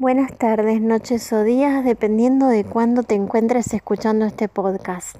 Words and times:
Buenas 0.00 0.32
tardes, 0.32 0.80
noches 0.80 1.30
o 1.30 1.44
días, 1.44 1.84
dependiendo 1.84 2.46
de 2.46 2.64
cuándo 2.64 3.02
te 3.02 3.14
encuentres 3.16 3.74
escuchando 3.74 4.24
este 4.24 4.48
podcast. 4.48 5.16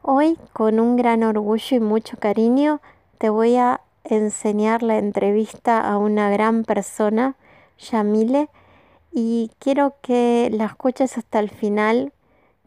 Hoy, 0.00 0.38
con 0.52 0.78
un 0.78 0.94
gran 0.94 1.24
orgullo 1.24 1.76
y 1.76 1.80
mucho 1.80 2.16
cariño, 2.18 2.80
te 3.18 3.30
voy 3.30 3.56
a 3.56 3.80
enseñar 4.04 4.84
la 4.84 4.98
entrevista 4.98 5.80
a 5.80 5.98
una 5.98 6.30
gran 6.30 6.62
persona, 6.62 7.34
Yamile, 7.80 8.48
y 9.10 9.50
quiero 9.58 9.96
que 10.02 10.50
la 10.52 10.66
escuches 10.66 11.18
hasta 11.18 11.40
el 11.40 11.50
final, 11.50 12.12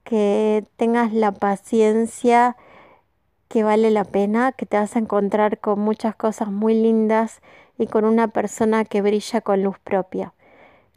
que 0.03 0.65
tengas 0.75 1.13
la 1.13 1.31
paciencia 1.31 2.57
que 3.47 3.63
vale 3.63 3.91
la 3.91 4.03
pena, 4.03 4.51
que 4.51 4.65
te 4.65 4.75
vas 4.75 4.97
a 4.97 4.99
encontrar 4.99 5.59
con 5.59 5.79
muchas 5.79 6.17
cosas 6.17 6.49
muy 6.49 6.73
lindas 6.73 7.39
y 7.77 7.87
con 7.87 8.03
una 8.03 8.27
persona 8.27 8.83
que 8.83 9.01
brilla 9.01 9.39
con 9.39 9.63
luz 9.63 9.79
propia. 9.79 10.33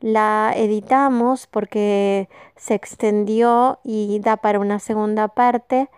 La 0.01 0.53
editamos 0.57 1.47
porque 1.49 2.29
se 2.57 2.75
extendió 2.75 3.81
y 3.83 4.21
da 4.21 4.37
para 4.37 4.61
una 4.61 4.79
segunda 4.79 5.29
parte, 5.29 5.89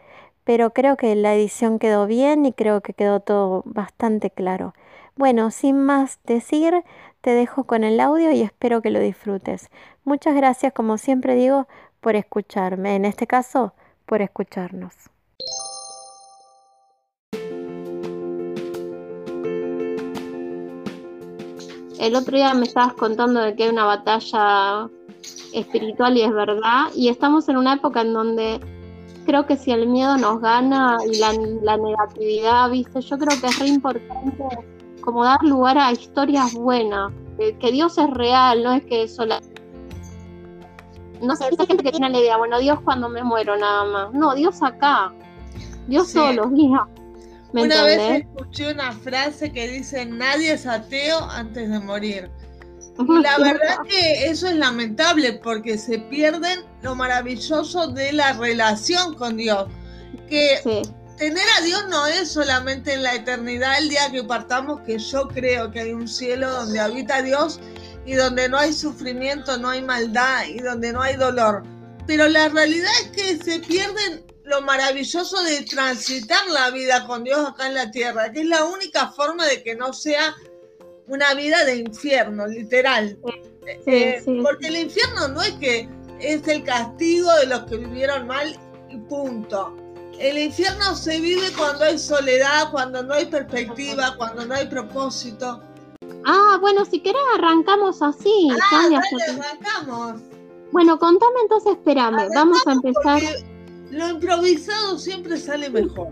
pero 0.45 0.73
creo 0.73 0.97
que 0.97 1.15
la 1.15 1.35
edición 1.35 1.79
quedó 1.79 2.07
bien 2.07 2.47
y 2.47 2.53
creo 2.53 2.81
que 2.81 2.95
quedó 2.95 3.21
todo 3.21 3.63
bastante 3.67 4.31
claro. 4.31 4.75
Bueno, 5.17 5.51
sin 5.51 5.79
más 5.83 6.19
decir, 6.25 6.83
te 7.21 7.31
dejo 7.31 7.65
con 7.65 7.85
el 7.85 8.01
audio 8.01 8.31
y 8.33 8.41
espero 8.41 8.81
que 8.81 8.91
lo 8.91 9.01
disfrutes. 9.01 9.69
Muchas 10.05 10.35
gracias, 10.35 10.73
como 10.73 10.97
siempre 10.97 11.35
digo, 11.35 11.69
por 12.01 12.17
escucharme, 12.17 12.97
en 12.97 13.05
este 13.05 13.27
caso, 13.27 13.75
por 14.07 14.23
escucharnos. 14.23 14.95
El 22.01 22.17
otro 22.17 22.35
día 22.35 22.55
me 22.55 22.65
estabas 22.65 22.95
contando 22.95 23.41
de 23.41 23.55
que 23.55 23.65
hay 23.65 23.69
una 23.69 23.85
batalla 23.85 24.89
espiritual 25.53 26.17
y 26.17 26.23
es 26.23 26.33
verdad, 26.33 26.87
y 26.97 27.09
estamos 27.09 27.47
en 27.51 27.59
una 27.59 27.75
época 27.75 28.01
en 28.01 28.15
donde 28.15 28.59
creo 29.27 29.45
que 29.45 29.59
si 29.59 29.71
el 29.71 29.87
miedo 29.87 30.17
nos 30.17 30.41
gana 30.41 30.97
y 31.07 31.19
la, 31.19 31.77
negatividad, 31.77 32.71
viste, 32.71 33.03
yo 33.03 33.19
creo 33.19 33.39
que 33.39 33.49
es 33.49 33.59
re 33.59 33.69
importante 33.69 34.45
como 35.03 35.25
dar 35.25 35.43
lugar 35.43 35.77
a 35.77 35.93
historias 35.93 36.55
buenas, 36.55 37.13
que, 37.37 37.71
Dios 37.71 37.99
es 37.99 38.09
real, 38.09 38.63
no 38.63 38.73
es 38.73 38.83
que 38.87 39.07
solo... 39.07 39.35
No 41.21 41.37
sé, 41.37 41.49
esa 41.53 41.67
gente 41.67 41.85
que 41.85 41.91
tiene 41.91 42.09
la 42.09 42.19
idea, 42.19 42.39
bueno, 42.39 42.59
Dios 42.61 42.81
cuando 42.81 43.11
me 43.11 43.23
muero 43.23 43.59
nada 43.59 43.85
más. 43.85 44.15
No, 44.15 44.35
Dios 44.35 44.63
acá. 44.63 45.13
Dios 45.87 46.15
todos 46.15 46.35
los 46.35 46.51
Una 47.53 47.83
vez 47.83 48.23
escuché 48.23 48.73
una 48.73 48.93
frase 48.93 49.53
que 49.53 49.69
dice, 49.69 50.07
nadie 50.07 50.53
es 50.53 50.67
ateo 50.67 51.25
antes 51.31 51.69
de 51.69 51.81
morir. 51.81 52.31
La 53.23 53.39
verdad 53.39 53.79
que 53.89 54.27
eso 54.27 54.49
es 54.49 54.57
lamentable 54.57 55.35
porque 55.35 55.79
se 55.79 55.99
pierden 55.99 56.61
lo 56.83 56.95
maravilloso 56.95 57.89
de 57.89 58.13
la 58.13 58.35
relación 58.35 59.15
con 59.15 59.37
Dios. 59.37 59.69
Que 60.29 60.61
tener 61.17 61.45
a 61.59 61.63
Dios 61.63 61.87
no 61.89 62.07
es 62.07 62.31
solamente 62.31 62.95
en 62.95 63.03
la 63.03 63.15
eternidad, 63.15 63.79
el 63.79 63.89
día 63.89 64.11
que 64.13 64.23
partamos, 64.23 64.81
que 64.83 64.99
yo 64.99 65.29
creo 65.29 65.71
que 65.71 65.81
hay 65.81 65.93
un 65.93 66.09
cielo 66.09 66.51
donde 66.51 66.79
habita 66.79 67.23
Dios 67.23 67.61
y 68.07 68.15
donde 68.15 68.49
no 68.49 68.59
hay 68.59 68.73
sufrimiento, 68.73 69.57
no 69.59 69.71
hay 69.71 69.83
maldad 69.83 70.45
y 70.47 70.59
donde 70.59 70.93
no 70.93 71.03
hay 71.03 71.17
dolor. 71.17 71.63
Pero 72.07 72.29
la 72.29 72.49
realidad 72.49 72.91
es 73.03 73.11
que 73.11 73.37
se 73.43 73.61
pierden 73.61 74.25
lo 74.51 74.61
maravilloso 74.63 75.43
de 75.45 75.63
transitar 75.63 76.45
la 76.49 76.71
vida 76.71 77.07
con 77.07 77.23
Dios 77.25 77.39
acá 77.49 77.69
en 77.69 77.75
la 77.75 77.91
tierra, 77.91 78.33
que 78.33 78.41
es 78.41 78.47
la 78.47 78.65
única 78.65 79.13
forma 79.13 79.47
de 79.47 79.63
que 79.63 79.77
no 79.77 79.93
sea 79.93 80.35
una 81.07 81.35
vida 81.35 81.65
de 81.65 81.77
infierno, 81.77 82.47
literal. 82.47 83.17
Eh, 83.87 84.23
porque 84.43 84.67
el 84.67 84.77
infierno 84.77 85.29
no 85.29 85.41
es 85.43 85.53
que 85.53 85.89
es 86.19 86.47
el 86.49 86.65
castigo 86.65 87.33
de 87.37 87.47
los 87.47 87.61
que 87.65 87.77
vivieron 87.77 88.27
mal 88.27 88.59
y 88.89 88.97
punto. 88.97 89.77
El 90.19 90.37
infierno 90.37 90.97
se 90.97 91.21
vive 91.21 91.53
cuando 91.57 91.85
hay 91.85 91.99
soledad, 91.99 92.71
cuando 92.73 93.03
no 93.03 93.15
hay 93.15 93.27
perspectiva, 93.27 94.15
cuando 94.19 94.45
no 94.45 94.55
hay 94.55 94.67
propósito. 94.67 95.63
Ah, 96.27 96.59
bueno, 96.61 96.85
si 96.85 97.01
querés 97.01 97.23
arrancamos 97.37 98.03
así. 98.03 98.49
Ah, 98.73 98.89
arrancamos. 99.29 100.21
Bueno, 100.73 100.99
contame 100.99 101.41
entonces, 101.43 101.73
espérame, 101.73 102.29
vamos 102.35 102.65
a 102.67 102.73
empezar 102.73 103.21
lo 103.91 104.09
improvisado 104.09 104.99
siempre 104.99 105.37
sale 105.37 105.71
mejor. 105.71 106.09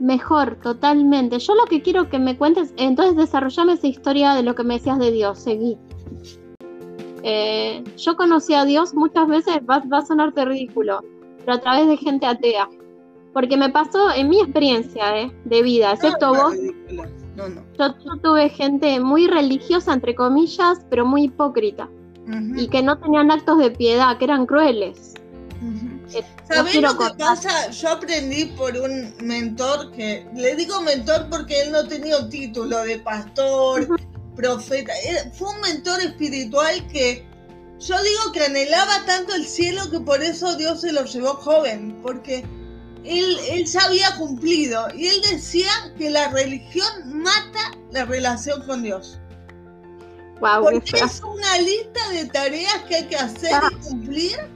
Mejor, 0.00 0.56
totalmente. 0.56 1.38
Yo 1.38 1.54
lo 1.54 1.64
que 1.66 1.80
quiero 1.80 2.08
que 2.08 2.18
me 2.18 2.36
cuentes, 2.36 2.74
entonces 2.76 3.16
desarrollame 3.16 3.74
esa 3.74 3.86
historia 3.86 4.34
de 4.34 4.42
lo 4.42 4.54
que 4.54 4.64
me 4.64 4.74
decías 4.74 4.98
de 4.98 5.12
Dios, 5.12 5.38
seguí. 5.38 5.78
Eh, 7.22 7.82
yo 7.96 8.16
conocí 8.16 8.52
a 8.54 8.64
Dios 8.64 8.92
muchas 8.94 9.28
veces, 9.28 9.60
va, 9.68 9.82
a 9.90 10.04
sonarte 10.04 10.44
ridículo, 10.44 11.00
pero 11.38 11.54
a 11.54 11.60
través 11.60 11.88
de 11.88 11.96
gente 11.96 12.26
atea. 12.26 12.68
Porque 13.32 13.56
me 13.56 13.70
pasó 13.70 14.12
en 14.14 14.28
mi 14.28 14.40
experiencia 14.40 15.20
eh, 15.20 15.32
de 15.44 15.62
vida, 15.62 15.92
excepto 15.92 16.34
vos. 16.34 16.54
No, 17.36 17.48
no. 17.48 17.62
Yo, 17.78 17.94
tuve 18.22 18.48
gente 18.48 19.00
muy 19.00 19.26
religiosa, 19.26 19.92
entre 19.92 20.14
comillas, 20.14 20.84
pero 20.90 21.04
muy 21.06 21.24
hipócrita. 21.24 21.88
Y 22.56 22.68
que 22.68 22.82
no 22.82 22.98
tenían 22.98 23.30
actos 23.30 23.58
de 23.58 23.70
piedad, 23.70 24.16
que 24.16 24.24
eran 24.24 24.46
crueles. 24.46 25.14
¿Sabes 26.48 26.74
lo 26.76 26.98
que 26.98 27.14
pasa? 27.18 27.70
Yo 27.70 27.90
aprendí 27.90 28.46
por 28.46 28.76
un 28.76 29.14
mentor 29.20 29.90
que, 29.92 30.26
le 30.34 30.54
digo 30.56 30.80
mentor 30.80 31.28
porque 31.30 31.62
él 31.62 31.72
no 31.72 31.86
tenía 31.86 32.18
un 32.18 32.28
título 32.28 32.84
de 32.84 32.98
pastor, 32.98 33.88
profeta, 34.34 34.92
fue 35.32 35.48
un 35.50 35.60
mentor 35.60 36.00
espiritual 36.00 36.86
que 36.88 37.26
yo 37.78 37.96
digo 38.02 38.32
que 38.32 38.44
anhelaba 38.44 39.04
tanto 39.04 39.34
el 39.34 39.46
cielo 39.46 39.90
que 39.90 40.00
por 40.00 40.22
eso 40.22 40.56
Dios 40.56 40.80
se 40.80 40.92
lo 40.92 41.04
llevó 41.04 41.34
joven, 41.34 41.98
porque 42.02 42.44
él, 43.04 43.38
él 43.50 43.66
ya 43.66 43.84
había 43.84 44.16
cumplido 44.16 44.86
y 44.94 45.08
él 45.08 45.20
decía 45.30 45.70
que 45.98 46.10
la 46.10 46.28
religión 46.28 47.22
mata 47.22 47.72
la 47.92 48.04
relación 48.04 48.62
con 48.66 48.82
Dios. 48.82 49.18
Wow, 50.40 50.64
porque 50.64 50.98
es 50.98 51.22
una 51.22 51.58
lista 51.58 52.08
de 52.10 52.26
tareas 52.26 52.82
que 52.88 52.96
hay 52.96 53.04
que 53.04 53.16
hacer 53.16 53.50
y 53.50 53.54
ah. 53.54 53.70
cumplir 53.82 54.53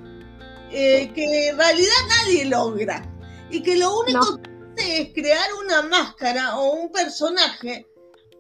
eh, 0.71 1.11
que 1.15 1.49
en 1.49 1.59
realidad 1.59 1.95
nadie 2.09 2.45
logra 2.45 3.03
y 3.51 3.62
que 3.62 3.77
lo 3.77 4.01
único 4.01 4.41
que 4.43 4.51
hace 4.51 5.01
es 5.03 5.15
crear 5.15 5.49
una 5.65 5.83
máscara 5.83 6.59
o 6.59 6.73
un 6.73 6.93
personaje 6.93 7.87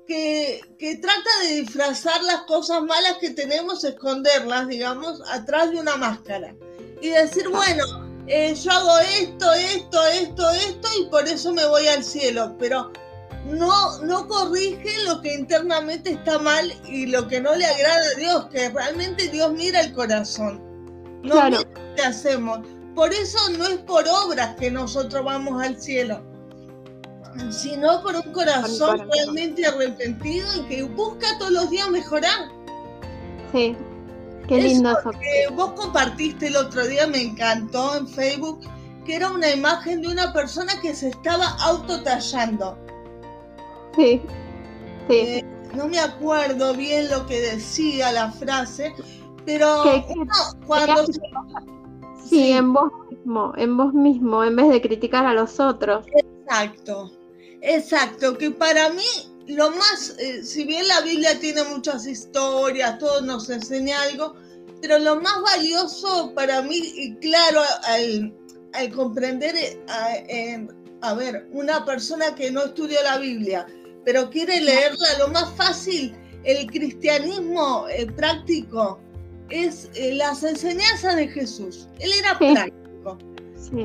que, 0.06 0.98
trata 1.02 1.30
de 1.42 1.60
disfrazar 1.60 2.22
las 2.24 2.42
cosas 2.42 2.82
malas 2.82 3.18
que 3.20 3.30
tenemos, 3.30 3.84
esconderlas, 3.84 4.66
digamos, 4.66 5.20
atrás 5.30 5.70
de 5.70 5.78
una 5.78 5.96
máscara. 5.96 6.54
Y 7.02 7.10
decir, 7.10 7.44
ah. 7.46 7.50
bueno, 7.50 7.84
eh, 8.26 8.54
yo 8.54 8.72
hago 8.72 8.98
esto, 9.00 9.52
esto, 9.52 10.06
esto, 10.06 10.50
esto 10.50 10.88
y 10.98 11.06
por 11.10 11.28
eso 11.28 11.52
me 11.52 11.66
voy 11.66 11.86
al 11.88 12.02
cielo, 12.02 12.56
pero 12.58 12.90
no, 13.46 13.98
no 14.02 14.26
corrige 14.26 15.04
lo 15.04 15.20
que 15.20 15.34
internamente 15.34 16.12
está 16.12 16.38
mal 16.38 16.72
y 16.86 17.06
lo 17.06 17.28
que 17.28 17.40
no 17.40 17.54
le 17.54 17.66
agrada 17.66 18.04
a 18.14 18.18
Dios, 18.18 18.46
que 18.46 18.70
realmente 18.70 19.28
Dios 19.28 19.52
mira 19.52 19.80
el 19.80 19.92
corazón. 19.92 20.62
No 21.22 21.34
claro. 21.34 21.58
Qué 21.98 22.06
hacemos. 22.06 22.60
Por 22.94 23.12
eso 23.12 23.38
no 23.56 23.66
es 23.66 23.78
por 23.78 24.04
obras 24.08 24.56
que 24.56 24.70
nosotros 24.70 25.24
vamos 25.24 25.62
al 25.62 25.80
cielo, 25.80 26.20
sino 27.50 28.02
por 28.02 28.16
un 28.16 28.32
corazón 28.32 29.08
realmente 29.12 29.66
arrepentido 29.66 30.46
y 30.56 30.60
que 30.62 30.82
busca 30.82 31.26
todos 31.38 31.52
los 31.52 31.70
días 31.70 31.88
mejorar. 31.90 32.50
Sí, 33.52 33.76
qué 34.48 34.62
lindo 34.62 34.98
eso. 34.98 35.10
Que 35.10 35.54
vos 35.54 35.72
compartiste 35.72 36.48
el 36.48 36.56
otro 36.56 36.86
día, 36.86 37.06
me 37.06 37.22
encantó 37.22 37.96
en 37.96 38.08
Facebook, 38.08 38.60
que 39.04 39.16
era 39.16 39.30
una 39.30 39.50
imagen 39.50 40.02
de 40.02 40.08
una 40.08 40.32
persona 40.32 40.72
que 40.80 40.94
se 40.94 41.08
estaba 41.08 41.56
autotallando. 41.60 42.76
Sí, 43.94 44.20
sí. 45.08 45.14
Eh, 45.14 45.44
no 45.74 45.86
me 45.86 46.00
acuerdo 46.00 46.74
bien 46.74 47.08
lo 47.10 47.26
que 47.26 47.40
decía 47.40 48.10
la 48.10 48.32
frase, 48.32 48.94
pero 49.44 49.84
cuando... 50.66 51.04
Sí, 52.24 52.52
en 52.52 52.72
vos 52.72 52.92
mismo, 53.10 53.52
en 53.56 53.76
vos 53.76 53.92
mismo, 53.94 54.44
en 54.44 54.56
vez 54.56 54.68
de 54.68 54.80
criticar 54.80 55.26
a 55.26 55.34
los 55.34 55.60
otros. 55.60 56.06
Exacto, 56.14 57.10
exacto, 57.60 58.36
que 58.36 58.50
para 58.50 58.90
mí 58.90 59.04
lo 59.48 59.70
más, 59.70 60.14
eh, 60.18 60.44
si 60.44 60.64
bien 60.64 60.86
la 60.86 61.00
Biblia 61.00 61.38
tiene 61.40 61.64
muchas 61.64 62.06
historias, 62.06 62.98
todo 62.98 63.22
nos 63.22 63.48
enseña 63.48 64.00
algo, 64.02 64.34
pero 64.80 64.98
lo 64.98 65.20
más 65.20 65.40
valioso 65.42 66.32
para 66.34 66.62
mí, 66.62 66.76
y 66.76 67.14
claro, 67.16 67.60
al, 67.84 68.34
comprender, 68.94 69.54
eh, 69.56 70.68
a, 71.00 71.14
ver, 71.14 71.48
una 71.52 71.84
persona 71.84 72.34
que 72.34 72.50
no 72.50 72.64
estudió 72.64 73.02
la 73.02 73.18
Biblia, 73.18 73.66
pero 74.04 74.28
quiere 74.30 74.60
leerla, 74.60 75.18
lo 75.18 75.28
más 75.28 75.50
fácil, 75.54 76.14
el 76.44 76.66
cristianismo 76.66 77.86
eh, 77.88 78.06
práctico, 78.06 79.00
es 79.50 79.90
eh, 79.94 80.14
las 80.14 80.42
enseñanzas 80.42 81.16
de 81.16 81.28
Jesús. 81.28 81.88
Él 81.98 82.10
era 82.18 82.38
práctico. 82.38 83.18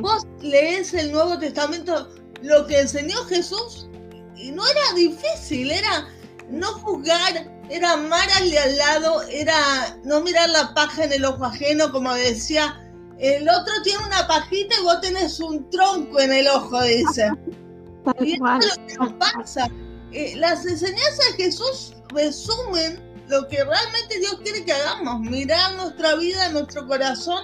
Vos 0.02 0.26
lees 0.42 0.94
el 0.94 1.12
Nuevo 1.12 1.38
Testamento, 1.40 2.10
lo 2.42 2.66
que 2.68 2.80
enseñó 2.80 3.18
Jesús, 3.26 3.90
y 4.38 4.52
no 4.52 4.64
era 4.66 4.94
difícil, 4.96 5.72
era 5.72 6.08
no 6.50 6.68
juzgar, 6.68 7.52
era 7.70 7.94
amar 7.94 8.30
al 8.38 8.50
de 8.50 8.60
al 8.60 8.78
lado, 8.78 9.22
era 9.24 9.98
no 10.06 10.22
mirar 10.22 10.50
la 10.50 10.74
paja 10.74 11.04
en 11.04 11.14
el 11.14 11.26
ojo 11.26 11.46
ajeno, 11.46 11.92
como 11.92 12.14
decía, 12.14 12.80
el 13.20 13.48
otro 13.48 13.74
tiene 13.84 14.06
una 14.06 14.28
pajita 14.28 14.76
y 14.80 14.84
vos 14.84 15.02
tenés 15.02 15.40
un 15.40 15.70
tronco 15.70 16.20
en 16.20 16.34
el 16.34 16.48
ojo, 16.48 16.82
dice. 16.84 17.30
y 18.20 18.34
eso 18.34 18.58
es 18.60 18.78
lo 18.78 18.88
que 18.88 18.94
nos 18.96 19.14
pasa. 19.14 19.70
Eh, 20.12 20.36
las 20.38 20.66
enseñanzas 20.66 21.38
de 21.38 21.44
Jesús 21.44 21.94
resumen 22.10 23.13
lo 23.34 23.48
que 23.48 23.64
realmente 23.64 24.20
Dios 24.20 24.38
quiere 24.44 24.64
que 24.64 24.74
hagamos, 24.74 25.22
mirar 25.22 25.76
nuestra 25.76 26.16
vida, 26.16 26.50
nuestro 26.50 26.86
corazón. 26.88 27.44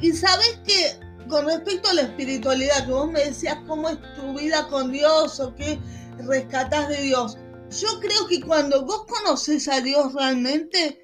Y 0.00 0.12
sabes 0.12 0.58
que 0.66 0.98
con 1.28 1.44
respecto 1.44 1.90
a 1.90 1.94
la 1.94 2.02
espiritualidad, 2.02 2.86
que 2.86 2.92
vos 2.92 3.10
me 3.10 3.26
decías 3.26 3.58
cómo 3.66 3.90
es 3.90 3.98
tu 4.16 4.38
vida 4.38 4.66
con 4.68 4.90
Dios 4.90 5.38
o 5.38 5.54
qué 5.54 5.78
rescatás 6.26 6.88
de 6.88 7.02
Dios, 7.02 7.36
yo 7.68 8.00
creo 8.00 8.26
que 8.28 8.40
cuando 8.40 8.86
vos 8.86 9.04
conoces 9.06 9.68
a 9.68 9.82
Dios 9.82 10.14
realmente, 10.14 10.98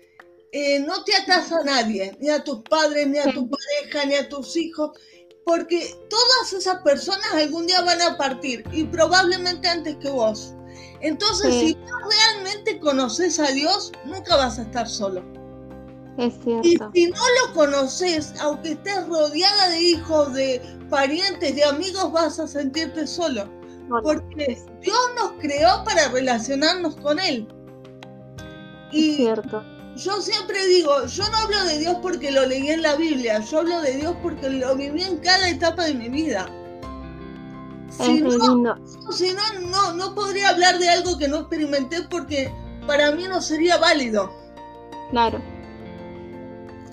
eh, 0.52 0.80
no 0.80 1.04
te 1.04 1.14
atas 1.14 1.52
a 1.52 1.62
nadie, 1.62 2.16
ni 2.19 2.30
a 2.30 2.42
tus 2.42 2.62
padres, 2.62 3.06
ni 3.06 3.19
a 3.19 3.30
tu 3.34 3.50
pareja, 3.50 4.06
ni 4.06 4.14
a 4.14 4.28
tus 4.30 4.56
hijos, 4.56 4.98
porque 5.44 5.94
todas 6.08 6.54
esas 6.54 6.82
personas 6.82 7.34
algún 7.34 7.66
día 7.66 7.82
van 7.82 8.00
a 8.00 8.16
partir 8.16 8.64
y 8.72 8.84
probablemente 8.84 9.69
antes 9.69 9.96
que 9.98 10.08
vos. 10.08 10.56
Entonces, 11.00 11.54
si 11.54 11.75
tú 11.75 11.93
realmente 12.10 12.81
conoces 12.81 13.38
a 13.38 13.50
Dios, 13.52 13.93
nunca 14.04 14.37
vas 14.37 14.58
a 14.58 14.62
estar 14.62 14.88
solo. 14.88 15.22
Es 16.19 16.34
cierto. 16.43 16.66
Y 16.94 17.04
si 17.04 17.10
no 17.10 17.20
lo 17.46 17.54
conoces, 17.54 18.34
aunque 18.40 18.72
estés 18.72 19.06
rodeada 19.06 19.69
de 19.69 19.81
hijos, 19.81 20.32
de 20.32 20.60
parientes, 20.88 21.54
de 21.54 21.64
amigos, 21.64 22.10
vas 22.12 22.38
a 22.38 22.46
sentirte 22.46 23.06
solo. 23.06 23.44
porque 24.02 24.58
Dios 24.81 24.98
nos 25.16 25.32
creó 25.40 25.84
para 25.84 26.08
relacionarnos 26.08 26.96
con 26.96 27.20
Él. 27.20 27.46
Y 28.90 29.10
es 29.10 29.16
cierto. 29.16 29.62
Yo 29.96 30.20
siempre 30.20 30.66
digo, 30.66 31.06
yo 31.06 31.25
no 31.31 31.37
hablo 31.38 31.64
de 31.64 31.78
Dios 31.78 31.96
porque 32.02 32.31
lo 32.31 32.44
leí 32.44 32.69
en 32.69 32.82
la 32.82 32.96
Biblia, 32.96 33.38
yo 33.40 33.60
hablo 33.60 33.81
de 33.81 33.94
Dios 33.94 34.14
porque 34.22 34.50
lo 34.50 34.76
viví 34.76 35.02
en 35.02 35.19
cada 35.19 35.48
etapa 35.48 35.84
de 35.84 35.94
mi 35.94 36.08
vida. 36.08 36.46
Si 37.88 38.20
no, 38.20 38.30
si 39.12 39.32
no, 39.32 39.92
no, 39.94 40.14
podría 40.14 40.50
hablar 40.50 40.78
de 40.78 40.88
algo 40.88 41.16
que 41.18 41.28
no 41.28 41.38
experimenté 41.38 42.02
porque 42.10 42.52
para 42.86 43.12
mí 43.12 43.24
no 43.24 43.40
sería 43.40 43.78
válido. 43.78 44.30
Claro. 45.10 45.40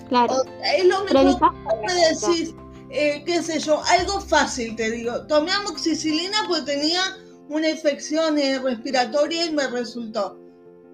Claro. 0.08 0.42
es 0.62 0.84
lo 0.84 1.04
mismo 1.04 1.52
que 1.86 1.94
decir, 1.94 2.54
eh, 2.90 3.22
qué 3.26 3.42
sé 3.42 3.58
yo, 3.58 3.82
algo 3.84 4.20
fácil 4.20 4.76
te 4.76 4.90
digo. 4.90 5.26
Tomé 5.26 5.50
amoxicilina 5.50 6.38
porque 6.46 6.72
tenía 6.72 7.00
una 7.48 7.68
infección 7.68 8.38
eh, 8.38 8.58
respiratoria 8.58 9.46
y 9.46 9.52
me 9.52 9.66
resultó. 9.66 10.38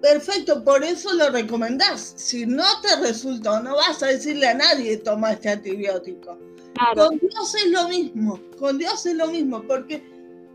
Perfecto, 0.01 0.63
por 0.63 0.83
eso 0.83 1.13
lo 1.13 1.29
recomendás. 1.29 2.13
Si 2.15 2.45
no 2.45 2.65
te 2.81 2.95
resultó, 2.97 3.59
no 3.59 3.75
vas 3.75 4.01
a 4.01 4.07
decirle 4.07 4.47
a 4.47 4.55
nadie 4.55 4.97
toma 4.97 5.33
este 5.33 5.49
antibiótico. 5.49 6.37
Con 6.95 7.19
Dios 7.19 7.55
es 7.55 7.67
lo 7.67 7.87
mismo, 7.87 8.39
con 8.57 8.79
Dios 8.79 9.05
es 9.05 9.15
lo 9.15 9.27
mismo, 9.27 9.61
porque 9.67 10.03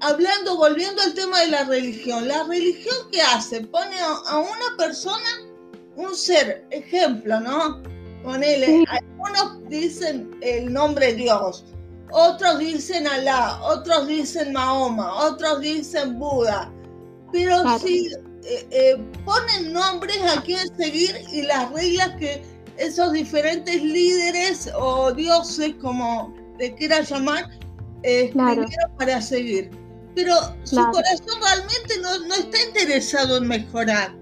hablando, 0.00 0.56
volviendo 0.56 1.00
al 1.02 1.14
tema 1.14 1.40
de 1.43 1.48
la 1.48 1.64
religión, 1.64 2.26
la 2.26 2.43
religión 2.44 2.96
que 3.12 3.22
hace, 3.22 3.60
pone 3.60 3.96
a, 4.00 4.38
una 4.38 4.76
persona, 4.76 5.28
un 5.94 6.14
ser, 6.16 6.66
ejemplo, 6.70 7.38
¿no? 7.40 7.82
Con 8.25 8.43
él, 8.43 8.84
algunos 8.88 9.69
dicen 9.69 10.37
el 10.43 10.72
nombre 10.72 11.14
Dios, 11.14 11.64
otros 12.10 12.58
dicen 12.58 13.06
Alá, 13.06 13.60
otros 13.62 14.08
dicen 14.08 14.52
Mahoma, 14.52 15.14
otros 15.26 15.60
dicen 15.60 16.19
Buda, 16.19 16.72
pero 17.31 17.78
si 17.78 18.10
eh, 18.46 18.66
eh, 18.70 18.96
ponen 19.25 19.72
nombres 19.72 20.19
a 20.22 20.40
quién 20.43 20.75
seguir 20.76 21.16
y 21.32 21.43
las 21.43 21.70
reglas 21.72 22.12
que 22.19 22.43
esos 22.78 23.12
diferentes 23.12 23.82
líderes 23.82 24.70
o 24.78 25.12
dioses, 25.12 25.75
como 25.81 26.34
te 26.58 26.75
quieras 26.75 27.10
llamar, 27.10 27.50
eh, 28.02 28.32
para 28.98 29.20
seguir. 29.20 29.70
Pero 30.14 30.34
su 30.64 30.76
corazón 30.76 31.40
realmente 31.43 31.94
no, 32.00 32.34
está 32.34 32.62
interesado 32.69 33.38
en 33.38 33.48
mejorar. 33.48 34.14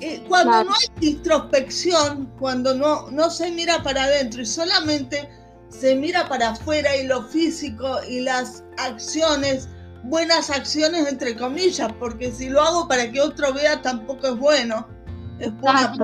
Eh, 0.00 0.22
cuando 0.28 0.64
no 0.64 0.72
hay 0.72 1.08
introspección, 1.08 2.26
cuando 2.38 2.74
no, 2.74 3.10
no 3.10 3.30
se 3.30 3.50
mira 3.50 3.82
para 3.82 4.04
adentro 4.04 4.42
y 4.42 4.46
solamente 4.46 5.28
se 5.68 5.94
mira 5.94 6.28
para 6.28 6.50
afuera 6.50 6.96
y 6.96 7.06
lo 7.06 7.22
físico 7.28 7.98
y 8.08 8.20
las 8.20 8.62
acciones, 8.78 9.68
buenas 10.08 10.50
acciones 10.50 11.06
entre 11.08 11.36
comillas, 11.36 11.92
porque 11.98 12.30
si 12.32 12.48
lo 12.48 12.62
hago 12.62 12.88
para 12.88 13.10
que 13.10 13.20
otro 13.20 13.52
vea 13.52 13.80
tampoco 13.82 14.28
es 14.28 14.36
bueno. 14.36 14.88
Es 15.38 15.54
buena 15.60 15.96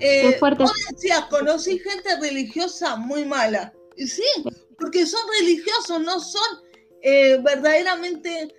eh, 0.00 0.38
vos 0.40 0.72
decías, 0.90 1.24
conocí 1.30 1.78
gente 1.78 2.20
religiosa 2.20 2.96
muy 2.96 3.24
mala. 3.24 3.72
Y 3.96 4.06
sí, 4.06 4.22
porque 4.78 5.06
son 5.06 5.20
religiosos, 5.40 6.00
no 6.02 6.20
son 6.20 6.42
eh, 7.02 7.38
verdaderamente, 7.42 8.54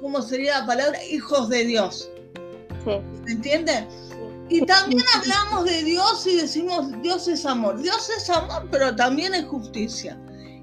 ¿cómo 0.00 0.22
sería 0.22 0.60
la 0.60 0.66
palabra? 0.66 1.04
Hijos 1.04 1.48
de 1.48 1.64
Dios. 1.64 2.10
Sí. 2.84 2.92
¿Me 3.24 3.32
entiende? 3.32 3.86
Y 4.48 4.64
también 4.66 5.04
hablamos 5.14 5.64
de 5.64 5.84
Dios 5.84 6.26
y 6.26 6.36
decimos, 6.36 6.90
Dios 7.02 7.28
es 7.28 7.46
amor. 7.46 7.80
Dios 7.80 8.10
es 8.10 8.28
amor, 8.30 8.66
pero 8.70 8.96
también 8.96 9.34
es 9.34 9.44
justicia. 9.44 10.18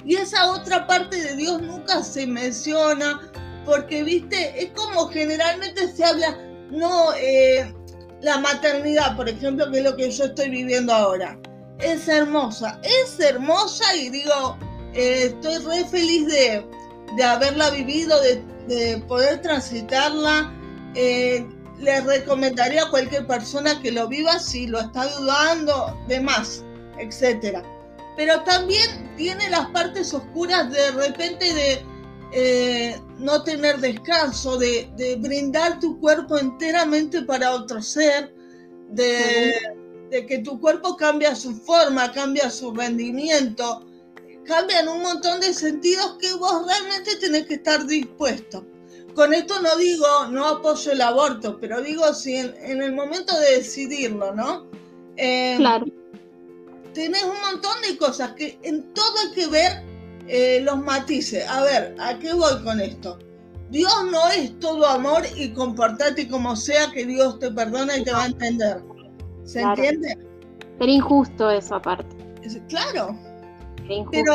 Y 0.07 0.15
esa 0.15 0.51
otra 0.51 0.87
parte 0.87 1.21
de 1.21 1.35
Dios 1.35 1.61
nunca 1.61 2.01
se 2.01 2.25
menciona, 2.25 3.29
porque, 3.65 4.03
viste, 4.03 4.63
es 4.63 4.71
como 4.71 5.09
generalmente 5.09 5.85
se 5.91 6.05
habla, 6.05 6.37
no, 6.71 7.13
eh, 7.19 7.73
la 8.21 8.37
maternidad, 8.37 9.17
por 9.17 9.27
ejemplo, 9.27 9.69
que 9.69 9.79
es 9.79 9.83
lo 9.83 9.97
que 9.97 10.09
yo 10.09 10.23
estoy 10.23 10.49
viviendo 10.49 10.93
ahora, 10.93 11.37
es 11.79 12.07
hermosa, 12.07 12.79
es 12.83 13.19
hermosa 13.19 13.83
y 13.97 14.09
digo, 14.09 14.57
eh, 14.93 15.23
estoy 15.25 15.57
re 15.57 15.83
feliz 15.83 16.25
de, 16.27 17.23
haberla 17.25 17.69
vivido, 17.71 18.17
de, 18.21 19.03
poder 19.09 19.41
transitarla. 19.41 20.53
Eh, 20.95 21.45
le 21.79 22.01
recomendaría 22.01 22.83
a 22.83 22.89
cualquier 22.89 23.27
persona 23.27 23.79
que 23.81 23.91
lo 23.91 24.07
viva 24.07 24.39
si 24.39 24.67
lo 24.67 24.79
está 24.79 25.05
dudando, 25.05 25.97
demás, 26.07 26.63
etcétera. 26.97 27.61
Pero 28.15 28.41
también 28.43 29.06
tiene 29.17 29.49
las 29.49 29.67
partes 29.71 30.13
oscuras 30.13 30.71
de 30.71 30.91
repente 30.91 31.53
de 31.53 31.85
eh, 32.31 33.01
no 33.19 33.43
tener 33.43 33.79
descanso, 33.79 34.57
de, 34.57 35.17
brindar 35.19 35.79
tu 35.79 35.99
cuerpo 35.99 36.37
enteramente 36.37 37.23
para 37.23 37.53
otro 37.53 37.81
ser, 37.81 38.33
de, 38.89 39.53
que 40.27 40.39
tu 40.39 40.59
cuerpo 40.59 40.95
cambia 40.95 41.35
su 41.35 41.53
forma, 41.55 42.11
cambia 42.11 42.49
su 42.49 42.73
rendimiento, 42.73 43.85
cambian 44.45 44.87
un 44.87 45.01
montón 45.01 45.41
de 45.41 45.53
sentidos 45.53 46.17
que 46.19 46.33
vos 46.35 46.65
realmente 46.65 47.15
tenés 47.17 47.45
que 47.47 47.55
estar 47.55 47.85
dispuesto. 47.85 48.65
Con 49.15 49.33
esto 49.33 49.59
no 49.61 49.75
digo, 49.77 50.05
no 50.29 50.45
apoyo 50.47 50.91
el 50.91 51.01
aborto, 51.01 51.57
pero 51.59 51.81
digo 51.81 52.13
si 52.13 52.35
en, 52.35 52.81
el 52.81 52.93
momento 52.93 53.37
de 53.39 53.57
decidirlo, 53.57 54.33
¿no? 54.35 54.67
Eh, 55.17 55.55
claro. 55.57 55.85
Tenés 56.97 57.23
un 57.25 57.39
montón 57.39 57.79
de 57.87 57.95
cosas 57.95 58.31
que 58.31 58.57
en 58.63 58.91
todo 58.95 59.13
hay 59.23 59.31
que 59.35 59.47
ver 59.49 59.83
eh, 60.27 60.61
los 60.63 60.79
matices. 60.79 61.47
A 61.47 61.61
ver, 61.61 61.95
¿a 61.99 62.17
qué 62.17 62.33
voy 62.33 62.59
con 62.63 62.81
esto? 62.81 63.19
Dios 63.69 63.93
no 64.11 64.27
es 64.29 64.59
todo 64.59 64.83
amor 64.87 65.21
y 65.35 65.49
comportate 65.49 66.27
como 66.27 66.55
sea 66.55 66.89
que 66.91 67.05
Dios 67.05 67.37
te 67.37 67.51
perdona 67.51 67.99
y 67.99 68.03
te 68.03 68.11
va 68.11 68.23
a 68.23 68.25
entender. 68.25 68.81
¿Se 69.43 69.61
entiende? 69.61 70.17
Pero 70.79 70.91
injusto 70.91 71.51
eso 71.51 71.75
aparte. 71.75 72.15
Claro. 72.67 73.15
Pero 74.09 74.33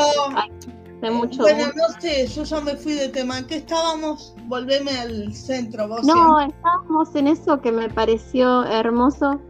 eh, 1.01 1.11
mucho 1.11 1.41
bueno, 1.41 1.65
no 1.75 1.99
sé, 1.99 2.27
yo 2.27 2.43
ya 2.45 2.61
me 2.61 2.77
fui 2.77 2.93
de 2.93 3.09
tema. 3.09 3.39
¿En 3.39 3.47
qué 3.47 3.57
estábamos? 3.57 4.33
Volveme 4.45 4.91
al 4.91 5.33
centro. 5.33 5.89
Vos 5.89 6.05
no, 6.05 6.39
estábamos 6.39 7.13
en 7.13 7.27
eso 7.27 7.59
que 7.59 7.73
me 7.73 7.89
pareció 7.89 8.63
hermoso, 8.63 9.41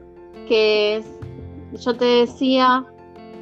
que 0.47 1.03
yo 1.79 1.95
te 1.95 2.05
decía 2.05 2.87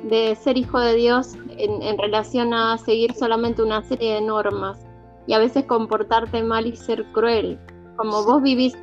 de 0.04 0.36
ser 0.36 0.58
hijo 0.58 0.80
de 0.80 0.96
Dios 0.96 1.36
en, 1.58 1.98
relación 1.98 2.54
a 2.54 2.78
seguir 2.78 3.14
solamente 3.14 3.62
una 3.62 3.84
serie 3.84 4.16
de 4.16 4.22
normas 4.22 4.80
y 5.28 5.34
a 5.34 5.40
veces 5.40 5.66
comportarte 5.66 6.44
mal 6.44 6.66
y 6.66 6.76
ser 6.76 7.06
cruel. 7.12 7.60
Como 7.98 8.24
vos 8.24 8.42
vivís, 8.42 8.76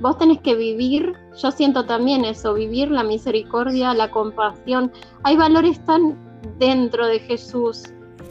vos 0.00 0.18
tenés 0.18 0.40
que 0.40 0.54
vivir, 0.54 1.14
yo 1.40 1.50
siento 1.50 1.86
también 1.86 2.24
eso, 2.24 2.54
vivir 2.54 2.90
la 2.90 3.04
misericordia, 3.04 3.94
la 3.94 4.10
compasión. 4.10 4.92
Hay 5.22 5.36
valores 5.36 5.84
tan 5.84 6.18
dentro 6.58 7.06
de 7.06 7.20
Jesús. 7.20 7.84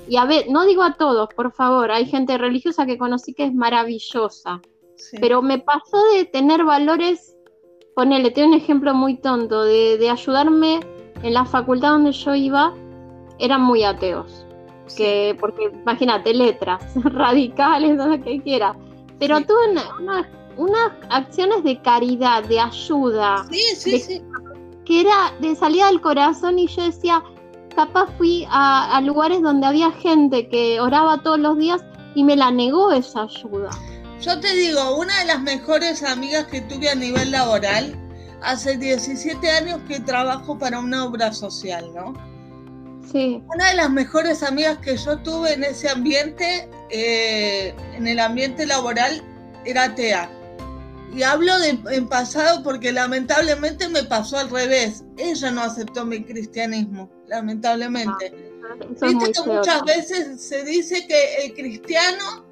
Y 0.08 0.18
a 0.18 0.26
ver, 0.26 0.46
no 0.50 0.66
digo 0.66 0.84
a 0.84 0.94
todos, 0.94 1.30
por 1.36 1.52
favor, 1.54 1.90
hay 1.92 2.06
gente 2.06 2.38
religiosa 2.38 2.86
que 2.86 2.98
conocí 2.98 3.34
que 3.34 3.46
es 3.46 3.54
maravillosa, 3.54 4.62
pero 5.20 5.42
me 5.42 5.58
pasó 5.58 5.98
de 6.14 6.26
tener 6.26 6.64
valores, 6.64 7.36
ponele, 7.96 8.30
tengo 8.30 8.50
un 8.50 8.54
ejemplo 8.54 8.94
muy 8.94 9.18
tonto, 9.18 9.64
de, 9.64 9.98
de 9.98 10.10
ayudarme 10.10 10.80
en 11.24 11.34
la 11.34 11.46
facultad 11.46 11.90
donde 11.90 12.12
yo 12.12 12.36
iba, 12.36 12.74
eran 13.40 13.62
muy 13.62 13.84
ateos. 13.84 14.46
porque 15.40 15.72
imagínate, 15.82 16.34
letras 16.34 16.84
radicales, 17.04 17.98
lo 17.98 18.22
que 18.24 18.42
quiera. 18.42 18.76
Pero 19.20 19.40
tuve 19.42 19.72
una, 20.02 20.30
unas 20.58 20.92
acciones 21.10 21.64
de 21.64 21.82
caridad, 21.82 22.44
de 22.44 22.60
ayuda. 22.60 23.46
Sí, 23.50 23.62
sí, 23.76 24.00
sí. 24.00 24.22
Que 24.86 25.02
era 25.02 25.34
de 25.40 25.56
salida 25.56 25.88
del 25.88 26.02
corazón 26.02 26.60
y 26.60 26.68
yo 26.68 26.84
decía, 26.84 27.24
capaz 27.76 28.08
fui 28.18 28.48
a, 28.50 29.00
lugares 29.04 29.42
donde 29.42 29.68
había 29.68 29.92
gente 29.92 30.48
que 30.50 30.80
oraba 30.80 31.22
todos 31.22 31.40
los 31.40 31.58
días 31.58 31.84
y 32.16 32.24
me 32.24 32.36
la 32.36 32.52
negó 32.52 32.92
esa 32.92 33.24
ayuda. 33.24 33.70
Yo 34.22 34.40
te 34.40 34.56
digo, 34.56 34.98
una 34.98 35.20
de 35.20 35.26
las 35.26 35.42
mejores 35.42 36.02
amigas 36.04 36.46
que 36.46 36.62
tuve 36.62 36.90
a 36.90 36.96
nivel 36.96 37.32
laboral, 37.32 37.96
hace 38.46 38.78
17 38.78 39.50
años 39.50 39.82
que 39.88 40.00
trabajo 40.00 40.58
para 40.58 40.80
una 40.80 41.06
obra 41.06 41.34
social, 41.34 41.92
¿no? 41.94 42.14
Sí. 43.12 43.44
Una 43.54 43.70
de 43.70 43.76
las 43.76 43.90
mejores 43.90 44.44
amigas 44.44 44.78
que 44.80 44.96
yo 44.98 45.18
tuve 45.20 45.54
en 45.54 45.64
ese 45.64 45.90
ambiente, 45.90 46.70
eh, 46.90 47.74
en 47.94 48.08
el 48.08 48.20
ambiente 48.20 48.66
laboral, 48.66 49.24
era 49.66 49.94
Tea. 49.96 50.30
Y 51.14 51.24
hablo 51.24 51.58
de, 51.60 51.80
en 51.92 52.08
pasado 52.08 52.62
porque 52.62 52.92
lamentablemente 52.92 53.88
me 53.90 54.04
pasó 54.04 54.38
al 54.38 54.50
revés. 54.50 55.04
Ella 55.18 55.52
no 55.52 55.62
aceptó 55.62 56.06
mi 56.06 56.24
cristianismo, 56.24 57.10
lamentablemente. 57.28 58.34
Ah, 58.70 58.76
Viste 59.08 59.32
que 59.32 59.50
muchas 59.50 59.84
veces 59.84 60.42
se 60.42 60.64
dice 60.64 61.08
que 61.08 61.46
el 61.46 61.54
cristiano, 61.54 62.46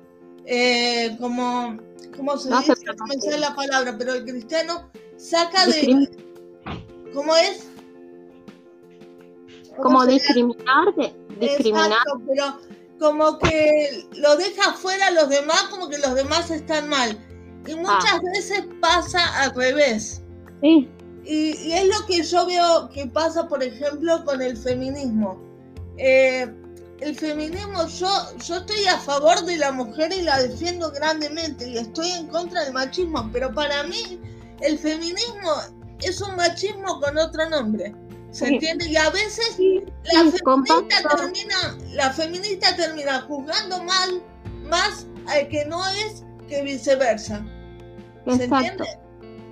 eh, 0.46 1.16
como, 1.20 1.78
¿cómo 2.16 2.38
se 2.38 2.50
dice? 2.50 2.74
No 2.98 3.06
me 3.06 3.20
sé 3.20 3.38
la 3.38 3.56
palabra, 3.56 3.96
pero 3.98 4.14
el 4.14 4.24
cristiano 4.24 4.90
saca 5.24 5.66
de... 5.68 6.10
¿Cómo 7.14 7.36
es? 7.36 7.68
como 9.82 10.06
discriminar, 10.06 10.94
discriminar. 11.40 11.90
Exacto, 11.92 12.22
pero 12.28 12.60
como 13.00 13.40
que 13.40 14.06
lo 14.14 14.36
deja 14.38 14.74
fuera 14.74 15.08
a 15.08 15.12
los 15.12 15.30
demás, 15.30 15.64
como 15.70 15.90
que 15.90 15.98
los 15.98 16.14
demás 16.16 16.52
están 16.52 16.90
mal. 16.90 17.18
Y 17.66 17.76
muchas 17.76 18.14
ah. 18.14 18.22
veces 18.34 18.66
pasa 18.82 19.42
al 19.42 19.56
revés. 19.56 20.22
Sí. 20.62 20.90
Y, 21.26 21.72
es 21.72 21.88
lo 21.88 22.06
que 22.06 22.22
yo 22.22 22.46
veo 22.46 22.90
que 22.90 23.08
pasa, 23.08 23.48
por 23.48 23.64
ejemplo, 23.64 24.24
con 24.26 24.42
el 24.42 24.58
feminismo. 24.58 25.42
Eh, 25.98 26.48
el 27.00 27.16
feminismo, 27.16 27.88
yo, 27.88 28.08
yo 28.46 28.58
estoy 28.58 28.86
a 28.86 28.98
favor 29.00 29.44
de 29.44 29.58
la 29.58 29.72
mujer 29.72 30.14
y 30.14 30.22
la 30.22 30.42
defiendo 30.42 30.92
grandemente 30.92 31.68
y 31.68 31.78
estoy 31.78 32.12
en 32.12 32.28
contra 32.28 32.64
del 32.64 32.74
machismo, 32.74 33.30
pero 33.34 33.54
para 33.54 33.84
mí 33.84 34.20
el 34.62 34.78
feminismo 34.78 35.52
es 36.02 36.22
un 36.22 36.36
machismo 36.36 37.00
con 37.00 37.18
otro 37.18 37.50
nombre. 37.50 37.94
¿Se 38.32 38.48
entiende? 38.48 38.90
Y 38.90 38.98
a 38.98 39.12
veces 39.12 39.60
la, 40.12 40.24
feminista 40.32 41.16
termina, 41.16 41.78
la 41.92 42.10
feminista 42.12 42.76
termina 42.76 43.22
juzgando 43.22 43.84
mal 43.84 44.24
más 44.70 45.06
al 45.28 45.48
que 45.50 45.66
no 45.66 45.86
es 45.86 46.26
que 46.48 46.64
viceversa. 46.64 47.46
¿Se 48.26 48.46
entiende? 48.46 48.86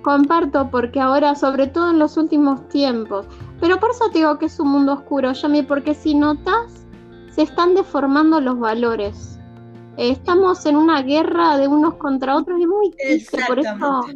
Comparto, 0.02 0.68
porque 0.68 0.98
ahora, 0.98 1.36
sobre 1.36 1.68
todo 1.68 1.90
en 1.90 2.00
los 2.00 2.16
últimos 2.16 2.68
tiempos, 2.70 3.26
pero 3.60 3.78
por 3.78 3.92
eso 3.92 4.10
te 4.10 4.18
digo 4.18 4.36
que 4.38 4.46
es 4.46 4.58
un 4.58 4.68
mundo 4.68 4.94
oscuro, 4.94 5.32
Yami, 5.32 5.62
porque 5.62 5.94
si 5.94 6.16
notas, 6.16 6.82
se 7.32 7.42
están 7.42 7.76
deformando 7.76 8.40
los 8.40 8.58
valores. 8.58 9.38
estamos 9.96 10.66
en 10.66 10.74
una 10.74 11.02
guerra 11.02 11.56
de 11.56 11.68
unos 11.68 11.94
contra 11.94 12.36
otros 12.36 12.60
y 12.60 12.66
muy 12.66 12.90
triste, 12.90 13.38
por 13.46 13.60
eso 13.60 14.06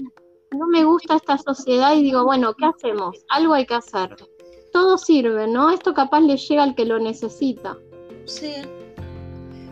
no 0.51 0.67
me 0.67 0.85
gusta 0.85 1.17
esta 1.17 1.39
sociedad 1.39 1.95
y 1.95 2.03
digo, 2.03 2.25
bueno, 2.25 2.55
¿qué 2.55 2.67
hacemos? 2.67 3.17
Algo 3.29 3.55
hay 3.55 3.67
que 3.67 3.75
hacer. 3.75 4.17
Todo 4.73 4.99
sirve, 4.99 5.47
¿no? 5.47 5.71
Esto 5.71 5.95
capaz 5.95 6.21
le 6.21 6.37
llega 6.37 6.63
al 6.63 6.75
que 6.75 6.85
lo 6.85 6.99
necesita. 6.99 7.77
Sí. 8.27 8.53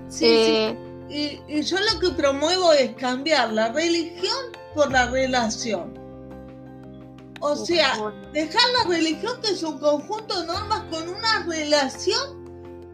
Sí, 0.08 0.26
eh, 0.26 1.40
Y, 1.48 1.62
yo 1.62 1.76
lo 1.78 2.00
que 2.00 2.10
promuevo 2.10 2.72
es 2.72 2.94
cambiar 2.96 3.52
la 3.52 3.72
religión 3.72 4.52
por 4.74 4.90
la 4.90 5.10
relación. 5.10 5.98
O 7.40 7.56
sea, 7.56 8.12
dejar 8.32 8.62
la 8.78 8.88
religión 8.88 9.40
que 9.42 9.50
es 9.50 9.62
un 9.62 9.78
conjunto 9.78 10.40
de 10.40 10.46
normas 10.46 10.84
con 10.90 11.08
una 11.08 11.44
relación 11.46 12.44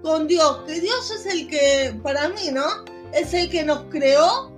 con 0.02 0.26
Dios, 0.26 0.62
que 0.66 0.80
Dios 0.80 1.10
es 1.10 1.26
el 1.26 1.46
que, 1.46 1.94
para 2.02 2.28
mí, 2.30 2.50
¿no? 2.52 2.64
Es 3.12 3.32
el 3.34 3.50
que 3.50 3.62
nos 3.62 3.84
creó 3.90 4.50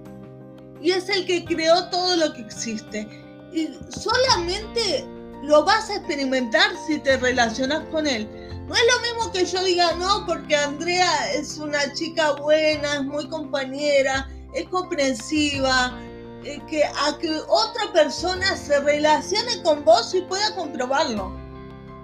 y 0.82 0.90
es 0.90 1.08
el 1.08 1.26
que 1.26 1.44
creó 1.44 1.88
todo 1.90 2.16
lo 2.16 2.32
que 2.34 2.40
existe. 2.40 3.08
Y 3.52 3.68
solamente 3.90 5.06
lo 5.42 5.64
vas 5.64 5.90
a 5.90 5.96
experimentar 5.96 6.70
si 6.86 6.98
te 6.98 7.16
relacionas 7.16 7.84
con 7.90 8.06
él. 8.06 8.28
No 8.66 8.74
es 8.74 8.82
lo 8.94 9.00
mismo 9.00 9.32
que 9.32 9.44
yo 9.44 9.62
diga, 9.64 9.92
no, 9.94 10.24
porque 10.26 10.56
Andrea 10.56 11.32
es 11.32 11.58
una 11.58 11.92
chica 11.92 12.32
buena, 12.32 12.96
es 12.96 13.04
muy 13.04 13.28
compañera, 13.28 14.28
es 14.54 14.68
comprensiva, 14.68 15.98
eh, 16.44 16.60
que 16.68 16.84
a 16.84 17.18
que 17.20 17.30
otra 17.48 17.92
persona 17.92 18.56
se 18.56 18.80
relacione 18.80 19.62
con 19.62 19.84
vos 19.84 20.14
y 20.14 20.22
pueda 20.22 20.54
comprobarlo. 20.56 21.32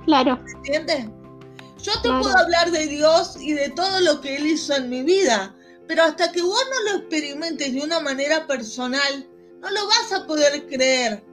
Claro. 0.05 0.39
¿Me 0.45 0.53
entiendes? 0.53 1.07
Yo 1.83 1.93
te 2.03 2.09
puedo 2.09 2.37
hablar 2.37 2.71
de 2.71 2.87
Dios 2.87 3.37
y 3.41 3.53
de 3.53 3.71
todo 3.71 4.01
lo 4.01 4.21
que 4.21 4.37
Él 4.37 4.47
hizo 4.47 4.75
en 4.75 4.91
mi 4.91 5.03
vida, 5.03 5.55
pero 5.89 6.03
hasta 6.03 6.31
que 6.31 6.43
vos 6.43 6.63
no 6.71 6.93
lo 6.93 6.99
experimentes 6.99 7.73
de 7.73 7.81
una 7.81 7.99
manera 7.99 8.47
personal, 8.47 9.27
no 9.61 9.71
lo 9.71 9.87
vas 9.89 10.13
a 10.13 10.27
poder 10.27 10.67
creer. 10.67 11.25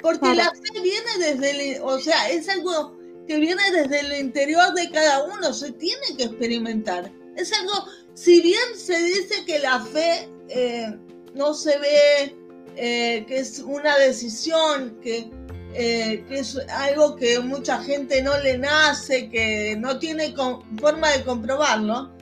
Porque 0.00 0.34
la 0.34 0.50
fe 0.50 0.80
viene 0.80 1.18
desde 1.18 1.76
el, 1.76 1.82
o 1.82 2.00
sea, 2.00 2.30
es 2.30 2.48
algo 2.48 2.96
que 3.26 3.38
viene 3.38 3.62
desde 3.70 4.00
el 4.00 4.12
interior 4.18 4.72
de 4.72 4.90
cada 4.90 5.24
uno, 5.24 5.52
se 5.52 5.72
tiene 5.72 6.16
que 6.16 6.24
experimentar. 6.24 7.12
Es 7.36 7.52
algo, 7.52 7.72
si 8.14 8.40
bien 8.40 8.62
se 8.74 8.98
dice 9.02 9.44
que 9.44 9.58
la 9.58 9.84
fe 9.84 10.28
eh, 10.48 10.96
no 11.34 11.52
se 11.52 11.78
ve, 11.78 12.36
eh, 12.76 13.26
que 13.28 13.38
es 13.38 13.58
una 13.58 13.98
decisión, 13.98 14.98
que, 15.02 15.30
eh, 15.74 16.24
que, 16.28 16.38
es 16.38 16.56
algo 16.70 17.16
que 17.16 17.40
mucha 17.40 17.82
gente 17.82 18.22
no 18.22 18.38
le 18.38 18.56
nace, 18.56 19.28
que 19.28 19.76
no 19.78 19.98
tiene 19.98 20.34
forma 20.80 21.10
de 21.10 21.24
comprobarlo, 21.24 22.17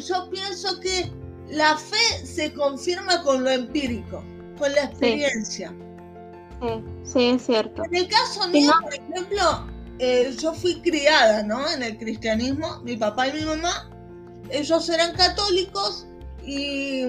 yo 0.00 0.28
pienso 0.30 0.80
que 0.80 1.10
la 1.48 1.76
fe 1.76 2.26
se 2.26 2.52
confirma 2.52 3.22
con 3.22 3.44
lo 3.44 3.50
empírico, 3.50 4.22
con 4.58 4.72
la 4.72 4.84
experiencia. 4.84 5.74
Sí, 6.60 6.84
sí, 7.04 7.24
es 7.26 7.46
cierto. 7.46 7.82
En 7.84 7.96
el 7.96 8.08
caso 8.08 8.48
mío, 8.48 8.72
por 8.82 8.94
ejemplo, 8.94 9.66
eh, 9.98 10.34
yo 10.40 10.52
fui 10.54 10.80
criada, 10.80 11.42
¿no? 11.42 11.70
En 11.70 11.82
el 11.82 11.96
cristianismo, 11.98 12.80
mi 12.82 12.96
papá 12.96 13.28
y 13.28 13.34
mi 13.34 13.42
mamá, 13.42 13.90
ellos 14.50 14.88
eran 14.88 15.14
católicos 15.14 16.06
y, 16.44 17.06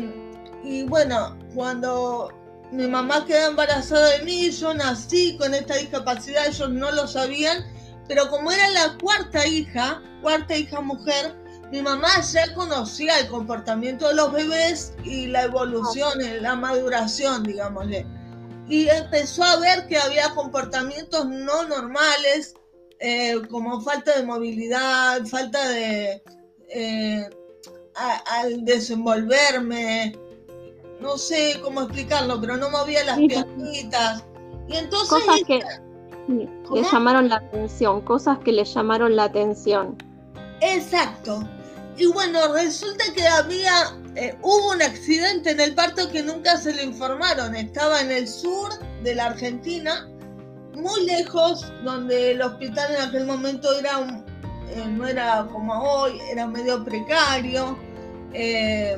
y 0.64 0.84
bueno, 0.88 1.38
cuando 1.56 2.30
mi 2.72 2.88
mamá 2.88 3.26
quedó 3.26 3.50
embarazada 3.50 4.18
de 4.18 4.24
mí, 4.24 4.52
yo 4.52 4.74
nací 4.74 5.38
con 5.38 5.54
esta 5.54 5.76
discapacidad, 5.76 6.48
ellos 6.48 6.70
no 6.70 6.92
lo 6.92 7.08
sabían, 7.08 7.66
pero 8.08 8.30
como 8.30 8.52
era 8.52 8.70
la 8.70 8.98
cuarta 9.02 9.46
hija, 9.48 10.02
cuarta 10.22 10.56
hija 10.56 10.82
mujer, 10.82 11.36
mi 11.72 11.82
mamá 11.82 12.22
ya 12.22 12.54
conocía 12.54 13.20
el 13.20 13.28
comportamiento 13.28 14.08
de 14.08 14.16
los 14.16 14.32
bebés 14.32 14.94
y 15.04 15.28
la 15.28 15.44
evolución, 15.44 16.14
la 16.42 16.56
maduración, 16.56 17.44
digámosle 17.44 18.06
y 18.70 18.90
empezó 18.90 19.44
a 19.44 19.60
ver 19.60 19.88
que 19.88 19.98
había 19.98 20.30
comportamientos 20.36 21.26
no 21.28 21.68
normales, 21.68 22.54
eh, 23.00 23.36
como 23.50 23.82
falta 23.82 24.18
de 24.18 24.26
movilidad, 24.26 25.26
falta 25.26 25.70
de... 25.70 26.22
Eh, 26.70 27.30
al 28.30 28.64
desenvolverme, 28.64 30.16
no 31.02 31.18
sé 31.18 31.60
cómo 31.64 31.82
explicarlo, 31.82 32.40
pero 32.40 32.56
no 32.56 32.70
movía 32.70 33.04
las 33.06 33.18
piernitas. 33.18 34.24
Y 34.68 34.76
entonces... 34.76 35.10
Cosas 35.10 35.40
que 35.48 35.64
le 36.28 36.84
llamaron 36.84 37.30
la 37.30 37.38
atención, 37.38 38.02
cosas 38.02 38.38
que 38.40 38.52
le 38.52 38.66
llamaron 38.66 39.16
la 39.16 39.24
atención. 39.24 39.98
Exacto. 40.62 41.40
Y 41.98 42.06
bueno, 42.06 42.54
resulta 42.54 43.04
que 43.16 43.28
había, 43.28 43.98
eh, 44.16 44.38
hubo 44.44 44.72
un 44.72 44.82
accidente 44.84 45.50
en 45.50 45.60
el 45.60 45.74
parto 45.74 46.08
que 46.12 46.22
nunca 46.22 46.56
se 46.58 46.72
le 46.74 46.84
informaron. 46.84 47.56
Estaba 47.56 48.02
en 48.02 48.12
el 48.12 48.28
sur 48.28 48.70
de 49.04 49.16
la 49.16 49.26
Argentina, 49.26 50.08
muy 50.76 51.06
lejos, 51.06 51.66
donde 51.84 52.32
el 52.32 52.42
hospital 52.44 52.94
en 52.94 53.02
aquel 53.02 53.26
momento 53.26 53.76
era 53.80 54.24
eh, 54.70 54.86
no 54.86 55.08
era 55.08 55.48
como 55.52 55.74
hoy, 55.74 56.20
era 56.32 56.46
medio 56.46 56.84
precario. 56.86 57.76
Eh, 58.32 58.96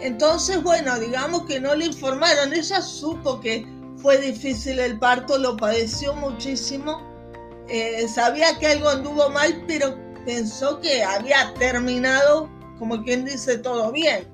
entonces, 0.00 0.62
bueno, 0.62 0.98
digamos 0.98 1.46
que 1.46 1.58
no 1.58 1.74
le 1.74 1.86
informaron. 1.86 2.52
Ella 2.52 2.82
supo 2.82 3.40
que 3.40 3.66
fue 3.96 4.18
difícil 4.18 4.78
el 4.78 4.98
parto, 4.98 5.38
lo 5.38 5.56
padeció 5.56 6.14
muchísimo. 6.16 7.00
sabía 8.12 8.58
que 8.58 8.66
algo 8.66 8.90
anduvo 8.90 9.30
mal, 9.30 9.64
pero 9.66 10.09
pensó 10.24 10.80
que 10.80 11.02
había 11.02 11.52
terminado, 11.54 12.50
como 12.78 13.02
quien 13.02 13.24
dice, 13.24 13.58
todo 13.58 13.92
bien. 13.92 14.26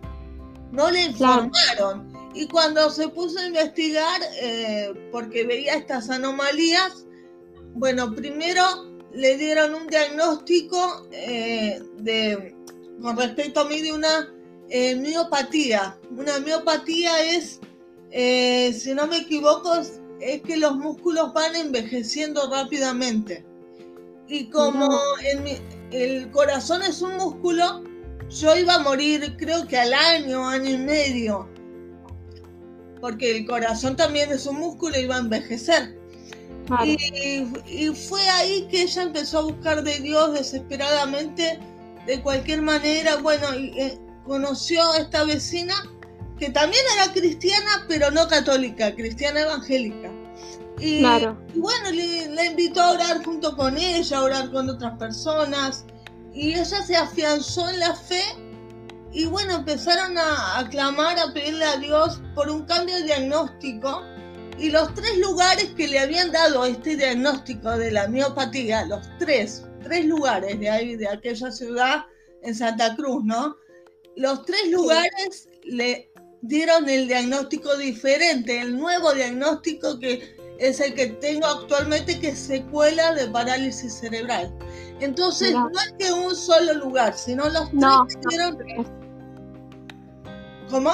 No 0.73 0.91
le 0.91 1.05
informaron. 1.05 2.13
Y 2.35 2.47
cuando 2.49 2.91
se 2.91 3.09
puso 3.09 3.39
a 3.39 3.47
investigar, 3.47 4.21
eh, 4.41 4.93
porque 5.11 5.47
veía 5.47 5.75
estas 5.75 6.11
anomalías, 6.11 7.07
bueno, 7.75 8.15
primero 8.15 8.63
le 9.13 9.37
dieron 9.37 9.75
un 9.75 9.87
diagnóstico 9.87 11.07
eh, 11.13 11.83
de, 11.99 12.55
con 13.01 13.17
respecto 13.17 13.61
a 13.61 13.65
mí 13.65 13.81
de 13.81 13.93
una 13.93 14.33
eh, 14.69 14.97
miopatía. 14.97 15.99
Una 16.11 16.39
miopatía 16.41 17.25
es 17.25 17.61
eh, 18.19 18.73
si 18.73 18.95
no 18.95 19.07
me 19.07 19.19
equivoco, 19.19 19.75
es 20.21 20.43
que 20.43 20.57
los 20.57 20.77
músculos 20.77 21.33
van 21.35 21.55
envejeciendo 21.55 22.51
rápidamente. 22.51 23.45
Y 24.29 24.49
como 24.49 24.89
el 25.91 26.31
corazón 26.31 26.83
es 26.83 27.03
un 27.03 27.17
músculo, 27.17 27.85
yo 28.29 28.57
iba 28.57 28.75
a 28.75 28.79
morir 28.81 29.37
creo 29.37 29.67
que 29.67 29.77
al 29.77 29.93
año, 29.95 30.47
año 30.47 30.71
y 30.71 30.79
medio, 30.79 31.49
porque 33.01 33.37
el 33.37 33.47
corazón 33.47 33.97
también 33.97 34.33
es 34.33 34.47
un 34.47 34.59
músculo 34.59 34.99
y 34.99 35.03
iba 35.03 35.17
a 35.17 35.21
envejecer. 35.21 35.97
Y, 36.85 37.89
fue 37.95 38.29
ahí 38.29 38.67
que 38.69 38.83
ella 38.83 39.03
empezó 39.03 39.39
a 39.39 39.43
buscar 39.43 39.85
de 39.85 40.01
Dios 40.01 40.33
desesperadamente, 40.33 41.61
de 42.07 42.21
cualquier 42.23 42.63
manera. 42.63 43.17
Bueno, 43.17 43.55
y, 43.57 43.69
eh, 43.79 43.99
conoció 44.25 44.83
a 44.93 44.99
esta 44.99 45.25
vecina 45.25 45.75
que 46.39 46.51
también 46.51 46.83
era 46.97 47.13
cristiana, 47.13 47.87
pero 47.89 48.11
no 48.11 48.27
católica, 48.27 48.95
cristiana 48.95 49.43
evangélica. 49.43 50.11
Y, 50.79 51.03
bueno, 51.03 51.91
le, 51.91 52.47
invitó 52.47 52.83
a 52.83 52.93
orar 52.93 53.25
junto 53.25 53.57
con 53.57 53.79
ella, 53.79 54.19
a 54.19 54.23
orar 54.23 54.53
con 54.53 54.69
otras 54.69 54.99
personas. 54.99 55.85
Y 56.35 56.53
ella 56.53 56.83
se 56.83 56.97
afianzó 56.97 57.69
en 57.71 57.81
la 57.81 57.95
fe 57.95 58.23
y 59.13 59.25
bueno, 59.25 59.55
empezaron 59.55 60.19
a, 60.19 60.59
a 60.59 60.69
clamar, 60.69 61.19
a 61.19 61.33
pedirle 61.33 61.65
a 61.65 61.77
Dios 61.79 62.21
por 62.35 62.51
un 62.51 62.65
cambio 62.67 62.97
de 62.97 63.05
diagnóstico 63.05 64.03
y 64.59 64.71
los 64.71 64.93
tres 64.95 65.19
lugares 65.19 65.71
que 65.77 65.89
le 65.89 65.99
habían 65.99 66.33
dado 66.33 66.65
este 66.65 66.97
diagnóstico 66.97 67.77
de 67.77 67.91
la 67.91 68.09
miopatía, 68.09 68.87
los 68.87 69.07
tres, 69.19 69.65
tres 69.83 70.07
lugares 70.07 70.59
de 70.59 70.71
ahí, 70.71 70.97
de 70.97 71.09
aquella 71.09 71.51
ciudad 71.51 72.07
en 72.43 72.55
Santa 72.55 72.97
Cruz, 72.97 73.25
¿no? 73.25 73.57
Los 74.17 74.45
tres 74.47 74.71
lugares 74.71 75.49
le 75.65 76.11
dieron 76.41 76.89
el 76.89 77.07
diagnóstico 77.07 77.77
diferente, 77.77 78.61
el 78.61 78.79
nuevo 78.79 79.13
diagnóstico 79.13 79.99
que 79.99 80.37
es 80.59 80.81
el 80.81 80.95
que 80.95 81.09
tengo 81.09 81.47
actualmente, 81.47 82.19
que 82.19 82.29
es 82.29 82.39
secuela 82.39 83.15
de 83.15 83.29
parálisis 83.29 83.95
cerebral. 83.95 84.53
Entonces, 85.01 85.53
no, 85.53 85.69
es 85.71 85.95
que 85.99 86.13
un 86.13 86.35
solo 86.35 86.75
lugar, 86.75 87.17
sino 87.17 87.49
los 87.49 87.71
tres 87.71 88.17
que 88.17 88.29
dieron... 88.29 88.59
¿Cómo? 90.71 90.93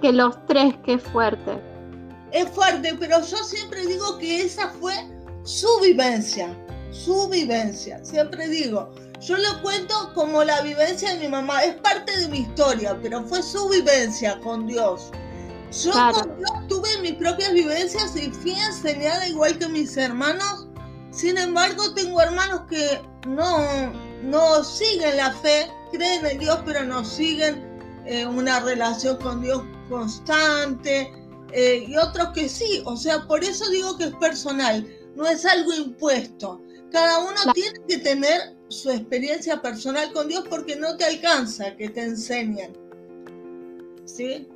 que 0.00 0.12
los 0.12 0.46
tres, 0.46 0.74
qué 0.84 0.98
fuerte 0.98 1.60
es 2.34 2.48
fuerte, 2.48 2.94
pero 2.98 3.20
yo 3.20 3.36
siempre 3.44 3.86
digo 3.86 4.18
que 4.18 4.42
esa 4.42 4.68
fue 4.68 4.92
su 5.44 5.68
vivencia, 5.80 6.52
su 6.90 7.28
vivencia, 7.28 8.04
siempre 8.04 8.48
digo. 8.48 8.90
Yo 9.20 9.38
lo 9.38 9.62
cuento 9.62 10.12
como 10.14 10.42
la 10.42 10.60
vivencia 10.60 11.14
de 11.14 11.20
mi 11.20 11.28
mamá, 11.28 11.62
es 11.62 11.76
parte 11.76 12.14
de 12.18 12.28
mi 12.28 12.40
historia, 12.40 12.98
pero 13.00 13.22
fue 13.22 13.40
su 13.40 13.68
vivencia 13.68 14.38
con 14.40 14.66
Dios. 14.66 15.12
Yo 15.84 15.92
con 15.92 16.36
Dios 16.38 16.50
tuve 16.84 17.02
mis 17.02 17.14
propias 17.14 17.52
vivencias 17.52 18.16
y 18.16 18.30
fui 18.30 18.52
enseñada 18.52 19.26
igual 19.28 19.58
que 19.58 19.68
mis 19.68 19.96
hermanos. 19.96 20.66
Sin 21.10 21.38
embargo, 21.38 21.94
tengo 21.94 22.20
hermanos 22.20 22.62
que 22.68 23.00
no, 23.28 23.92
no 24.22 24.64
siguen 24.64 25.16
la 25.16 25.32
fe, 25.32 25.70
creen 25.92 26.26
en 26.26 26.38
Dios, 26.38 26.58
pero 26.64 26.84
no 26.84 27.04
siguen 27.04 27.62
eh, 28.04 28.26
una 28.26 28.60
relación 28.60 29.16
con 29.18 29.40
Dios 29.40 29.62
constante 29.88 31.12
eh, 31.52 31.84
y 31.86 31.96
otros 31.96 32.30
que 32.34 32.48
sí. 32.48 32.82
O 32.84 32.96
sea, 32.96 33.26
por 33.26 33.44
eso 33.44 33.68
digo 33.70 33.96
que 33.96 34.04
es 34.04 34.16
personal, 34.16 34.86
no 35.14 35.26
es 35.26 35.44
algo 35.44 35.72
impuesto. 35.72 36.60
Cada 36.90 37.18
uno 37.20 37.52
tiene 37.54 37.78
que 37.88 37.98
tener 37.98 38.56
su 38.68 38.90
experiencia 38.90 39.62
personal 39.62 40.12
con 40.12 40.28
Dios 40.28 40.44
porque 40.50 40.76
no 40.76 40.96
te 40.96 41.04
alcanza 41.04 41.76
que 41.76 41.88
te 41.88 42.02
enseñen. 42.02 42.76
¿Sí? 44.04 44.48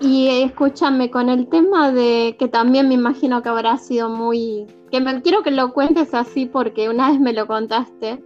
Y 0.00 0.42
escúchame, 0.42 1.10
con 1.10 1.28
el 1.28 1.48
tema 1.48 1.90
de 1.90 2.36
que 2.38 2.46
también 2.48 2.88
me 2.88 2.94
imagino 2.94 3.42
que 3.42 3.48
habrá 3.48 3.78
sido 3.78 4.08
muy... 4.08 4.66
que 4.90 5.00
me 5.00 5.20
quiero 5.22 5.42
que 5.42 5.50
lo 5.50 5.72
cuentes 5.72 6.14
así 6.14 6.46
porque 6.46 6.88
una 6.88 7.10
vez 7.10 7.20
me 7.20 7.32
lo 7.32 7.46
contaste, 7.46 8.22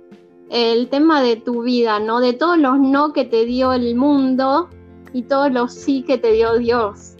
el 0.50 0.88
tema 0.88 1.23
de 1.23 1.37
tu 1.37 1.62
vida, 1.62 1.99
¿no? 1.99 2.21
De 2.21 2.35
todos 2.35 2.59
los 2.59 2.79
no 2.79 3.14
que 3.14 3.25
te 3.25 3.47
dio 3.47 3.73
el 3.73 3.94
mundo 3.94 4.68
y 5.14 5.23
todos 5.23 5.51
los 5.51 5.73
sí 5.73 6.03
que 6.03 6.18
te 6.18 6.33
dio 6.33 6.59
Dios. 6.59 7.16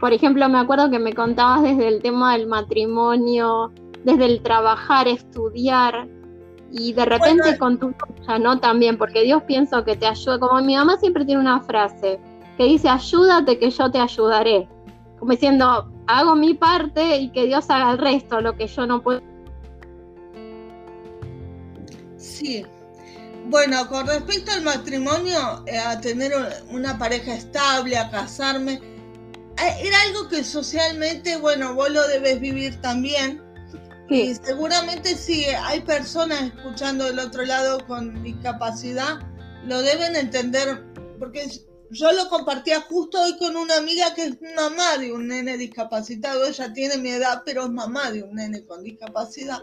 Por 0.00 0.12
ejemplo, 0.12 0.48
me 0.48 0.58
acuerdo 0.58 0.88
que 0.88 1.00
me 1.00 1.12
contabas 1.12 1.62
desde 1.62 1.88
el 1.88 2.00
tema 2.00 2.36
del 2.36 2.46
matrimonio, 2.46 3.72
desde 4.04 4.24
el 4.26 4.40
trabajar, 4.40 5.08
estudiar, 5.08 6.08
y 6.72 6.92
de 6.92 7.04
repente 7.04 7.58
con 7.58 7.78
tu 7.78 7.88
lucha, 7.88 8.38
¿no? 8.38 8.60
También, 8.60 8.96
porque 8.96 9.24
Dios 9.24 9.42
pienso 9.42 9.84
que 9.84 9.96
te 9.96 10.06
ayuda, 10.06 10.38
como 10.38 10.60
mi 10.62 10.76
mamá 10.76 10.96
siempre 10.98 11.24
tiene 11.24 11.40
una 11.40 11.60
frase 11.60 12.20
que 12.56 12.64
dice, 12.64 12.88
ayúdate 12.88 13.58
que 13.58 13.70
yo 13.70 13.90
te 13.90 13.98
ayudaré, 13.98 14.68
como 15.18 15.32
diciendo, 15.32 15.90
hago 16.06 16.34
mi 16.34 16.54
parte 16.54 17.18
y 17.18 17.30
que 17.30 17.46
Dios 17.46 17.68
haga 17.68 17.92
el 17.92 17.98
resto, 17.98 18.40
lo 18.40 18.56
que 18.56 18.66
yo 18.66 18.86
no 18.86 19.02
puedo. 19.02 19.22
Sí. 22.16 22.64
Bueno, 23.48 23.88
con 23.88 24.06
respecto 24.06 24.52
al 24.52 24.62
matrimonio, 24.62 25.64
eh, 25.66 25.78
a 25.78 26.00
tener 26.00 26.32
una 26.70 26.98
pareja 26.98 27.34
estable, 27.34 27.98
a 27.98 28.10
casarme, 28.10 28.74
eh, 28.74 29.76
era 29.82 30.00
algo 30.02 30.28
que 30.28 30.44
socialmente, 30.44 31.36
bueno, 31.36 31.74
vos 31.74 31.90
lo 31.90 32.06
debes 32.08 32.40
vivir 32.40 32.80
también. 32.80 33.42
Y 34.08 34.34
seguramente 34.34 35.14
si 35.14 35.44
hay 35.44 35.80
personas 35.80 36.42
escuchando 36.42 37.04
del 37.04 37.18
otro 37.20 37.44
lado 37.44 37.86
con 37.86 38.22
discapacidad, 38.22 39.20
lo 39.66 39.82
deben 39.82 40.16
entender, 40.16 40.84
porque 41.18 41.46
yo 41.90 42.12
lo 42.12 42.28
compartía 42.28 42.80
justo 42.82 43.20
hoy 43.20 43.36
con 43.38 43.56
una 43.56 43.76
amiga 43.76 44.14
que 44.14 44.24
es 44.24 44.36
mamá 44.56 44.98
de 44.98 45.12
un 45.12 45.28
nene 45.28 45.56
discapacitado, 45.56 46.46
ella 46.46 46.72
tiene 46.72 46.96
mi 46.98 47.10
edad, 47.10 47.42
pero 47.44 47.64
es 47.64 47.70
mamá 47.70 48.10
de 48.10 48.22
un 48.22 48.34
nene 48.34 48.64
con 48.64 48.82
discapacidad. 48.82 49.62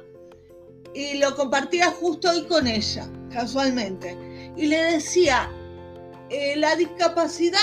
Y 0.93 1.17
lo 1.19 1.35
compartía 1.35 1.91
justo 1.91 2.29
hoy 2.29 2.45
con 2.45 2.67
ella, 2.67 3.07
casualmente. 3.31 4.17
Y 4.55 4.65
le 4.65 4.77
decía, 4.77 5.49
eh, 6.29 6.55
la 6.57 6.75
discapacidad 6.75 7.59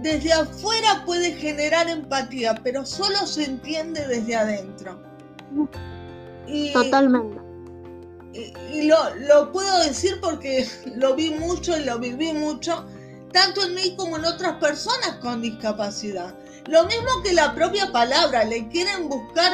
desde 0.00 0.32
afuera 0.32 1.02
puede 1.04 1.32
generar 1.32 1.88
empatía, 1.88 2.54
pero 2.62 2.84
solo 2.84 3.26
se 3.26 3.44
entiende 3.44 4.06
desde 4.06 4.36
adentro. 4.36 5.00
Totalmente. 6.72 7.40
Y, 8.72 8.88
lo, 8.88 9.52
puedo 9.52 9.78
decir 9.80 10.18
porque 10.20 10.66
lo 10.96 11.14
vi 11.14 11.30
mucho 11.30 11.78
y 11.78 11.84
lo 11.84 11.98
viví 11.98 12.32
mucho, 12.32 12.86
tanto 13.32 13.64
en 13.64 13.74
mí 13.74 13.94
como 13.96 14.16
en 14.16 14.24
otras 14.24 14.54
personas 14.54 15.16
con 15.20 15.42
discapacidad. 15.42 16.34
Lo 16.66 16.84
mismo 16.84 17.08
que 17.24 17.32
la 17.32 17.54
propia 17.54 17.90
palabra, 17.90 18.44
le 18.44 18.68
quieren 18.68 19.08
buscar 19.08 19.52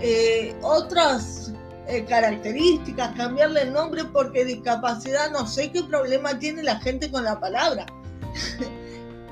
eh, 0.00 0.56
otras 0.62 1.52
eh, 1.86 2.04
características, 2.04 3.14
cambiarle 3.16 3.62
el 3.62 3.72
nombre 3.72 4.04
porque 4.04 4.44
discapacidad, 4.44 5.30
no 5.30 5.46
sé 5.46 5.70
qué 5.70 5.82
problema 5.84 6.38
tiene 6.38 6.62
la 6.62 6.78
gente 6.80 7.10
con 7.10 7.24
la 7.24 7.38
palabra. 7.38 7.86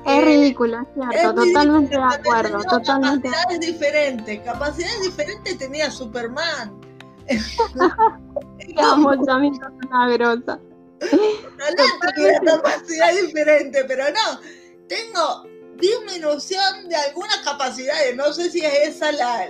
Es 0.05 0.23
ridículo, 0.23 0.87
cierto, 0.93 1.35
totalmente 1.35 1.97
de 1.97 2.01
acuerdo, 2.01 2.59
totalmente. 2.63 3.27
Capacidades 3.29 3.59
diferentes, 3.59 4.39
capacidades 4.39 5.01
diferentes 5.01 5.57
tenía 5.57 5.91
Superman. 5.91 6.79
También 9.25 9.53
es 9.53 9.85
una 9.85 10.09
grosa. 10.13 10.59
Tenía 10.99 12.39
capacidad 12.45 13.13
diferente, 13.13 13.83
pero 13.85 14.05
no, 14.05 14.39
tengo 14.87 15.47
disminución 15.75 16.89
de 16.89 16.95
algunas 16.95 17.37
capacidades, 17.39 18.15
no 18.15 18.33
sé 18.33 18.49
si 18.49 18.65
es 18.65 18.95
esa 18.95 19.11
la, 19.11 19.49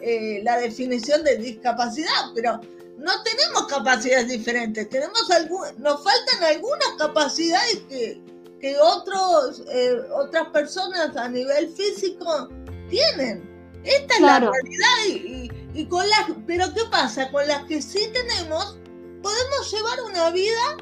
eh, 0.00 0.40
la 0.42 0.58
definición 0.58 1.24
de 1.24 1.36
discapacidad, 1.36 2.30
pero 2.34 2.60
no 2.96 3.22
tenemos 3.22 3.66
capacidades 3.66 4.28
diferentes, 4.28 4.88
tenemos 4.88 5.30
algún, 5.30 5.66
nos 5.78 6.02
faltan 6.02 6.44
algunas 6.44 6.90
capacidades 6.98 7.82
que 7.88 8.22
que 8.64 8.78
otros, 8.80 9.62
eh, 9.68 9.94
otras 10.14 10.48
personas 10.48 11.14
a 11.18 11.28
nivel 11.28 11.68
físico 11.68 12.48
tienen. 12.88 13.46
Esta 13.84 14.14
es 14.14 14.20
la 14.22 14.40
realidad 14.40 15.50
y, 15.74 15.84
con 15.84 16.08
las, 16.08 16.30
pero 16.46 16.72
¿qué 16.72 16.80
pasa? 16.90 17.30
Con 17.30 17.46
las 17.46 17.64
que 17.64 17.82
sí 17.82 18.10
tenemos, 18.14 18.78
podemos 19.24 19.72
llevar 19.72 20.02
una 20.02 20.30
vida 20.30 20.76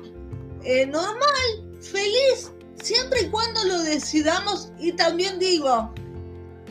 eh, 0.64 0.84
normal, 0.86 1.78
feliz, 1.80 2.50
siempre 2.82 3.22
y 3.22 3.30
cuando 3.30 3.64
lo 3.64 3.78
decidamos. 3.82 4.72
Y 4.80 4.92
también 4.92 5.38
digo, 5.38 5.94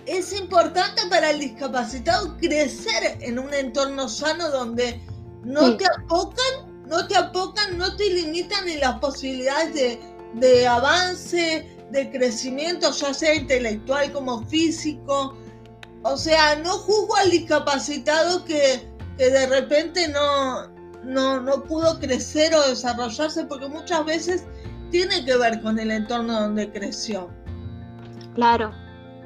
es 0.05 0.33
importante 0.33 1.01
para 1.09 1.31
el 1.31 1.39
discapacitado 1.39 2.37
crecer 2.37 3.17
en 3.21 3.39
un 3.39 3.53
entorno 3.53 4.09
sano 4.09 4.51
donde 4.51 5.01
no 5.45 5.77
te 5.77 5.85
apocan, 5.85 6.85
no 6.87 7.07
te 7.07 7.15
apocan, 7.15 7.77
no 7.77 7.95
te 7.95 8.09
limitan 8.09 8.65
ni 8.65 8.75
las 8.75 8.99
posibilidades 8.99 9.73
de, 9.73 9.99
de 10.33 10.67
avance, 10.67 11.65
de 11.91 12.11
crecimiento, 12.11 12.91
ya 12.91 13.13
sea 13.13 13.33
intelectual 13.33 14.11
como 14.11 14.45
físico. 14.47 15.37
O 16.03 16.17
sea, 16.17 16.55
no 16.57 16.71
juzgo 16.79 17.15
al 17.15 17.31
discapacitado 17.31 18.43
que, 18.43 18.89
de 19.17 19.45
repente 19.45 20.07
no, 20.07 20.70
no, 21.03 21.41
no 21.41 21.63
pudo 21.63 21.99
crecer 21.99 22.53
o 22.53 22.67
desarrollarse, 22.67 23.45
porque 23.45 23.67
muchas 23.67 24.05
veces 24.05 24.43
tiene 24.91 25.23
que 25.25 25.35
ver 25.37 25.61
con 25.61 25.79
el 25.79 25.91
entorno 25.91 26.41
donde 26.41 26.71
creció. 26.71 27.29
Claro, 28.35 28.71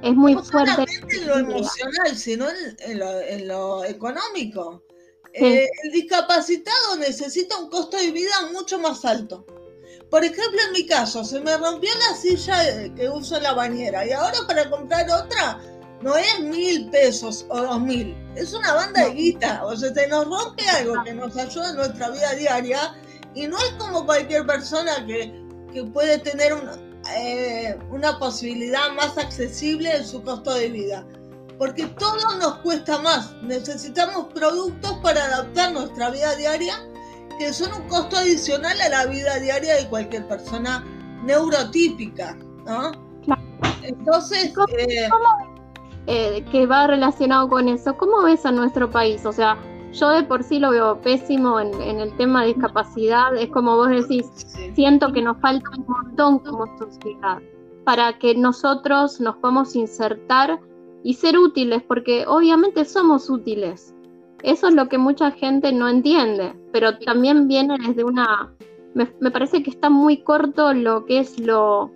es 0.02 0.14
muy 0.16 0.36
fuerte. 0.36 0.58
No 0.58 0.66
solamente 0.66 1.16
en 1.18 1.28
lo 1.28 1.38
emocional, 1.38 2.16
sino 2.16 2.46
en, 2.80 3.48
lo, 3.48 3.84
económico. 3.84 4.84
Eh, 5.34 5.68
el 5.84 5.92
discapacitado 5.92 6.96
necesita 6.98 7.58
un 7.58 7.70
costo 7.70 7.98
de 7.98 8.12
vida 8.12 8.34
mucho 8.54 8.80
más 8.80 9.04
alto. 9.04 9.46
Por 10.10 10.24
ejemplo, 10.24 10.60
en 10.68 10.72
mi 10.72 10.86
caso, 10.86 11.24
se 11.24 11.42
me 11.42 11.58
rompió 11.58 11.90
la 12.10 12.16
silla 12.16 12.94
que 12.96 13.10
uso 13.10 13.38
en 13.38 13.44
la 13.44 13.54
bañera 13.54 14.06
y 14.06 14.12
ahora 14.12 14.38
para 14.48 14.70
comprar 14.70 15.06
otra 15.10 15.60
no 16.02 16.16
es 16.16 16.40
mil 16.42 16.90
pesos 16.90 17.46
o 17.50 17.62
dos 17.62 17.82
mil, 17.82 18.16
es 18.36 18.54
una 18.54 18.74
banda 18.74 19.06
de 19.06 19.14
guita. 19.14 19.66
O 19.66 19.76
sea, 19.76 19.94
se 19.94 20.08
nos 20.08 20.26
rompe 20.26 20.68
algo 20.70 21.04
que 21.04 21.14
nos 21.14 21.36
ayuda 21.38 21.70
en 21.70 21.76
nuestra 21.78 22.10
vida 22.10 22.34
diaria 22.34 22.96
y 23.34 23.48
no 23.48 23.58
es 23.58 23.72
como 23.78 24.06
cualquier 24.06 24.46
persona 24.46 25.06
que, 25.06 25.44
puede 25.94 26.18
tener 26.20 26.54
eh, 27.18 27.78
una 27.90 28.18
posibilidad 28.18 28.94
más 28.94 29.18
accesible 29.18 29.94
en 29.94 30.06
su 30.06 30.24
costo 30.24 30.54
de 30.54 30.70
vida. 30.70 31.06
Porque 31.58 31.86
todo 31.88 32.38
nos 32.38 32.60
cuesta 32.60 32.98
más. 33.00 33.34
Necesitamos 33.42 34.28
productos 34.34 34.94
para 35.04 35.26
adaptar 35.26 35.74
nuestra 35.74 36.12
vida 36.12 36.34
diaria 36.36 36.78
que 37.38 37.52
son 37.52 37.74
un 37.74 37.88
costo 37.90 38.18
adicional 38.18 38.80
a 38.80 38.90
la 38.90 39.06
vida 39.08 39.38
diaria 39.40 39.76
de 39.76 39.90
cualquier 39.90 40.28
persona 40.28 40.84
neurotípica, 41.24 42.36
¿no? 42.66 42.92
Entonces, 43.84 44.54
eh, 44.78 45.10
eh, 46.08 46.44
que 46.52 46.66
va 46.66 46.88
relacionado 46.88 47.50
con 47.50 47.68
eso, 47.68 47.98
¿cómo 47.98 48.24
ves 48.24 48.46
a 48.46 48.52
nuestro 48.52 48.90
país? 48.90 49.26
O 49.26 49.32
sea, 49.32 49.58
yo 49.92 50.10
de 50.10 50.24
por 50.24 50.44
sí 50.44 50.60
lo 50.60 50.72
veo 50.72 51.02
pésimo 51.02 51.60
en, 51.60 51.74
el 52.00 52.16
tema 52.18 52.42
de 52.42 52.50
discapacidad, 52.50 53.36
es 53.36 53.50
como 53.50 53.76
vos 53.76 53.90
decís, 53.90 54.26
siento 54.74 55.12
que 55.14 55.22
nos 55.22 55.38
falta 55.40 55.70
un 55.78 55.86
montón 55.88 56.40
como 56.40 56.66
sociedad 56.78 57.40
para 57.86 58.18
que 58.18 58.36
nosotros 58.36 59.22
nos 59.22 59.38
podamos 59.38 59.76
insertar 59.76 60.60
y 61.04 61.14
ser 61.14 61.38
útiles, 61.38 61.84
porque 61.84 62.26
obviamente 62.28 62.84
somos 62.84 63.30
útiles. 63.30 63.96
Eso 64.44 64.68
es 64.68 64.74
lo 64.74 64.90
que 64.90 64.98
mucha 64.98 65.32
gente 65.32 65.72
no 65.72 65.88
entiende, 65.88 66.54
pero 66.74 66.98
también 67.00 67.48
viene 67.48 67.78
desde 67.88 68.04
una... 68.04 68.54
Me, 68.96 69.06
parece 69.32 69.62
que 69.62 69.70
está 69.70 69.90
muy 69.90 70.18
corto 70.24 70.74
lo 70.74 71.06
que 71.06 71.20
es 71.20 71.40
lo, 71.40 71.92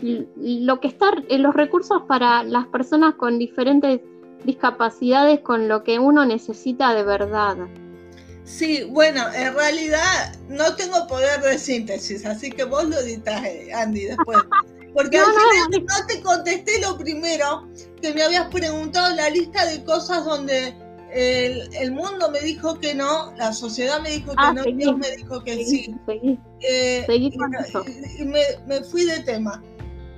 lo 0.00 0.80
que 0.80 0.88
está 0.88 1.10
en 1.28 1.42
los 1.42 1.54
recursos 1.54 2.02
para 2.06 2.42
las 2.44 2.66
personas 2.66 3.14
con 3.14 3.38
diferentes 3.38 4.00
discapacidades 4.44 5.40
con 5.40 5.68
lo 5.68 5.82
que 5.82 5.98
uno 5.98 6.24
necesita 6.24 6.94
de 6.94 7.02
verdad. 7.02 7.56
Sí, 8.44 8.84
bueno, 8.90 9.22
en 9.34 9.54
realidad 9.54 10.34
no 10.48 10.74
tengo 10.74 11.06
poder 11.06 11.40
de 11.42 11.58
síntesis, 11.58 12.24
así 12.24 12.50
que 12.50 12.64
vos 12.64 12.88
lo 12.88 12.98
editas, 12.98 13.44
eh, 13.44 13.70
Andy, 13.74 14.04
después. 14.06 14.38
Porque 14.94 15.18
al 15.18 15.26
final 15.26 15.84
no 15.86 16.06
te 16.06 16.22
contesté 16.22 16.80
lo 16.80 16.96
primero, 16.96 17.68
que 18.00 18.14
me 18.14 18.22
habías 18.22 18.48
preguntado 18.48 19.14
la 19.14 19.28
lista 19.28 19.66
de 19.66 19.84
cosas 19.84 20.24
donde 20.24 20.74
el, 21.12 21.92
mundo 21.92 22.30
me 22.30 22.40
dijo 22.40 22.78
que 22.78 22.94
no, 22.94 23.32
la 23.36 23.52
sociedad 23.52 24.00
me 24.00 24.10
dijo 24.10 24.30
que 24.30 24.36
ah, 24.38 24.52
no, 24.52 24.64
Dios 24.64 24.96
me 24.96 25.10
dijo 25.16 25.42
que 25.42 25.64
sí. 25.64 25.94
Eh, 26.60 27.06
y, 27.08 28.24
me, 28.24 28.84
fui 28.84 29.04
de 29.04 29.20
tema. 29.20 29.62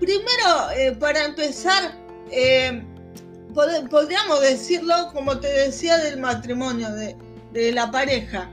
Primero, 0.00 0.70
eh, 0.76 0.96
para 0.98 1.26
empezar, 1.26 1.94
eh, 2.30 2.82
podríamos 3.54 4.40
decirlo, 4.40 4.94
como 5.12 5.38
te 5.38 5.48
decía, 5.48 5.98
del 5.98 6.18
matrimonio, 6.18 6.88
de, 6.92 7.72
la 7.72 7.90
pareja. 7.90 8.50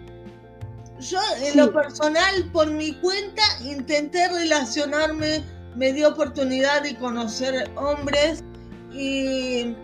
Yo, 0.99 1.19
en 1.43 1.57
lo 1.57 1.71
personal, 1.71 2.49
por 2.51 2.69
mi 2.71 2.93
cuenta, 2.95 3.43
intenté 3.63 4.27
relacionarme, 4.27 5.43
me 5.75 5.93
dio 5.93 6.09
oportunidad 6.09 6.81
de 6.81 6.97
conocer 6.97 7.69
hombres 7.75 8.43
y 8.91 9.75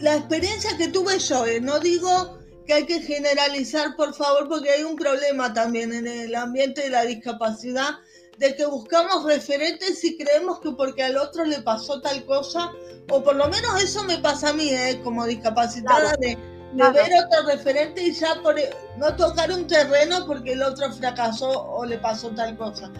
la 0.00 0.16
experiencia 0.16 0.76
que 0.76 0.88
tuve 0.88 1.18
yo, 1.18 1.46
eh, 1.46 1.60
no 1.60 1.80
digo 1.80 2.38
que 2.66 2.74
hay 2.74 2.86
que 2.86 3.00
generalizar, 3.00 3.96
por 3.96 4.14
favor, 4.14 4.48
porque 4.48 4.70
hay 4.70 4.82
un 4.82 4.96
problema 4.96 5.54
también 5.54 5.92
en 5.94 6.06
el 6.06 6.34
ambiente 6.34 6.82
de 6.82 6.90
la 6.90 7.02
discapacidad, 7.02 7.94
de 8.38 8.54
que 8.54 8.64
buscamos 8.66 9.24
referentes 9.24 10.02
y 10.04 10.16
creemos 10.16 10.60
que 10.60 10.70
porque 10.70 11.02
al 11.02 11.16
otro 11.16 11.44
le 11.44 11.60
pasó 11.60 12.00
tal 12.00 12.24
cosa, 12.24 12.70
o 13.10 13.22
por 13.22 13.34
lo 13.34 13.48
menos 13.48 13.82
eso 13.82 14.04
me 14.04 14.18
pasa 14.18 14.50
a 14.50 14.52
mí, 14.52 14.68
eh, 14.70 15.00
como 15.02 15.26
discapacitada, 15.26 16.12
de, 16.20 16.38
ver 16.72 17.10
otro 17.26 17.46
referente 17.46 18.02
y 18.02 18.12
ya 18.12 18.40
por, 18.42 18.54
no 18.96 19.16
tocar 19.16 19.50
un 19.50 19.66
terreno 19.66 20.24
porque 20.26 20.52
el 20.52 20.62
otro 20.62 20.92
fracasó 20.92 21.50
o 21.50 21.84
le 21.84 21.98
pasó 21.98 22.30
tal 22.30 22.56
cosa. 22.56 22.90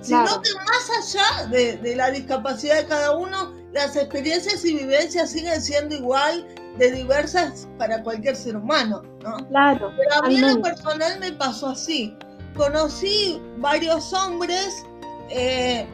Sino 0.00 0.40
que 0.40 0.50
más 0.54 1.14
allá 1.14 1.46
de, 1.48 1.76
de 1.78 1.96
la 1.96 2.10
discapacidad 2.10 2.76
de 2.76 2.86
cada 2.86 3.16
uno, 3.16 3.54
las 3.72 3.96
experiencias 3.96 4.64
y 4.64 4.74
vivencias 4.74 5.30
siguen 5.30 5.60
siendo 5.60 5.94
igual 5.96 6.46
de 6.78 6.92
diversas 6.92 7.66
para 7.78 8.02
cualquier 8.02 8.36
ser 8.36 8.56
humano, 8.56 9.02
¿no? 9.22 9.36
Claro. 9.48 9.92
Pero 9.96 10.24
a 10.24 10.28
mí 10.28 10.36
en 10.36 10.54
lo 10.56 10.62
personal 10.62 11.18
me 11.18 11.32
pasó 11.32 11.68
así. 11.68 12.16
Conocí 12.56 13.40
varios 13.58 14.12
hombres, 14.12 14.84
eh, 15.30 15.86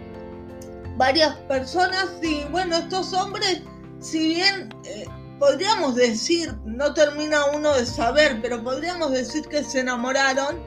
varias 0.96 1.34
personas 1.48 2.08
y 2.22 2.44
bueno, 2.50 2.76
estos 2.76 3.12
hombres, 3.12 3.62
si 4.00 4.34
bien 4.34 4.68
eh, 4.84 5.04
podríamos 5.38 5.96
decir, 5.96 6.54
no 6.64 6.94
termina 6.94 7.46
uno 7.46 7.74
de 7.74 7.84
saber, 7.84 8.38
pero 8.40 8.62
podríamos 8.62 9.10
decir 9.10 9.46
que 9.48 9.64
se 9.64 9.80
enamoraron, 9.80 10.60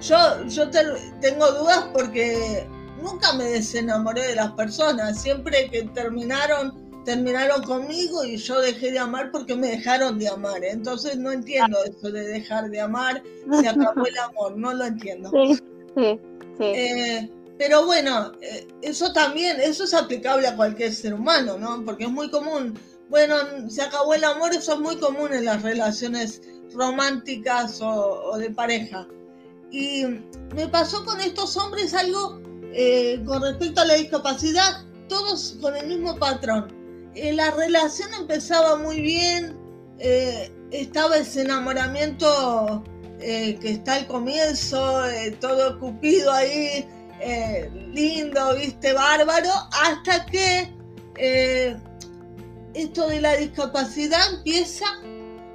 yo, 0.00 0.44
yo 0.48 0.68
tengo 0.70 1.52
dudas 1.52 1.86
porque 1.92 2.66
nunca 3.00 3.32
me 3.34 3.44
desenamoré 3.44 4.28
de 4.28 4.34
las 4.34 4.52
personas, 4.52 5.20
siempre 5.20 5.70
que 5.70 5.84
terminaron, 5.94 6.85
terminaron 7.06 7.62
conmigo 7.62 8.24
y 8.24 8.36
yo 8.36 8.60
dejé 8.60 8.90
de 8.90 8.98
amar 8.98 9.30
porque 9.30 9.54
me 9.54 9.68
dejaron 9.68 10.18
de 10.18 10.28
amar. 10.28 10.62
Entonces 10.62 11.16
no 11.16 11.32
entiendo 11.32 11.78
eso 11.84 12.12
de 12.12 12.26
dejar 12.26 12.68
de 12.68 12.80
amar, 12.80 13.22
se 13.60 13.68
acabó 13.68 14.04
el 14.04 14.18
amor, 14.18 14.58
no 14.58 14.74
lo 14.74 14.84
entiendo. 14.84 15.30
Sí, 15.30 15.54
sí, 15.96 16.20
sí. 16.58 16.64
Eh, 16.64 17.30
pero 17.56 17.86
bueno, 17.86 18.32
eh, 18.42 18.68
eso 18.82 19.12
también, 19.14 19.58
eso 19.60 19.84
es 19.84 19.94
aplicable 19.94 20.46
a 20.46 20.56
cualquier 20.56 20.92
ser 20.92 21.14
humano, 21.14 21.56
¿no? 21.56 21.82
Porque 21.86 22.04
es 22.04 22.10
muy 22.10 22.28
común. 22.28 22.78
Bueno, 23.08 23.36
se 23.70 23.80
acabó 23.80 24.12
el 24.12 24.24
amor, 24.24 24.52
eso 24.54 24.74
es 24.74 24.80
muy 24.80 24.98
común 24.98 25.32
en 25.32 25.46
las 25.46 25.62
relaciones 25.62 26.42
románticas 26.74 27.80
o, 27.80 28.32
o 28.32 28.36
de 28.36 28.50
pareja. 28.50 29.08
Y 29.70 30.04
me 30.54 30.68
pasó 30.68 31.04
con 31.04 31.20
estos 31.20 31.56
hombres 31.56 31.94
algo 31.94 32.40
eh, 32.72 33.22
con 33.24 33.40
respecto 33.40 33.80
a 33.80 33.86
la 33.86 33.94
discapacidad, 33.94 34.84
todos 35.08 35.56
con 35.62 35.74
el 35.76 35.86
mismo 35.86 36.16
patrón. 36.16 36.75
Eh, 37.16 37.32
la 37.32 37.50
relación 37.50 38.12
empezaba 38.14 38.76
muy 38.76 39.00
bien, 39.00 39.56
eh, 39.98 40.52
estaba 40.70 41.16
ese 41.16 41.42
enamoramiento 41.42 42.84
que 43.18 43.58
está 43.62 43.94
al 43.94 44.06
comienzo, 44.06 45.02
todo 45.40 45.80
cupido 45.80 46.30
ahí, 46.30 46.86
lindo, 47.92 48.54
viste, 48.54 48.92
bárbaro, 48.92 49.48
hasta 49.72 50.26
que 50.26 50.70
esto 52.74 53.08
de 53.08 53.20
la 53.22 53.36
discapacidad 53.36 54.20
empieza 54.34 54.84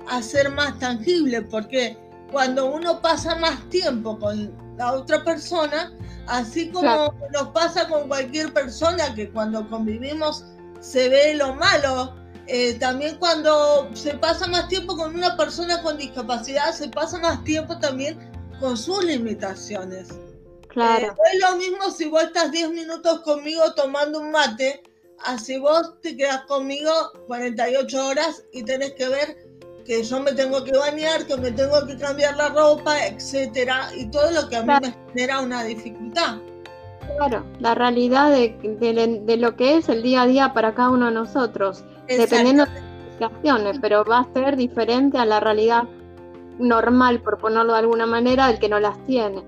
a 0.09 0.23
ser 0.23 0.49
más 0.49 0.79
tangible, 0.79 1.43
porque 1.43 1.95
cuando 2.31 2.65
uno 2.65 2.99
pasa 2.99 3.35
más 3.35 3.69
tiempo 3.69 4.17
con 4.17 4.51
la 4.77 4.93
otra 4.93 5.23
persona, 5.23 5.95
Así 6.27 6.69
como 6.69 7.13
nos 7.33 7.47
pasa 7.49 7.87
con 7.87 8.07
cualquier 8.07 8.53
persona 8.53 9.13
que 9.15 9.29
cuando 9.31 9.67
convivimos 9.67 10.45
se 10.81 11.07
ve 11.09 11.35
lo 11.35 11.55
malo, 11.55 12.15
eh, 12.47 12.73
también 12.73 13.17
cuando 13.17 13.89
se 13.93 14.15
pasa 14.15 14.47
más 14.47 14.67
tiempo 14.67 14.97
con 14.97 15.15
una 15.15 15.37
persona 15.37 15.81
con 15.81 15.97
discapacidad, 15.97 16.73
se 16.73 16.89
pasa 16.89 17.17
más 17.19 17.43
tiempo 17.45 17.77
también 17.79 18.19
con 18.59 18.75
sus 18.75 19.03
limitaciones. 19.05 20.09
Claro. 20.67 21.07
Eh, 21.07 21.15
es 21.33 21.39
lo 21.39 21.55
mismo 21.57 21.91
si 21.91 22.09
vos 22.09 22.23
estás 22.23 22.51
10 22.51 22.71
minutos 22.71 23.21
conmigo 23.21 23.73
tomando 23.73 24.19
un 24.19 24.31
mate, 24.31 24.83
así 25.25 25.57
vos 25.59 25.93
te 26.01 26.17
quedas 26.17 26.41
conmigo 26.45 26.91
48 27.27 28.07
horas 28.07 28.43
y 28.51 28.63
tenés 28.63 28.93
que 28.93 29.07
ver 29.07 29.37
que 29.85 30.03
yo 30.03 30.19
me 30.19 30.31
tengo 30.33 30.63
que 30.63 30.77
bañar, 30.77 31.25
que 31.25 31.37
me 31.37 31.51
tengo 31.51 31.85
que 31.85 31.97
cambiar 31.97 32.37
la 32.37 32.49
ropa, 32.49 33.05
etcétera, 33.05 33.91
y 33.95 34.09
todo 34.09 34.31
lo 34.31 34.49
que 34.49 34.57
a 34.57 34.63
mí 34.63 34.73
me 34.81 34.95
genera 35.13 35.41
una 35.41 35.63
dificultad. 35.63 36.37
Claro, 37.17 37.43
la 37.59 37.75
realidad 37.75 38.31
de, 38.31 39.37
lo 39.37 39.55
que 39.55 39.77
es 39.77 39.89
el 39.89 40.01
día 40.01 40.23
a 40.23 40.27
día 40.27 40.53
para 40.53 40.73
cada 40.73 40.89
uno 40.89 41.07
de 41.07 41.11
nosotros, 41.11 41.83
dependiendo 42.07 42.65
de 42.65 42.71
las 42.71 43.11
situaciones, 43.13 43.77
pero 43.79 44.03
va 44.03 44.19
a 44.19 44.33
ser 44.33 44.55
diferente 44.55 45.17
a 45.17 45.25
la 45.25 45.39
realidad 45.39 45.83
normal, 46.57 47.21
por 47.21 47.37
ponerlo 47.37 47.73
de 47.73 47.79
alguna 47.79 48.05
manera, 48.05 48.47
del 48.47 48.59
que 48.59 48.69
no 48.69 48.79
las 48.79 48.97
tiene. 49.05 49.43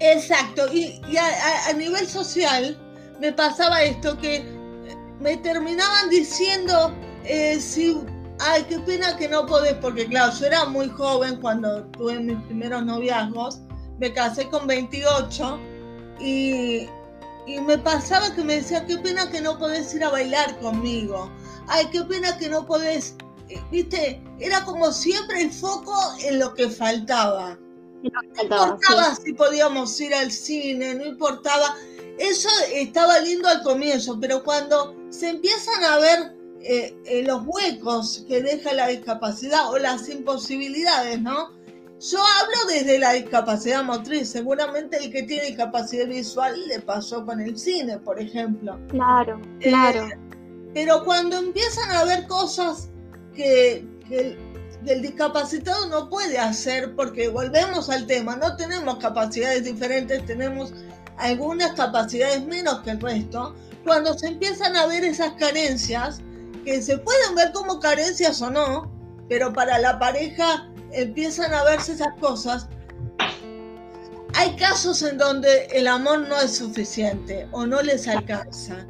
Exacto, 0.00 0.62
y, 0.72 1.00
a, 1.16 1.72
nivel 1.74 2.06
social 2.06 2.76
me 3.20 3.32
pasaba 3.32 3.82
esto, 3.82 4.18
que 4.18 4.44
me 5.20 5.36
terminaban 5.36 6.10
diciendo, 6.10 6.92
eh, 7.24 7.58
si 7.60 7.96
ay, 8.40 8.64
qué 8.68 8.78
pena 8.80 9.16
que 9.16 9.28
no 9.28 9.46
podés, 9.46 9.74
porque 9.74 10.06
claro, 10.06 10.32
yo 10.38 10.46
era 10.46 10.64
muy 10.64 10.88
joven 10.88 11.36
cuando 11.40 11.84
tuve 11.92 12.18
mis 12.18 12.36
primeros 12.44 12.84
noviazgos, 12.84 13.60
me 13.98 14.12
casé 14.12 14.48
con 14.48 14.66
28 14.66 15.58
y, 16.20 16.88
y 17.46 17.60
me 17.60 17.78
pasaba 17.78 18.34
que 18.34 18.42
me 18.42 18.56
decía, 18.56 18.86
qué 18.86 18.98
pena 18.98 19.30
que 19.30 19.40
no 19.40 19.58
podés 19.58 19.94
ir 19.94 20.04
a 20.04 20.10
bailar 20.10 20.58
conmigo. 20.60 21.30
Ay, 21.66 21.86
qué 21.92 22.02
pena 22.02 22.36
que 22.38 22.48
no 22.48 22.66
podés. 22.66 23.16
Eh, 23.48 23.60
viste, 23.70 24.22
era 24.38 24.64
como 24.64 24.92
siempre 24.92 25.42
el 25.42 25.52
foco 25.52 25.94
en 26.20 26.38
lo 26.38 26.54
que 26.54 26.68
faltaba. 26.68 27.58
No 28.02 28.42
importaba 28.42 29.14
si 29.14 29.32
podíamos 29.32 29.98
ir 30.00 30.14
al 30.14 30.30
cine, 30.30 30.94
no 30.94 31.04
importaba. 31.04 31.74
Eso 32.18 32.48
estaba 32.72 33.18
lindo 33.20 33.48
al 33.48 33.62
comienzo, 33.62 34.18
pero 34.20 34.44
cuando 34.44 34.94
se 35.10 35.30
empiezan 35.30 35.82
a 35.84 35.98
ver 35.98 36.34
eh, 36.60 36.96
eh, 37.06 37.22
los 37.24 37.42
huecos 37.44 38.24
que 38.28 38.40
deja 38.42 38.72
la 38.72 38.88
discapacidad 38.88 39.70
o 39.70 39.78
las 39.78 40.08
imposibilidades, 40.08 41.20
¿no? 41.20 41.52
Yo 42.10 42.18
hablo 42.18 42.70
desde 42.70 42.98
la 42.98 43.12
discapacidad 43.12 43.82
motriz. 43.82 44.28
Seguramente 44.28 44.98
el 44.98 45.10
que 45.10 45.22
tiene 45.22 45.46
discapacidad 45.46 46.06
visual 46.06 46.54
le 46.68 46.80
pasó 46.80 47.24
con 47.24 47.40
el 47.40 47.56
cine, 47.58 47.98
por 47.98 48.20
ejemplo. 48.20 48.78
Claro, 48.88 49.40
eh, 49.60 49.70
claro. 49.70 50.08
pero 50.74 51.02
cuando 51.02 51.38
empiezan 51.38 51.90
a 51.92 52.04
ver 52.04 52.26
cosas 52.26 52.90
que, 53.34 53.86
el, 54.10 54.38
discapacitado 55.00 55.88
no 55.88 56.10
puede 56.10 56.38
hacer, 56.38 56.94
porque 56.94 57.28
volvemos 57.28 57.88
al 57.88 58.06
tema, 58.06 58.36
no 58.36 58.54
tenemos 58.56 58.98
capacidades 58.98 59.64
diferentes, 59.64 60.26
tenemos 60.26 60.74
algunas 61.16 61.72
capacidades 61.72 62.44
menos 62.44 62.80
que 62.80 62.90
el 62.90 63.00
resto. 63.00 63.54
Cuando 63.82 64.12
se 64.18 64.28
empiezan 64.28 64.76
a 64.76 64.84
ver 64.86 65.04
esas 65.04 65.32
carencias, 65.34 66.20
que 66.66 66.82
se 66.82 66.98
pueden 66.98 67.34
ver 67.34 67.50
como 67.52 67.80
carencias 67.80 68.42
o 68.42 68.50
no, 68.50 68.92
pero 69.26 69.54
para 69.54 69.78
la 69.78 69.98
pareja 69.98 70.68
empiezan 70.94 71.52
a 71.52 71.64
verse 71.64 71.92
esas 71.92 72.14
cosas, 72.20 72.68
hay 74.34 74.56
casos 74.56 75.02
en 75.02 75.18
donde 75.18 75.66
el 75.66 75.86
amor 75.86 76.20
no 76.28 76.40
es 76.40 76.56
suficiente 76.56 77.46
o 77.52 77.66
no 77.66 77.80
les 77.82 78.08
alcanza. 78.08 78.86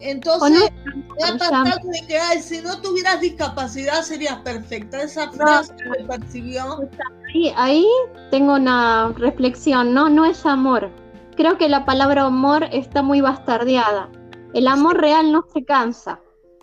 Entonces, 0.00 0.70
me 0.84 1.24
ha 1.24 1.36
pasado 1.36 1.78
de 1.84 2.06
que, 2.06 2.18
ay, 2.18 2.40
si 2.40 2.60
no 2.60 2.80
tuvieras 2.80 3.20
discapacidad 3.20 4.02
serías 4.02 4.38
perfecta. 4.42 5.02
Esa 5.02 5.30
frase 5.30 5.74
me 5.90 6.04
percibió. 6.04 6.88
Ahí, 7.34 7.52
ahí 7.56 7.86
tengo 8.30 8.54
una 8.54 9.12
reflexión, 9.16 9.94
¿no? 9.94 10.08
No 10.08 10.24
es 10.24 10.46
amor. 10.46 10.90
Creo 11.36 11.58
que 11.58 11.68
la 11.68 11.84
palabra 11.84 12.24
amor 12.24 12.64
está 12.72 13.02
muy 13.02 13.20
bastardeada. 13.20 14.08
El 14.54 14.66
amor 14.66 15.00
real 15.00 15.32
no 15.32 15.44
se 15.52 15.64
cansa, 15.64 16.20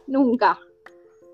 nunca. 0.08 0.60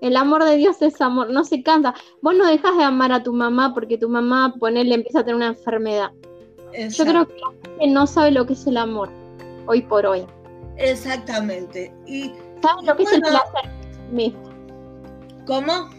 El 0.02 0.16
amor 0.16 0.44
de 0.44 0.56
Dios 0.56 0.82
es 0.82 1.00
amor, 1.00 1.30
no 1.30 1.44
se 1.44 1.62
cansa. 1.62 1.94
Vos 2.22 2.34
no 2.34 2.44
dejas 2.48 2.76
de 2.76 2.82
amar 2.82 3.12
a 3.12 3.22
tu 3.22 3.32
mamá 3.32 3.72
porque 3.72 3.96
tu 3.96 4.08
mamá, 4.08 4.52
ponerle, 4.58 4.96
empieza 4.96 5.20
a 5.20 5.22
tener 5.22 5.36
una 5.36 5.46
enfermedad. 5.46 6.10
Yo 6.90 7.04
creo 7.04 7.28
que 7.28 7.34
la 7.34 7.68
gente 7.68 7.86
no 7.86 8.08
sabe 8.08 8.32
lo 8.32 8.44
que 8.44 8.54
es 8.54 8.66
el 8.66 8.78
amor, 8.78 9.08
hoy 9.66 9.82
por 9.82 10.04
hoy. 10.04 10.26
Exactamente. 10.76 11.94
Y, 12.04 12.32
¿Saben 12.60 12.84
lo 12.84 12.96
que 12.96 13.04
es 13.04 13.12
el 13.12 13.20
placer? 13.20 13.70
¿Cómo? 15.46 15.90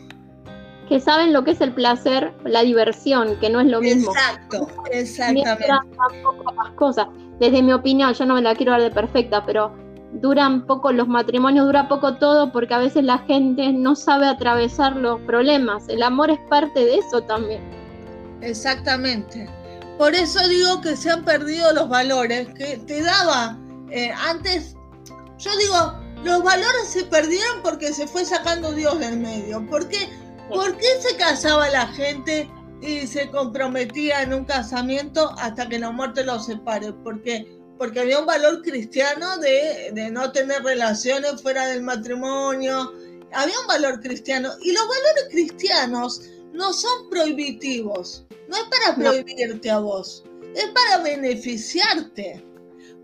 Que 0.90 1.00
saben 1.00 1.32
lo 1.32 1.46
que 1.46 1.52
es 1.52 1.62
el 1.62 1.74
placer, 1.74 2.34
la 2.44 2.64
diversión, 2.64 3.38
que 3.40 3.50
no 3.50 3.62
es 3.62 3.68
lo 3.68 3.80
mismo. 3.80 4.12
Exacto, 4.12 4.68
exactamente. 4.92 5.66
las 5.70 6.72
cosas. 6.76 7.08
Desde 7.40 7.64
mi 7.64 7.72
opinión, 7.72 8.14
yo 8.14 8.26
no 8.26 8.36
me 8.36 8.42
la 8.42 8.54
quiero 8.54 8.74
dar 8.74 8.82
de 8.82 8.92
perfecta, 8.92 9.46
pero 9.46 9.74
duran 10.22 10.66
poco 10.66 10.92
los 10.92 11.08
matrimonios, 11.08 11.66
dura 11.66 11.88
poco 11.88 12.16
todo 12.16 12.52
porque 12.52 12.74
a 12.74 12.80
veces 12.80 13.04
la 13.04 13.20
gente 13.20 13.72
no 13.74 13.96
sabe 13.96 14.28
atravesar 14.28 14.96
los 14.96 15.20
problemas. 15.22 15.88
El 15.90 16.04
amor 16.04 16.30
es 16.30 16.40
parte 16.50 16.86
de 16.86 16.98
eso 16.98 17.22
también. 17.24 17.62
Exactamente. 18.42 19.50
Por 19.98 20.14
eso 20.14 20.48
digo 20.48 20.82
que 20.82 20.96
se 20.96 21.10
han 21.10 21.24
perdido 21.24 21.72
los 21.74 21.90
valores 21.90 22.48
que 22.56 22.78
te 22.78 23.02
daba 23.02 23.58
eh, 23.92 24.12
antes. 24.28 24.76
Yo 25.38 25.52
digo, 25.58 25.94
los 26.24 26.44
valores 26.44 26.88
se 26.88 27.04
perdieron 27.06 27.62
porque 27.64 27.94
se 27.94 28.08
fue 28.08 28.26
sacando 28.26 28.72
Dios 28.72 29.00
del 29.00 29.20
medio. 29.20 29.66
¿Por 29.68 29.88
qué, 29.88 30.10
¿Por 30.50 30.78
qué 30.78 30.88
se 31.00 31.16
casaba 31.18 31.70
la 31.70 31.88
gente 31.88 32.50
y 32.82 33.08
se 33.08 33.30
comprometía 33.30 34.22
en 34.24 34.34
un 34.34 34.46
casamiento 34.46 35.34
hasta 35.38 35.68
que 35.70 35.80
la 35.80 35.92
muerte 35.92 36.24
los 36.24 36.46
separe? 36.46 36.94
Porque 37.04 37.63
porque 37.84 38.00
había 38.00 38.18
un 38.18 38.26
valor 38.26 38.62
cristiano 38.62 39.38
de, 39.40 40.10
no 40.10 40.32
tener 40.32 40.64
relaciones 40.64 41.42
fuera 41.42 41.66
del 41.66 41.84
matrimonio, 41.84 42.94
había 43.34 43.60
un 43.60 43.68
valor 43.68 44.00
cristiano. 44.00 44.52
Y 44.62 44.72
los 44.72 44.88
valores 44.88 45.26
cristianos 45.30 46.22
no 46.54 46.72
son 46.72 47.10
prohibitivos, 47.10 48.26
no 48.48 48.56
es 48.56 48.64
para 48.70 48.96
prohibirte 48.96 49.70
a 49.70 49.80
vos, 49.80 50.24
es 50.56 50.68
para 50.68 51.04
beneficiarte, 51.04 52.42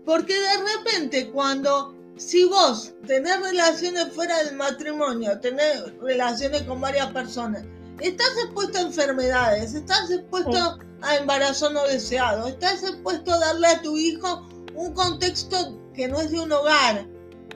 porque 0.06 0.32
de 0.32 0.56
repente 0.74 1.30
cuando 1.30 1.94
si 2.16 2.46
vos 2.46 2.94
tenés 3.06 3.38
relaciones 3.38 4.06
fuera 4.14 4.42
del 4.44 4.56
matrimonio, 4.56 5.38
tenés 5.40 5.92
relaciones 6.00 6.62
con 6.62 6.80
varias 6.80 7.12
personas, 7.12 7.64
estás 8.00 8.30
expuesto 8.44 8.78
a 8.78 8.80
enfermedades, 8.80 9.74
estás 9.74 10.10
expuesto 10.10 10.78
a 11.02 11.16
embarazo 11.16 11.68
no 11.68 11.84
deseado, 11.86 12.48
estás 12.48 12.82
expuesto 12.82 13.30
a 13.30 13.38
darle 13.40 13.66
a 13.66 13.82
tu 13.82 13.98
hijo 13.98 14.48
un 14.74 14.92
contexto 14.92 15.78
que 15.94 16.08
no 16.08 16.20
es 16.20 16.30
de 16.30 16.40
un 16.40 16.52
hogar, 16.52 17.06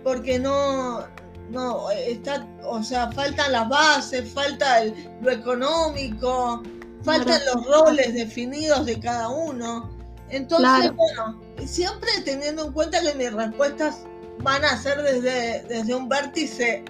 porque 0.03 0.39
no, 0.39 1.05
no, 1.51 1.91
está, 1.91 2.47
o 2.65 2.83
sea, 2.83 3.11
faltan 3.13 3.53
las 3.53 3.69
bases, 3.69 4.31
falta 4.33 4.83
lo 5.23 5.31
económico, 5.31 6.63
faltan 7.03 7.41
los 7.55 7.67
roles 7.67 8.15
definidos 8.15 8.87
de 8.87 8.99
cada 8.99 9.29
uno. 9.29 9.91
Entonces, 10.31 10.93
bueno, 10.95 11.41
siempre 11.65 12.11
teniendo 12.25 12.67
en 12.67 12.73
cuenta 12.73 13.01
que 13.01 13.15
mis 13.15 13.33
respuestas 13.33 14.05
van 14.43 14.65
a 14.65 14.77
ser 14.77 15.01
desde, 15.03 15.63
desde 15.69 15.95
un 15.95 16.09
vértice 16.09 16.85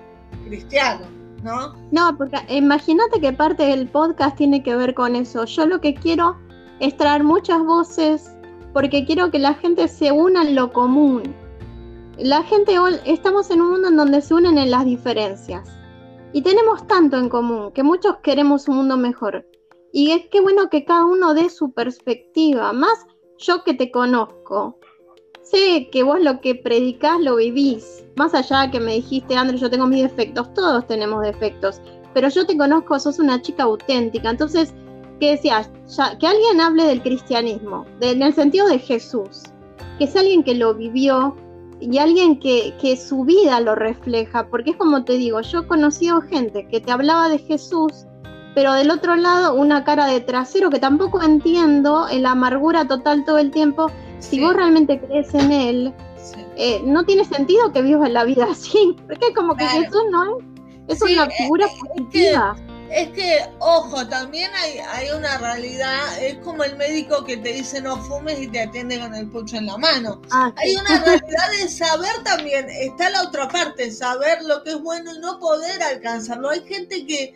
cristiano, 0.46 1.06
¿no? 1.42 1.74
No, 1.90 2.16
porque 2.16 2.38
imagínate 2.48 3.20
que 3.20 3.32
parte 3.32 3.64
del 3.64 3.88
podcast 3.88 4.36
tiene 4.36 4.62
que 4.62 4.74
ver 4.76 4.94
con 4.94 5.14
eso. 5.16 5.44
Yo 5.44 5.66
lo 5.66 5.80
que 5.80 5.94
quiero 5.94 6.38
es 6.80 6.96
traer 6.96 7.22
muchas 7.22 7.62
voces 7.62 8.33
porque 8.74 9.06
quiero 9.06 9.30
que 9.30 9.38
la 9.38 9.54
gente 9.54 9.86
se 9.88 10.12
una 10.12 10.42
en 10.42 10.56
lo 10.56 10.72
común. 10.72 11.22
La 12.18 12.42
gente 12.42 12.78
hoy, 12.78 12.96
estamos 13.06 13.50
en 13.50 13.62
un 13.62 13.70
mundo 13.70 13.88
en 13.88 13.96
donde 13.96 14.20
se 14.20 14.34
unen 14.34 14.58
en 14.58 14.72
las 14.72 14.84
diferencias. 14.84 15.70
Y 16.32 16.42
tenemos 16.42 16.84
tanto 16.88 17.16
en 17.16 17.28
común 17.28 17.70
que 17.72 17.84
muchos 17.84 18.16
queremos 18.16 18.68
un 18.68 18.76
mundo 18.76 18.96
mejor. 18.96 19.46
Y 19.92 20.10
es 20.10 20.26
que 20.26 20.40
bueno 20.40 20.68
que 20.70 20.84
cada 20.84 21.04
uno 21.04 21.34
dé 21.34 21.48
su 21.50 21.72
perspectiva, 21.72 22.72
más 22.72 23.06
yo 23.38 23.62
que 23.62 23.74
te 23.74 23.92
conozco. 23.92 24.80
Sé 25.42 25.88
que 25.92 26.02
vos 26.02 26.20
lo 26.20 26.40
que 26.40 26.56
predicás 26.56 27.20
lo 27.20 27.36
vivís. 27.36 28.04
Más 28.16 28.34
allá 28.34 28.72
que 28.72 28.80
me 28.80 28.94
dijiste, 28.94 29.36
André, 29.36 29.56
yo 29.56 29.70
tengo 29.70 29.86
mis 29.86 30.02
defectos, 30.02 30.52
todos 30.52 30.84
tenemos 30.88 31.22
defectos. 31.22 31.80
Pero 32.12 32.28
yo 32.28 32.44
te 32.44 32.56
conozco, 32.56 32.98
sos 32.98 33.20
una 33.20 33.40
chica 33.40 33.62
auténtica. 33.64 34.30
Entonces, 34.30 34.74
que 35.24 35.30
decías, 35.30 35.70
que 36.20 36.26
alguien 36.26 36.60
hable 36.60 36.84
del 36.84 37.02
cristianismo, 37.02 37.86
en 38.00 38.22
el 38.22 38.34
sentido 38.34 38.68
de 38.68 38.78
Jesús, 38.78 39.42
que 39.98 40.04
es 40.04 40.16
alguien 40.16 40.42
que 40.42 40.54
lo 40.54 40.74
vivió 40.74 41.34
y 41.80 41.96
alguien 41.98 42.38
que, 42.38 42.74
que, 42.78 42.96
su 42.96 43.24
vida 43.24 43.60
lo 43.60 43.74
refleja, 43.74 44.46
porque 44.48 44.70
es 44.70 44.76
como 44.76 45.04
te 45.04 45.14
digo, 45.14 45.40
yo 45.40 45.60
he 45.60 45.66
conocido 45.66 46.20
gente 46.20 46.68
que 46.68 46.80
te 46.80 46.92
hablaba 46.92 47.30
de 47.30 47.38
Jesús, 47.38 48.06
pero 48.54 48.74
del 48.74 48.90
otro 48.90 49.16
lado 49.16 49.54
una 49.54 49.82
cara 49.82 50.06
de 50.06 50.20
trasero 50.20 50.68
que 50.70 50.78
tampoco 50.78 51.22
entiendo 51.22 52.06
en 52.08 52.22
la 52.22 52.32
amargura 52.32 52.86
total 52.86 53.24
todo 53.24 53.38
el 53.38 53.50
tiempo. 53.50 53.86
Si 54.18 54.40
vos 54.40 54.54
realmente 54.54 55.00
crees 55.00 55.34
en 55.34 55.50
él, 55.50 55.94
eh, 56.56 56.82
no 56.84 57.04
tiene 57.04 57.24
sentido 57.24 57.72
que 57.72 57.82
vivas 57.82 58.10
la 58.10 58.24
vida 58.24 58.46
así, 58.50 58.94
porque 59.06 59.28
es 59.28 59.34
como 59.34 59.56
que 59.56 59.64
Jesús 59.64 60.02
no 60.10 60.38
es, 60.88 61.00
es 61.00 61.02
una 61.02 61.28
figura 61.30 61.66
positiva 61.66 62.54
es 62.54 62.60
que, 62.60 62.73
ojo, 63.58 64.06
también 64.06 64.50
hay, 64.54 64.78
hay 64.78 65.10
una 65.10 65.36
realidad, 65.38 66.22
es 66.22 66.36
como 66.38 66.62
el 66.62 66.76
médico 66.76 67.24
que 67.24 67.36
te 67.36 67.52
dice 67.52 67.80
no 67.80 67.96
fumes 68.04 68.40
y 68.40 68.46
te 68.46 68.60
atiende 68.60 69.00
con 69.00 69.14
el 69.14 69.28
pucho 69.30 69.56
en 69.56 69.66
la 69.66 69.76
mano. 69.76 70.22
Ah, 70.30 70.52
hay 70.56 70.76
una 70.76 71.00
realidad 71.04 71.50
de 71.50 71.68
saber 71.68 72.22
también, 72.24 72.68
está 72.70 73.10
la 73.10 73.22
otra 73.22 73.48
parte, 73.48 73.90
saber 73.90 74.42
lo 74.44 74.62
que 74.62 74.70
es 74.70 74.80
bueno 74.80 75.12
y 75.14 75.18
no 75.18 75.40
poder 75.40 75.82
alcanzarlo. 75.82 76.50
Hay 76.50 76.62
gente 76.66 77.04
que, 77.06 77.34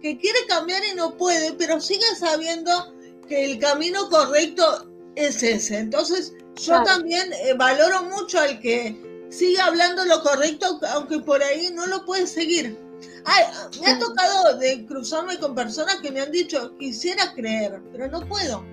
que 0.00 0.18
quiere 0.18 0.38
cambiar 0.48 0.82
y 0.84 0.94
no 0.94 1.16
puede, 1.16 1.52
pero 1.52 1.80
sigue 1.80 2.06
sabiendo 2.18 2.94
que 3.28 3.44
el 3.44 3.58
camino 3.58 4.08
correcto 4.08 4.88
es 5.16 5.42
ese. 5.42 5.78
Entonces, 5.78 6.32
yo 6.56 6.82
también 6.84 7.32
eh, 7.32 7.52
valoro 7.54 8.04
mucho 8.04 8.38
al 8.38 8.60
que 8.60 8.96
sigue 9.28 9.60
hablando 9.60 10.04
lo 10.04 10.22
correcto, 10.22 10.80
aunque 10.94 11.18
por 11.18 11.42
ahí 11.42 11.70
no 11.72 11.86
lo 11.86 12.04
puede 12.04 12.26
seguir. 12.26 12.78
Ay, 13.24 13.44
me 13.80 13.88
ha 13.88 13.98
tocado 13.98 14.58
de 14.58 14.84
cruzarme 14.86 15.38
con 15.38 15.54
personas 15.54 15.96
que 15.96 16.10
me 16.10 16.20
han 16.20 16.32
dicho, 16.32 16.76
quisiera 16.78 17.32
creer, 17.34 17.80
pero 17.92 18.08
no 18.08 18.26
puedo. 18.26 18.64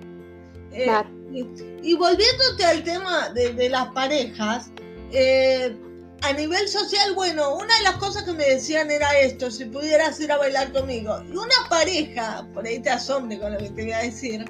Eh, 0.72 0.88
y, 1.84 1.94
volviéndote 1.96 2.66
al 2.66 2.84
tema 2.84 3.30
de, 3.30 3.70
las 3.70 3.88
parejas, 3.94 4.72
eh, 5.12 5.76
a 6.22 6.34
nivel 6.34 6.68
social, 6.68 7.14
bueno, 7.16 7.56
una 7.56 7.76
de 7.78 7.84
las 7.84 7.96
cosas 7.98 8.24
que 8.24 8.34
me 8.34 8.46
decían 8.46 8.92
era 8.92 9.18
esto, 9.20 9.50
si 9.50 9.66
pudieras 9.66 10.20
ir 10.20 10.32
a 10.32 10.38
bailar 10.38 10.72
conmigo. 10.72 11.22
Y 11.28 11.32
una 11.32 11.68
pareja, 11.70 12.48
por 12.54 12.66
ahí 12.66 12.80
te 12.80 12.90
asombre 12.90 13.40
con 13.40 13.54
lo 13.54 13.60
que 13.60 13.70
te 13.70 13.84
voy 13.84 13.92
a 13.92 14.00
decir, 14.00 14.46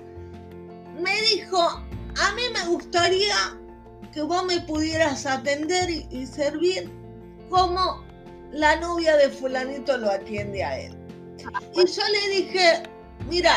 me 1.00 1.22
dijo, 1.22 1.60
a 1.60 2.36
mí 2.36 2.42
me 2.54 2.68
gustaría 2.68 3.58
que 4.14 4.22
vos 4.22 4.44
me 4.46 4.60
pudieras 4.62 5.26
atender 5.26 5.90
y, 5.90 6.26
servir 6.26 6.92
como 7.50 8.04
la 8.52 8.80
novia 8.80 9.18
de 9.18 9.30
fulanito 9.30 9.98
lo 9.98 10.10
atiende 10.10 10.64
a 10.64 10.80
él. 10.80 10.96
Y 11.74 11.86
yo 11.88 12.04
le 12.12 12.30
dije, 12.36 12.84
mira, 13.30 13.56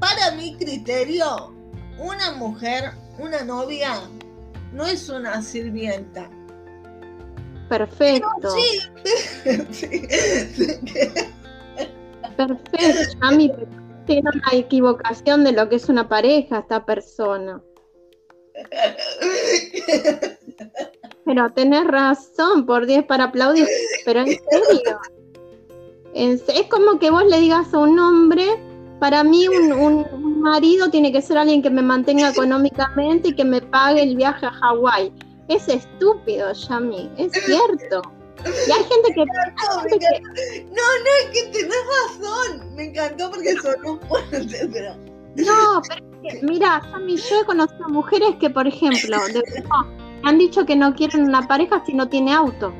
para 0.00 0.32
mi 0.32 0.56
criterio, 0.56 1.54
una 1.98 2.32
mujer, 2.32 2.90
una 3.18 3.44
novia, 3.44 4.00
no 4.72 4.86
es 4.86 5.08
una 5.08 5.40
sirvienta. 5.42 6.28
Perfecto. 7.68 8.50
sí. 8.50 8.80
Perfecto. 12.36 13.18
A 13.20 13.30
mí 13.32 13.50
tiene 14.06 14.30
una 14.34 14.48
equivocación 14.52 15.44
de 15.44 15.52
lo 15.52 15.68
que 15.68 15.76
es 15.76 15.88
una 15.88 16.08
pareja 16.08 16.58
esta 16.60 16.84
persona. 16.84 17.62
Pero 21.24 21.50
tenés 21.52 21.84
razón, 21.86 22.66
por 22.66 22.86
10 22.86 23.04
para 23.04 23.24
aplaudir. 23.24 23.66
Pero 24.04 24.20
en 24.20 24.26
serio. 24.50 24.98
es 26.14 26.66
como 26.68 26.98
que 26.98 27.10
vos 27.10 27.24
le 27.26 27.40
digas 27.40 27.72
a 27.72 27.78
un 27.78 27.98
hombre, 27.98 28.46
para 28.98 29.24
mí 29.24 29.48
un, 29.48 30.40
marido 30.40 30.90
tiene 30.90 31.12
que 31.12 31.22
ser 31.22 31.38
alguien 31.38 31.62
que 31.62 31.70
me 31.70 31.82
mantenga 31.82 32.30
económicamente 32.32 33.28
y 33.28 33.34
que 33.34 33.44
me 33.44 33.60
pague 33.60 34.02
el 34.02 34.16
viaje 34.16 34.46
a 34.46 34.50
Hawái. 34.50 35.12
Es 35.48 35.68
estúpido, 35.68 36.52
Yami, 36.52 37.10
es 37.16 37.32
cierto. 37.44 38.02
Y 38.44 38.72
hay 38.72 38.84
gente 38.84 39.14
que. 39.14 39.24
No, 40.64 40.82
no, 41.04 41.10
es 41.20 41.30
que 41.32 41.42
tenés 41.52 41.76
razón. 42.00 42.74
Me 42.74 42.84
encantó 42.84 43.30
porque 43.30 43.54
son 43.56 44.00
fuerte, 44.08 44.68
pero. 44.72 44.96
No, 45.36 45.82
pero 45.88 46.02
mira, 46.42 46.82
Sammy, 46.90 47.16
yo 47.16 47.40
he 47.40 47.44
conocido 47.44 47.88
mujeres 47.88 48.36
que, 48.40 48.50
por 48.50 48.66
ejemplo, 48.66 49.16
de, 49.32 49.42
han 50.24 50.38
dicho 50.38 50.64
que 50.64 50.76
no 50.76 50.94
quieren 50.94 51.24
una 51.24 51.46
pareja 51.46 51.82
si 51.84 51.94
no 51.94 52.08
tiene 52.08 52.32
auto. 52.32 52.72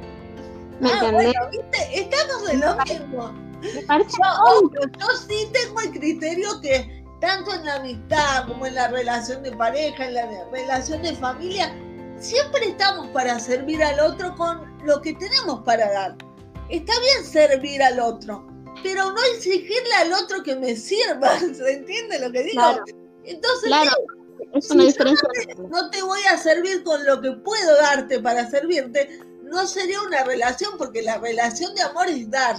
¿Me 0.80 0.90
ah, 0.90 0.94
entendés? 0.94 1.32
Bueno, 1.32 1.50
¿viste? 1.50 2.00
Estamos 2.00 2.46
de 2.46 2.56
lo 2.56 2.76
mismo. 2.76 3.32
Me 3.74 3.82
parece 3.82 4.10
yo, 4.10 4.70
yo 4.98 5.06
sí 5.28 5.48
tengo 5.52 5.80
el 5.80 5.92
criterio 5.92 6.60
que 6.60 7.04
tanto 7.20 7.54
en 7.54 7.64
la 7.64 7.76
amistad 7.76 8.48
como 8.48 8.66
en 8.66 8.74
la 8.74 8.88
relación 8.88 9.42
de 9.44 9.52
pareja, 9.52 10.06
en 10.06 10.14
la 10.14 10.26
relación 10.50 11.02
de 11.02 11.14
familia, 11.14 11.72
siempre 12.18 12.66
estamos 12.66 13.06
para 13.08 13.38
servir 13.38 13.82
al 13.82 14.00
otro 14.00 14.34
con 14.34 14.76
lo 14.84 15.00
que 15.00 15.14
tenemos 15.14 15.60
para 15.60 15.88
dar. 15.92 16.16
Está 16.68 16.92
bien 16.98 17.24
servir 17.24 17.80
al 17.80 18.00
otro, 18.00 18.44
pero 18.82 19.12
no 19.12 19.20
exigirle 19.34 19.94
al 19.98 20.12
otro 20.12 20.42
que 20.42 20.56
me 20.56 20.74
sirva. 20.74 21.38
¿Se 21.38 21.72
entiende 21.72 22.18
lo 22.18 22.32
que 22.32 22.42
digo? 22.42 22.62
Entonces, 23.24 23.70
no, 25.70 25.90
te 25.90 26.02
voy 26.02 26.20
a 26.30 26.36
servir 26.36 26.82
con 26.82 27.04
lo 27.04 27.20
que 27.20 27.32
puedo 27.32 27.76
darte 27.76 28.20
para 28.20 28.48
servirte, 28.48 29.20
no 29.42 29.66
sería 29.66 30.00
una 30.02 30.24
relación, 30.24 30.72
porque 30.78 31.02
la 31.02 31.18
relación 31.18 31.74
de 31.74 31.82
amor 31.82 32.08
es 32.08 32.30
dar. 32.30 32.56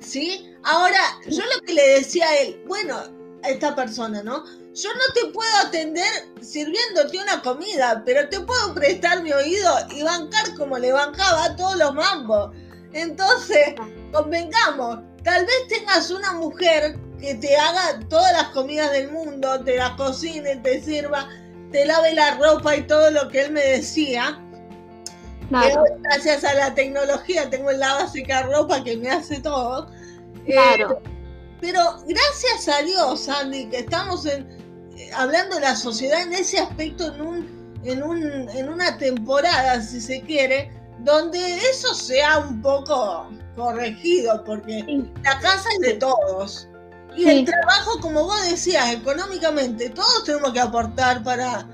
¿Sí? 0.00 0.46
Ahora, 0.64 1.00
yo 1.26 1.42
lo 1.42 1.60
que 1.64 1.74
le 1.74 1.88
decía 1.94 2.28
a 2.28 2.36
él, 2.38 2.62
bueno, 2.66 2.96
a 3.42 3.48
esta 3.48 3.74
persona, 3.74 4.22
¿no? 4.22 4.44
Yo 4.72 4.88
no 4.94 5.14
te 5.14 5.32
puedo 5.32 5.56
atender 5.66 6.06
sirviéndote 6.40 7.18
una 7.18 7.42
comida, 7.42 8.02
pero 8.04 8.28
te 8.28 8.40
puedo 8.40 8.74
prestar 8.74 9.22
mi 9.22 9.32
oído 9.32 9.72
y 9.90 10.02
bancar 10.02 10.54
como 10.56 10.78
le 10.78 10.92
bancaba 10.92 11.44
a 11.44 11.56
todos 11.56 11.76
los 11.76 11.94
mambos. 11.94 12.54
Entonces, 12.92 13.74
convengamos, 14.12 15.00
tal 15.22 15.44
vez 15.44 15.68
tengas 15.68 16.10
una 16.10 16.32
mujer 16.34 16.98
que 17.20 17.34
te 17.34 17.56
haga 17.56 18.00
todas 18.08 18.32
las 18.32 18.48
comidas 18.48 18.90
del 18.92 19.10
mundo, 19.10 19.62
te 19.64 19.76
las 19.76 19.92
cocine, 19.92 20.56
te 20.56 20.80
sirva, 20.80 21.28
te 21.70 21.84
lave 21.84 22.14
la 22.14 22.36
ropa 22.36 22.76
y 22.76 22.82
todo 22.86 23.10
lo 23.10 23.28
que 23.28 23.42
él 23.42 23.52
me 23.52 23.60
decía. 23.60 24.40
gracias 25.50 26.44
a 26.44 26.54
la 26.54 26.74
tecnología 26.74 27.50
tengo 27.50 27.70
el 27.70 27.80
lava 27.80 28.06
secar 28.08 28.48
ropa 28.50 28.82
que 28.82 28.96
me 28.96 29.10
hace 29.10 29.40
todo. 29.40 29.90
Claro. 30.46 30.92
Eh, 30.92 31.10
pero 31.60 31.82
gracias 32.06 32.68
a 32.68 32.82
Dios, 32.82 33.28
Andy, 33.28 33.66
que 33.66 33.80
estamos 33.80 34.24
en, 34.24 34.48
eh, 34.96 35.10
hablando 35.14 35.56
de 35.56 35.62
la 35.62 35.76
sociedad 35.76 36.22
en 36.22 36.32
ese 36.32 36.58
aspecto 36.58 37.14
en, 37.14 37.20
un, 37.20 37.80
en, 37.84 38.02
un, 38.02 38.48
en 38.48 38.68
una 38.68 38.96
temporada, 38.96 39.82
si 39.82 40.00
se 40.00 40.22
quiere, 40.22 40.72
donde 41.00 41.56
eso 41.56 41.94
sea 41.94 42.38
un 42.38 42.62
poco 42.62 43.28
corregido, 43.56 44.42
porque 44.44 44.84
la 45.22 45.38
casa 45.40 45.68
es 45.74 45.80
de 45.80 45.94
todos. 45.94 46.69
Y 47.16 47.28
el 47.28 47.44
trabajo, 47.44 48.00
como 48.00 48.24
vos 48.24 48.50
decías, 48.50 48.92
económicamente, 48.92 49.90
todos 49.90 50.24
tenemos 50.24 50.52
que 50.52 50.60
aportar 50.60 51.22
para 51.22 51.68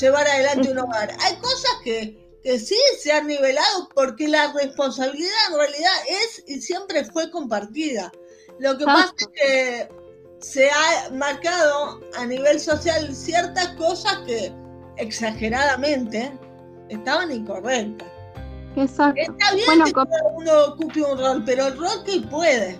llevar 0.00 0.26
adelante 0.26 0.70
un 0.70 0.78
hogar. 0.78 1.10
Hay 1.20 1.36
cosas 1.36 1.70
que, 1.82 2.38
que 2.42 2.58
sí 2.58 2.76
se 3.00 3.12
han 3.12 3.26
nivelado 3.26 3.88
porque 3.94 4.28
la 4.28 4.52
responsabilidad 4.52 5.32
en 5.50 5.56
realidad 5.56 5.92
es 6.08 6.44
y 6.46 6.60
siempre 6.60 7.04
fue 7.04 7.30
compartida. 7.30 8.12
Lo 8.58 8.76
que 8.78 8.84
pasa 8.84 9.14
es 9.18 9.28
que 9.28 9.88
se 10.40 10.70
ha 10.70 11.10
marcado 11.12 12.00
a 12.16 12.26
nivel 12.26 12.60
social 12.60 13.14
ciertas 13.14 13.68
cosas 13.68 14.18
que 14.26 14.52
exageradamente 14.96 16.32
estaban 16.88 17.32
incorrectas. 17.32 18.08
Exacto. 18.76 19.20
Está 19.20 19.54
bien 19.54 19.84
que 19.84 19.92
uno 20.34 20.64
ocupe 20.68 21.02
un 21.02 21.18
rol, 21.18 21.42
pero 21.44 21.66
el 21.66 21.76
rol 21.76 22.04
que 22.04 22.20
puede. 22.22 22.78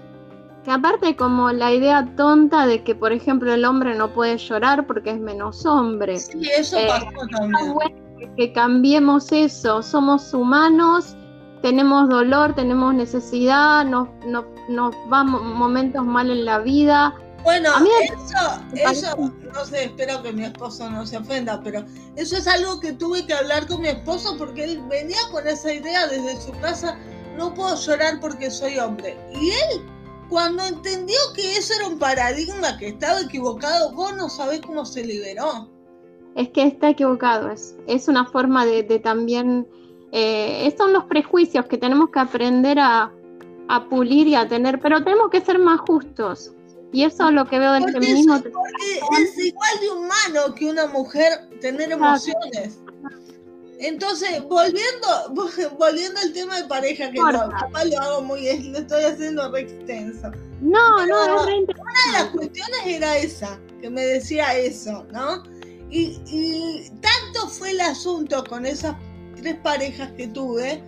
Que 0.64 0.70
aparte 0.70 1.16
como 1.16 1.50
la 1.50 1.72
idea 1.72 2.08
tonta 2.16 2.66
de 2.66 2.84
que, 2.84 2.94
por 2.94 3.12
ejemplo, 3.12 3.52
el 3.52 3.64
hombre 3.64 3.96
no 3.96 4.12
puede 4.12 4.38
llorar 4.38 4.86
porque 4.86 5.10
es 5.10 5.18
menos 5.18 5.66
hombre. 5.66 6.18
Sí, 6.18 6.40
eso 6.56 6.78
eh, 6.78 6.86
pasó 6.88 7.26
también. 7.36 8.34
que 8.36 8.52
cambiemos 8.52 9.32
eso. 9.32 9.82
Somos 9.82 10.32
humanos, 10.32 11.16
tenemos 11.62 12.08
dolor, 12.08 12.54
tenemos 12.54 12.94
necesidad, 12.94 13.84
nos, 13.84 14.08
nos, 14.26 14.44
nos 14.68 14.94
van 15.08 15.30
momentos 15.30 16.04
mal 16.04 16.30
en 16.30 16.44
la 16.44 16.58
vida. 16.58 17.14
Bueno, 17.44 17.70
eso, 18.02 18.62
eso, 18.72 19.16
no 19.52 19.64
sé, 19.64 19.86
espero 19.86 20.22
que 20.22 20.32
mi 20.32 20.44
esposo 20.44 20.88
no 20.88 21.04
se 21.04 21.16
ofenda, 21.16 21.60
pero 21.62 21.84
eso 22.14 22.36
es 22.36 22.46
algo 22.46 22.78
que 22.78 22.92
tuve 22.92 23.26
que 23.26 23.34
hablar 23.34 23.66
con 23.66 23.80
mi 23.80 23.88
esposo 23.88 24.36
porque 24.38 24.62
él 24.62 24.80
venía 24.88 25.18
con 25.32 25.46
esa 25.48 25.72
idea 25.72 26.06
desde 26.06 26.40
su 26.40 26.52
casa, 26.60 26.96
no 27.36 27.52
puedo 27.52 27.74
llorar 27.74 28.20
porque 28.20 28.48
soy 28.48 28.78
hombre. 28.78 29.16
Y 29.32 29.50
él 29.50 29.82
cuando 30.32 30.64
entendió 30.64 31.18
que 31.36 31.58
eso 31.58 31.74
era 31.74 31.86
un 31.86 31.98
paradigma 31.98 32.78
que 32.78 32.88
estaba 32.88 33.20
equivocado, 33.20 33.92
vos 33.92 34.16
no 34.16 34.30
sabés 34.30 34.62
cómo 34.62 34.86
se 34.86 35.04
liberó. 35.04 35.70
Es 36.34 36.48
que 36.48 36.62
está 36.64 36.88
equivocado, 36.88 37.50
es, 37.50 37.76
es 37.86 38.08
una 38.08 38.24
forma 38.24 38.64
de, 38.64 38.82
también... 38.98 39.68
Eh, 40.10 40.74
son 40.76 40.92
los 40.94 41.04
prejuicios 41.04 41.66
que 41.66 41.76
tenemos 41.76 42.10
que 42.10 42.20
aprender 42.20 42.78
a, 42.78 43.12
pulir 43.90 44.26
y 44.26 44.34
a 44.34 44.48
tener, 44.48 44.80
pero 44.80 45.04
tenemos 45.04 45.28
que 45.30 45.42
ser 45.42 45.58
más 45.58 45.80
justos. 45.80 46.52
Y 46.92 47.04
eso 47.04 47.28
es 47.28 47.34
lo 47.34 47.46
que 47.46 47.58
veo 47.58 47.72
del 47.72 47.90
feminismo. 47.90 48.38
porque 48.40 49.22
es 49.22 49.38
igual 49.38 49.80
de 49.80 49.90
humano 49.90 50.54
que 50.54 50.66
una 50.66 50.86
mujer 50.86 51.48
tener 51.60 51.92
emociones. 51.92 52.78
Entonces, 53.82 54.40
volviendo, 54.44 55.74
volviendo 55.78 56.20
al 56.20 56.32
tema 56.32 56.56
de 56.60 56.68
pareja, 56.68 57.10
que 57.10 57.18
no, 57.18 57.50
capaz 57.50 57.84
lo 57.86 58.00
hago 58.00 58.22
muy, 58.22 58.42
lo 58.68 58.78
estoy 58.78 59.02
haciendo 59.02 59.50
re 59.50 59.62
extenso. 59.62 60.30
No, 60.60 61.04
no, 61.04 61.40
es 61.40 61.46
re 61.46 61.58
Una 61.58 61.66
de 62.06 62.12
las 62.12 62.26
cuestiones 62.26 62.80
era 62.86 63.18
esa, 63.18 63.58
que 63.80 63.90
me 63.90 64.02
decía 64.02 64.56
eso, 64.56 65.04
¿no? 65.12 65.42
Y, 65.90 66.20
y 66.26 66.90
tanto 67.00 67.48
fue 67.48 67.72
el 67.72 67.80
asunto 67.80 68.44
con 68.44 68.64
esas 68.64 68.94
tres 69.36 69.56
parejas 69.64 70.12
que 70.12 70.28
tuve, 70.28 70.82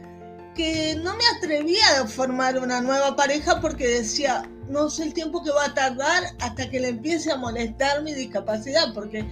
que 0.54 0.94
no 1.02 1.16
me 1.16 1.24
atrevía 1.37 2.00
a 2.00 2.07
formar 2.07 2.61
una 2.61 2.80
nueva 2.80 3.16
pareja 3.16 3.61
porque 3.61 3.88
decía, 3.88 4.48
no 4.68 4.88
sé 4.88 5.02
el 5.02 5.14
tiempo 5.14 5.42
que 5.42 5.50
va 5.50 5.64
a 5.64 5.74
tardar 5.74 6.22
hasta 6.38 6.70
que 6.70 6.78
le 6.78 6.90
empiece 6.90 7.33
a 7.33 7.37
molestar 7.37 8.04
mi 8.04 8.14
discapacidad, 8.14 8.94
porque 8.94 9.26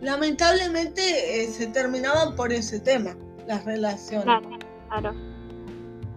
lamentablemente 0.00 1.42
eh, 1.42 1.48
se 1.48 1.66
terminaban 1.68 2.34
por 2.34 2.52
ese 2.52 2.80
tema, 2.80 3.16
las 3.46 3.64
relaciones. 3.64 4.24
Claro, 4.88 5.14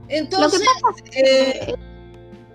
Entonces, 0.08 0.62
eh, 1.16 1.76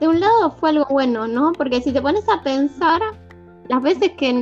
de 0.00 0.08
un 0.08 0.20
lado 0.20 0.56
fue 0.58 0.70
algo 0.70 0.86
bueno, 0.90 1.26
¿no? 1.26 1.52
Porque 1.52 1.80
si 1.80 1.92
te 1.92 2.02
pones 2.02 2.28
a 2.28 2.42
pensar, 2.42 3.00
las 3.68 3.82
veces 3.82 4.12
que 4.18 4.32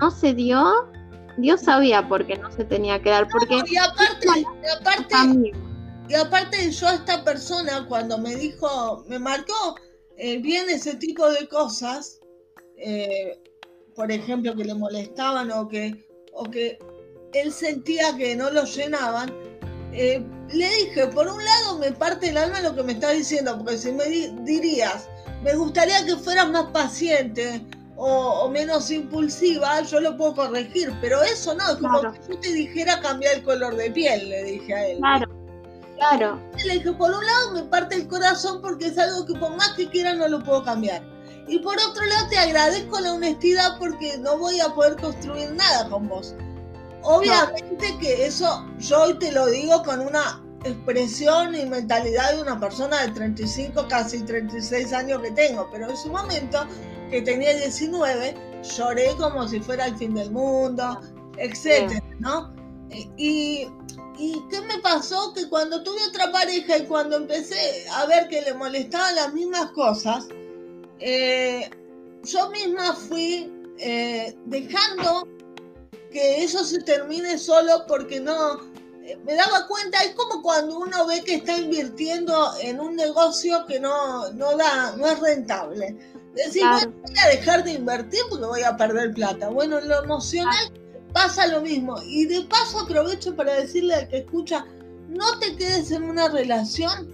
no 0.00 0.10
se 0.10 0.34
dio, 0.34 0.88
Dios 1.38 1.60
sabía 1.62 2.06
por 2.08 2.26
qué 2.26 2.36
no 2.36 2.50
se 2.50 2.64
tenía 2.64 3.00
que 3.00 3.10
dar. 3.10 3.28
Porque 3.28 3.62
y 3.66 3.76
aparte, 3.76 4.26
y 4.26 4.68
aparte, 4.80 5.52
y 6.08 6.14
aparte 6.14 6.70
yo 6.70 6.88
a 6.88 6.94
esta 6.94 7.24
persona 7.24 7.86
cuando 7.88 8.18
me 8.18 8.34
dijo, 8.34 9.04
me 9.06 9.18
marcó 9.18 9.76
eh, 10.16 10.38
bien 10.38 10.68
ese 10.68 10.96
tipo 10.96 11.28
de 11.30 11.46
cosas, 11.48 12.18
por 13.94 14.10
ejemplo, 14.10 14.56
que 14.56 14.64
le 14.64 14.74
molestaban 14.74 15.52
o 15.52 15.68
que 15.68 16.11
o 16.32 16.44
que 16.44 16.78
él 17.34 17.52
sentía 17.52 18.16
que 18.16 18.36
no 18.36 18.50
lo 18.50 18.64
llenaban, 18.64 19.32
eh, 19.92 20.24
le 20.52 20.68
dije, 20.76 21.06
por 21.08 21.28
un 21.28 21.42
lado 21.44 21.78
me 21.78 21.92
parte 21.92 22.30
el 22.30 22.36
alma 22.36 22.60
lo 22.60 22.74
que 22.74 22.82
me 22.82 22.92
estás 22.92 23.12
diciendo, 23.12 23.56
porque 23.58 23.78
si 23.78 23.92
me 23.92 24.04
dirías, 24.42 25.08
me 25.42 25.54
gustaría 25.54 26.04
que 26.04 26.16
fueras 26.16 26.50
más 26.50 26.70
paciente 26.70 27.64
o, 27.96 28.48
menos 28.48 28.90
impulsiva, 28.90 29.82
yo 29.82 30.00
lo 30.00 30.16
puedo 30.16 30.34
corregir, 30.34 30.92
pero 31.00 31.22
eso 31.22 31.54
no, 31.54 31.70
es 31.70 31.76
como 31.76 32.00
que 32.00 32.20
yo 32.28 32.40
te 32.40 32.52
dijera 32.52 33.00
cambiar 33.00 33.36
el 33.36 33.42
color 33.44 33.76
de 33.76 33.90
piel, 33.90 34.28
le 34.28 34.44
dije 34.44 34.74
a 34.74 34.86
él. 34.88 34.98
Claro, 34.98 35.30
claro. 35.96 36.40
Le 36.64 36.74
dije, 36.74 36.92
por 36.92 37.10
un 37.12 37.24
lado 37.24 37.52
me 37.52 37.62
parte 37.64 37.96
el 37.96 38.08
corazón 38.08 38.60
porque 38.60 38.86
es 38.86 38.98
algo 38.98 39.26
que 39.26 39.34
por 39.34 39.56
más 39.56 39.72
que 39.74 39.88
quiera 39.88 40.14
no 40.14 40.26
lo 40.26 40.42
puedo 40.42 40.64
cambiar. 40.64 41.02
Y 41.52 41.58
por 41.58 41.78
otro 41.78 42.02
lado 42.06 42.28
te 42.30 42.38
agradezco 42.38 42.98
la 42.98 43.12
honestidad 43.12 43.78
porque 43.78 44.16
no 44.16 44.38
voy 44.38 44.58
a 44.60 44.70
poder 44.70 44.96
construir 44.96 45.52
nada 45.52 45.86
con 45.90 46.08
vos. 46.08 46.34
Obviamente 47.02 47.98
que 48.00 48.24
eso 48.24 48.66
yo 48.78 49.02
hoy 49.02 49.18
te 49.18 49.30
lo 49.32 49.48
digo 49.48 49.82
con 49.82 50.00
una 50.00 50.42
expresión 50.64 51.54
y 51.54 51.66
mentalidad 51.66 52.32
de 52.34 52.40
una 52.40 52.58
persona 52.58 53.02
de 53.02 53.12
35, 53.12 53.86
casi 53.86 54.22
36 54.22 54.94
años 54.94 55.20
que 55.20 55.30
tengo, 55.32 55.68
pero 55.70 55.90
en 55.90 55.96
su 55.98 56.08
momento, 56.08 56.66
que 57.10 57.20
tenía 57.20 57.54
19, 57.54 58.34
lloré 58.62 59.14
como 59.18 59.46
si 59.46 59.60
fuera 59.60 59.88
el 59.88 59.96
fin 59.98 60.14
del 60.14 60.30
mundo, 60.30 61.02
etcétera, 61.36 62.02
¿no? 62.18 62.50
Y, 63.18 63.68
y, 64.16 64.42
qué 64.48 64.60
me 64.62 64.78
pasó? 64.78 65.34
Que 65.34 65.50
cuando 65.50 65.82
tuve 65.82 66.02
otra 66.08 66.32
pareja 66.32 66.78
y 66.78 66.86
cuando 66.86 67.16
empecé 67.16 67.84
a 67.90 68.06
ver 68.06 68.28
que 68.28 68.40
le 68.40 68.54
molestaban 68.54 69.16
las 69.16 69.34
mismas 69.34 69.70
cosas, 69.72 70.28
eh, 71.04 71.70
yo 72.22 72.50
misma 72.50 72.94
fui 72.94 73.52
eh, 73.78 74.36
dejando 74.46 75.26
que 76.12 76.44
eso 76.44 76.64
se 76.64 76.80
termine 76.82 77.38
solo 77.38 77.84
porque 77.88 78.20
no, 78.20 78.60
eh, 79.04 79.18
me 79.24 79.34
daba 79.34 79.66
cuenta, 79.66 79.98
es 80.04 80.14
como 80.14 80.42
cuando 80.42 80.78
uno 80.78 81.06
ve 81.06 81.22
que 81.22 81.36
está 81.36 81.58
invirtiendo 81.58 82.52
en 82.60 82.78
un 82.78 82.94
negocio 82.94 83.66
que 83.66 83.80
no, 83.80 84.30
no 84.32 84.56
da, 84.56 84.94
no 84.96 85.06
es 85.06 85.18
rentable. 85.18 85.96
Decir, 86.34 86.62
voy 86.64 87.18
a 87.18 87.28
dejar 87.28 87.64
de 87.64 87.72
invertir 87.72 88.20
porque 88.30 88.46
voy 88.46 88.62
a 88.62 88.76
perder 88.76 89.12
plata. 89.12 89.48
Bueno, 89.48 89.78
en 89.78 89.88
lo 89.88 90.02
emocional 90.04 90.72
pasa 91.12 91.46
lo 91.48 91.60
mismo. 91.60 91.96
Y 92.06 92.26
de 92.26 92.42
paso 92.42 92.80
aprovecho 92.80 93.34
para 93.34 93.54
decirle 93.54 93.94
al 93.94 94.08
que 94.08 94.18
escucha, 94.18 94.64
no 95.08 95.38
te 95.40 95.56
quedes 95.56 95.90
en 95.90 96.04
una 96.04 96.28
relación 96.28 97.10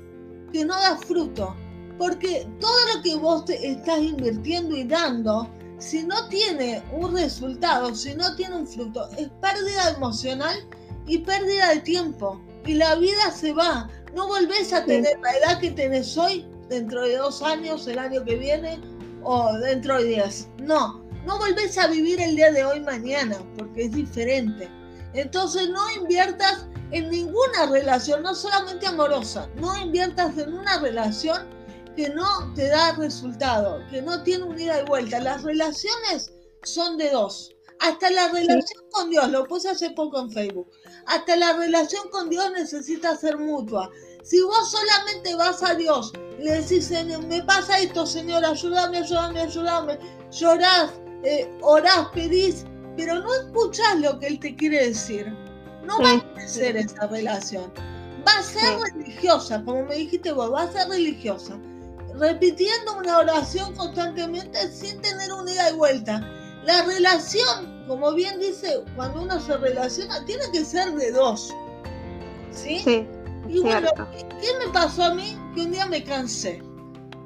que 0.52 0.64
no 0.64 0.74
da 0.74 0.96
fruto. 0.98 1.56
Porque 1.98 2.48
todo 2.60 2.94
lo 2.94 3.02
que 3.02 3.16
vos 3.16 3.44
te 3.44 3.72
estás 3.72 4.00
invirtiendo 4.00 4.76
y 4.76 4.84
dando, 4.84 5.50
si 5.78 6.04
no 6.04 6.28
tiene 6.28 6.82
un 6.92 7.14
resultado, 7.14 7.94
si 7.94 8.14
no 8.14 8.34
tiene 8.36 8.56
un 8.56 8.66
fruto, 8.66 9.08
es 9.16 9.28
pérdida 9.40 9.90
emocional 9.96 10.56
y 11.06 11.18
pérdida 11.18 11.70
de 11.70 11.80
tiempo. 11.80 12.40
Y 12.64 12.74
la 12.74 12.94
vida 12.96 13.30
se 13.32 13.52
va. 13.52 13.88
No 14.14 14.28
volvés 14.28 14.72
a 14.72 14.84
tener 14.84 15.18
la 15.20 15.36
edad 15.36 15.60
que 15.60 15.70
tenés 15.70 16.16
hoy, 16.16 16.46
dentro 16.68 17.02
de 17.02 17.16
dos 17.16 17.42
años, 17.42 17.86
el 17.86 17.98
año 17.98 18.24
que 18.24 18.36
viene, 18.36 18.80
o 19.24 19.52
dentro 19.58 19.98
de 19.98 20.04
diez. 20.04 20.48
No, 20.58 21.02
no 21.26 21.38
volvés 21.38 21.76
a 21.78 21.88
vivir 21.88 22.20
el 22.20 22.36
día 22.36 22.52
de 22.52 22.64
hoy 22.64 22.80
mañana, 22.80 23.36
porque 23.56 23.84
es 23.84 23.92
diferente. 23.92 24.68
Entonces 25.14 25.68
no 25.70 25.90
inviertas 26.00 26.66
en 26.90 27.10
ninguna 27.10 27.66
relación, 27.70 28.22
no 28.22 28.34
solamente 28.34 28.86
amorosa, 28.86 29.48
no 29.56 29.76
inviertas 29.76 30.36
en 30.38 30.54
una 30.54 30.80
relación 30.80 31.57
que 31.98 32.10
no 32.10 32.54
te 32.54 32.68
da 32.68 32.92
resultado, 32.92 33.84
que 33.90 34.00
no 34.00 34.22
tiene 34.22 34.44
un 34.44 34.56
ida 34.56 34.82
y 34.82 34.84
vuelta. 34.84 35.18
Las 35.18 35.42
relaciones 35.42 36.30
son 36.62 36.96
de 36.96 37.10
dos. 37.10 37.50
Hasta 37.80 38.08
la 38.10 38.28
relación 38.28 38.84
con 38.92 39.10
Dios, 39.10 39.28
lo 39.30 39.44
puse 39.46 39.70
hace 39.70 39.90
poco 39.90 40.20
en 40.20 40.30
Facebook. 40.30 40.70
Hasta 41.06 41.34
la 41.34 41.54
relación 41.54 42.08
con 42.10 42.30
Dios 42.30 42.52
necesita 42.52 43.16
ser 43.16 43.36
mutua. 43.36 43.90
Si 44.22 44.40
vos 44.40 44.70
solamente 44.70 45.34
vas 45.34 45.60
a 45.64 45.74
Dios, 45.74 46.12
le 46.38 46.60
decís, 46.60 46.88
me 47.26 47.42
pasa 47.42 47.80
esto, 47.80 48.06
Señor, 48.06 48.44
ayúdame, 48.44 48.98
ayúdame, 48.98 49.40
ayúdame, 49.40 49.98
llorás, 50.30 50.92
eh, 51.24 51.52
orás, 51.62 52.10
pedís, 52.14 52.64
pero 52.96 53.18
no 53.18 53.34
escuchás 53.34 53.98
lo 53.98 54.20
que 54.20 54.28
Él 54.28 54.38
te 54.38 54.54
quiere 54.54 54.86
decir, 54.86 55.26
no 55.82 56.00
va 56.00 56.12
a 56.12 56.46
ser 56.46 56.76
esa 56.76 57.08
relación. 57.08 57.72
Va 58.24 58.38
a 58.38 58.42
ser 58.44 58.78
religiosa, 58.94 59.64
como 59.64 59.82
me 59.84 59.96
dijiste 59.96 60.30
vos, 60.30 60.52
va 60.52 60.62
a 60.62 60.72
ser 60.72 60.88
religiosa. 60.88 61.58
Repitiendo 62.18 62.98
una 62.98 63.18
oración 63.18 63.74
constantemente 63.74 64.70
sin 64.70 65.00
tener 65.00 65.32
un 65.32 65.48
ida 65.48 65.70
y 65.70 65.74
vuelta. 65.74 66.20
La 66.64 66.82
relación, 66.82 67.84
como 67.86 68.12
bien 68.12 68.38
dice, 68.40 68.82
cuando 68.96 69.22
uno 69.22 69.40
se 69.40 69.56
relaciona, 69.56 70.24
tiene 70.24 70.44
que 70.52 70.64
ser 70.64 70.92
de 70.92 71.12
dos. 71.12 71.54
¿Sí? 72.50 72.80
Sí. 72.84 73.06
Y 73.48 73.60
bueno, 73.60 73.88
¿qué 74.40 74.66
me 74.66 74.72
pasó 74.72 75.04
a 75.04 75.14
mí? 75.14 75.38
Que 75.54 75.62
un 75.62 75.72
día 75.72 75.86
me 75.86 76.02
cansé. 76.04 76.60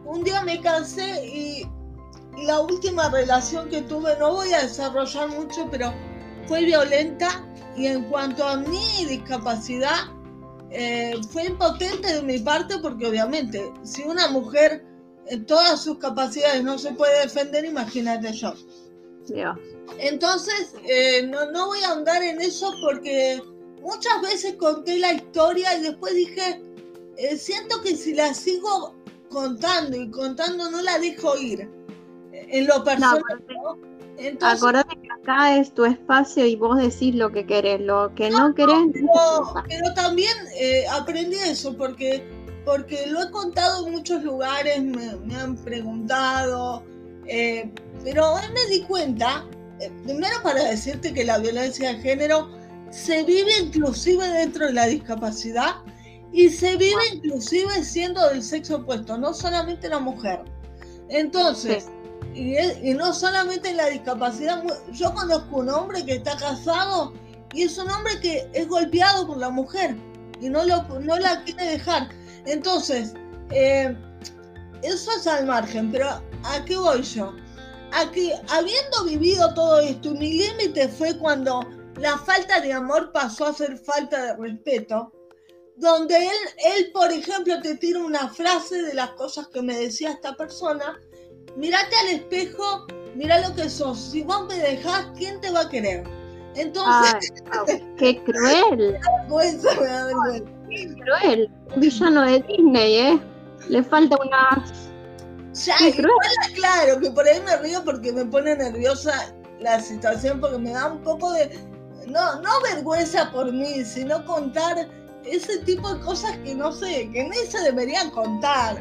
Un 0.04 0.22
día 0.22 0.42
me 0.42 0.60
cansé 0.60 1.26
y, 1.26 1.66
la 2.44 2.60
última 2.60 3.08
relación 3.10 3.68
que 3.68 3.82
tuve, 3.82 4.16
no 4.18 4.32
voy 4.32 4.52
a 4.52 4.62
desarrollar 4.62 5.28
mucho, 5.28 5.68
pero 5.70 5.92
fue 6.46 6.64
violenta 6.64 7.44
y 7.76 7.86
en 7.86 8.04
cuanto 8.04 8.44
a 8.44 8.56
mi 8.56 9.04
discapacidad, 9.06 10.06
eh, 10.72 11.20
fue 11.30 11.44
impotente 11.44 12.14
de 12.14 12.22
mi 12.22 12.38
parte 12.38 12.78
porque 12.78 13.06
obviamente 13.06 13.72
si 13.82 14.02
una 14.02 14.28
mujer 14.28 14.84
en 15.26 15.44
todas 15.46 15.82
sus 15.82 15.98
capacidades 15.98 16.64
no 16.64 16.78
se 16.78 16.92
puede 16.92 17.20
defender, 17.20 17.64
imagínate 17.64 18.32
yo. 18.32 18.54
Entonces, 19.98 20.74
eh, 20.88 21.26
no, 21.26 21.50
no 21.50 21.66
voy 21.66 21.80
a 21.82 21.90
ahondar 21.90 22.22
en 22.22 22.40
eso 22.40 22.74
porque 22.82 23.40
muchas 23.80 24.20
veces 24.22 24.54
conté 24.54 24.98
la 24.98 25.12
historia 25.12 25.76
y 25.76 25.82
después 25.82 26.14
dije, 26.14 26.62
eh, 27.16 27.36
siento 27.36 27.80
que 27.82 27.96
si 27.96 28.14
la 28.14 28.34
sigo 28.34 28.94
contando 29.28 29.96
y 29.96 30.10
contando 30.10 30.70
no 30.70 30.82
la 30.82 30.98
dejo 30.98 31.36
ir. 31.36 31.68
En 32.32 32.66
lo 32.66 32.82
personal. 32.82 33.22
Acordate 34.40 34.96
que 35.00 35.08
acá 35.10 35.56
es 35.56 35.72
tu 35.72 35.84
espacio 35.84 36.46
y 36.46 36.56
vos 36.56 36.78
decís 36.78 37.14
lo 37.14 37.30
que 37.30 37.46
querés, 37.46 37.80
lo 37.80 38.14
que 38.14 38.30
no, 38.30 38.54
querés. 38.54 38.76
pero, 39.68 39.94
también 39.94 40.32
eh, 40.56 40.84
aprendí 40.90 41.36
eso 41.36 41.76
porque, 41.76 42.24
porque 42.64 43.06
lo 43.08 43.22
he 43.22 43.30
contado 43.30 43.86
en 43.86 43.92
muchos 43.92 44.22
lugares, 44.22 44.82
me, 44.82 45.36
han 45.36 45.56
preguntado, 45.56 46.84
pero 48.04 48.32
hoy 48.32 48.42
me 48.52 48.74
di 48.74 48.82
cuenta, 48.82 49.46
primero 50.04 50.36
para 50.42 50.64
decirte 50.64 51.12
que 51.12 51.24
la 51.24 51.38
violencia 51.38 51.92
de 51.92 52.00
género 52.00 52.48
se 52.90 53.24
vive 53.24 53.50
inclusive 53.58 54.26
dentro 54.28 54.66
de 54.66 54.74
la 54.74 54.86
discapacidad 54.86 55.76
y 56.32 56.48
se 56.48 56.76
vive 56.76 57.00
inclusive 57.14 57.82
siendo 57.82 58.28
del 58.28 58.42
sexo 58.42 58.76
opuesto, 58.76 59.16
no 59.18 59.34
solamente 59.34 59.88
la 59.88 59.98
mujer. 59.98 60.40
Entonces, 61.08 61.88
y, 62.34 62.94
no 62.94 63.12
solamente 63.12 63.70
en 63.70 63.76
la 63.76 63.86
discapacidad, 63.86 64.62
yo 64.92 65.12
conozco 65.12 65.58
un 65.58 65.68
hombre 65.68 66.04
que 66.04 66.14
está 66.14 66.36
casado 66.36 67.12
y 67.52 67.62
es 67.62 67.76
un 67.78 67.90
hombre 67.90 68.18
que 68.20 68.48
es 68.52 68.68
golpeado 68.68 69.26
por 69.26 69.36
la 69.36 69.50
mujer 69.50 69.96
y 70.40 70.48
no, 70.48 70.64
lo, 70.64 70.82
no 71.00 71.18
la 71.18 71.42
quiere 71.44 71.64
dejar. 71.66 72.08
Entonces, 72.46 73.14
eh, 73.50 73.96
eso 74.82 75.10
es 75.12 75.26
al 75.26 75.46
margen, 75.46 75.92
pero 75.92 76.08
¿a 76.08 76.64
qué 76.64 76.76
voy 76.76 77.02
yo? 77.02 77.34
A 77.92 78.10
que 78.10 78.34
habiendo 78.48 79.04
vivido 79.04 79.52
todo 79.54 79.80
esto, 79.80 80.12
mi 80.12 80.32
límite 80.38 80.88
fue 80.88 81.16
cuando 81.18 81.60
la 82.00 82.16
falta 82.18 82.60
de 82.60 82.72
amor 82.72 83.12
pasó 83.12 83.46
a 83.46 83.54
ser 83.54 83.76
falta 83.76 84.24
de 84.24 84.36
respeto, 84.36 85.12
donde 85.76 86.16
él, 86.16 86.36
él, 86.76 86.90
por 86.92 87.12
ejemplo, 87.12 87.60
te 87.60 87.76
tira 87.76 88.00
una 88.00 88.28
frase 88.28 88.82
de 88.82 88.94
las 88.94 89.10
cosas 89.10 89.48
que 89.48 89.62
me 89.62 89.76
decía 89.76 90.10
esta 90.10 90.34
persona, 90.34 90.98
mírate 91.56 91.96
al 91.96 92.08
espejo, 92.16 92.86
mira 93.14 93.46
lo 93.46 93.54
que 93.54 93.68
sos, 93.68 93.98
si 93.98 94.22
vos 94.22 94.46
me 94.46 94.56
dejás, 94.56 95.06
¿quién 95.16 95.40
te 95.40 95.50
va 95.50 95.62
a 95.62 95.68
querer? 95.68 96.04
Entonces... 96.54 97.32
¡Qué 97.96 98.22
cruel! 98.22 98.98
¡Qué 100.68 100.94
cruel! 100.94 101.50
Un 101.74 101.80
villano 101.80 102.22
de 102.22 102.40
Disney, 102.40 102.94
¿eh? 102.96 103.20
Le 103.68 103.82
falta 103.82 104.16
una... 104.20 104.64
Ya, 105.52 105.76
claro, 106.54 106.98
que 106.98 107.10
por 107.10 107.26
ahí 107.26 107.40
me 107.42 107.56
río 107.58 107.84
porque 107.84 108.10
me 108.10 108.24
pone 108.24 108.56
nerviosa 108.56 109.34
la 109.60 109.80
situación, 109.80 110.40
porque 110.40 110.56
me 110.56 110.70
da 110.70 110.92
un 110.92 111.02
poco 111.02 111.30
de 111.32 111.50
no, 112.06 112.40
no 112.40 112.60
vergüenza 112.62 113.30
por 113.30 113.52
mí, 113.52 113.84
sino 113.84 114.24
contar 114.24 114.88
ese 115.24 115.58
tipo 115.58 115.92
de 115.92 116.00
cosas 116.00 116.36
que 116.38 116.54
no 116.54 116.72
sé, 116.72 117.08
que 117.12 117.24
ni 117.24 117.36
se 117.36 117.60
deberían 117.60 118.10
contar. 118.10 118.76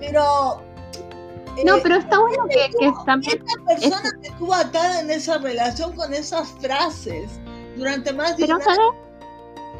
Pero. 0.00 0.62
No, 1.64 1.76
eh, 1.76 1.80
pero 1.82 1.96
está 1.96 2.18
bueno 2.18 2.44
que, 2.48 2.70
que 2.78 2.92
también. 3.06 3.42
Esta 3.46 3.64
persona 3.64 4.10
que 4.22 4.28
estuvo 4.28 4.54
atada 4.54 5.00
en 5.00 5.10
esa 5.10 5.38
relación 5.38 5.94
con 5.94 6.12
esas 6.14 6.48
frases 6.60 7.40
durante 7.76 8.12
más 8.12 8.36
de 8.36 8.46
Pero, 8.46 8.60
¿sabes? 8.60 8.78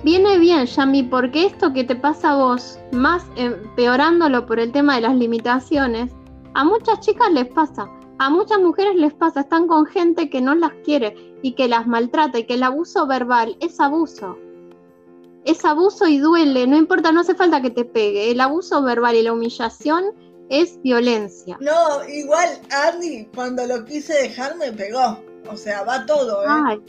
Viene 0.05 0.39
bien, 0.39 0.64
Yami, 0.64 1.03
porque 1.03 1.47
esto 1.47 1.72
que 1.72 1.83
te 1.83 1.97
pasa 1.97 2.31
a 2.33 2.37
vos, 2.37 2.79
más 2.93 3.24
empeorándolo 3.35 4.47
por 4.47 4.61
el 4.61 4.70
tema 4.70 4.95
de 4.95 5.01
las 5.01 5.16
limitaciones, 5.16 6.12
a 6.55 6.64
muchas 6.64 7.01
chicas 7.01 7.33
les 7.33 7.49
pasa, 7.49 7.91
a 8.18 8.31
muchas 8.31 8.61
mujeres 8.61 8.95
les 8.95 9.12
pasa, 9.12 9.41
están 9.41 9.66
con 9.66 9.87
gente 9.87 10.31
que 10.31 10.41
no 10.41 10.55
las 10.55 10.72
quiere 10.85 11.16
y 11.43 11.53
que 11.53 11.66
las 11.66 11.89
maltrata 11.89 12.39
y 12.39 12.45
que 12.45 12.55
el 12.55 12.62
abuso 12.62 13.09
verbal 13.09 13.57
es 13.61 13.81
abuso. 13.81 14.39
Es 15.45 15.64
abuso 15.64 16.07
y 16.07 16.18
duele, 16.18 16.66
no 16.68 16.76
importa, 16.76 17.11
no 17.11 17.20
hace 17.20 17.35
falta 17.35 17.61
que 17.61 17.70
te 17.70 17.85
pegue. 17.85 18.31
El 18.31 18.41
abuso 18.41 18.83
verbal 18.83 19.16
y 19.16 19.22
la 19.22 19.33
humillación 19.33 20.05
es 20.51 20.81
violencia. 20.83 21.57
No, 21.61 22.09
igual 22.09 22.49
Andy, 22.71 23.27
cuando 23.35 23.67
lo 23.67 23.85
quise 23.85 24.15
dejar 24.15 24.57
me 24.57 24.73
pegó. 24.73 25.23
O 25.51 25.57
sea, 25.57 25.83
va 25.83 26.05
todo, 26.05 26.45
¿eh? 26.45 26.81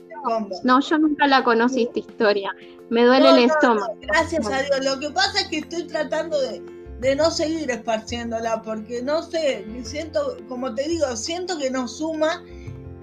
no, 0.63 0.81
yo 0.81 0.97
nunca 0.97 1.27
la 1.27 1.43
conocí 1.43 1.83
esta 1.83 1.99
historia. 1.99 2.53
Me 2.89 3.05
duele 3.05 3.29
el 3.29 3.39
estómago. 3.49 3.95
gracias 4.01 4.47
a 4.47 4.63
Dios. 4.63 4.83
Lo 4.83 4.99
que 4.99 5.09
pasa 5.11 5.41
es 5.41 5.47
que 5.47 5.59
estoy 5.59 5.83
tratando 5.83 6.39
de, 6.41 6.61
de 6.99 7.15
no 7.15 7.31
seguir 7.31 7.69
esparciéndola, 7.71 8.61
porque 8.63 9.01
no 9.01 9.21
sé, 9.23 9.65
siento, 9.83 10.37
como 10.47 10.73
te 10.73 10.87
digo, 10.87 11.15
siento 11.15 11.57
que 11.57 11.69
nos 11.69 11.97
suma 11.97 12.43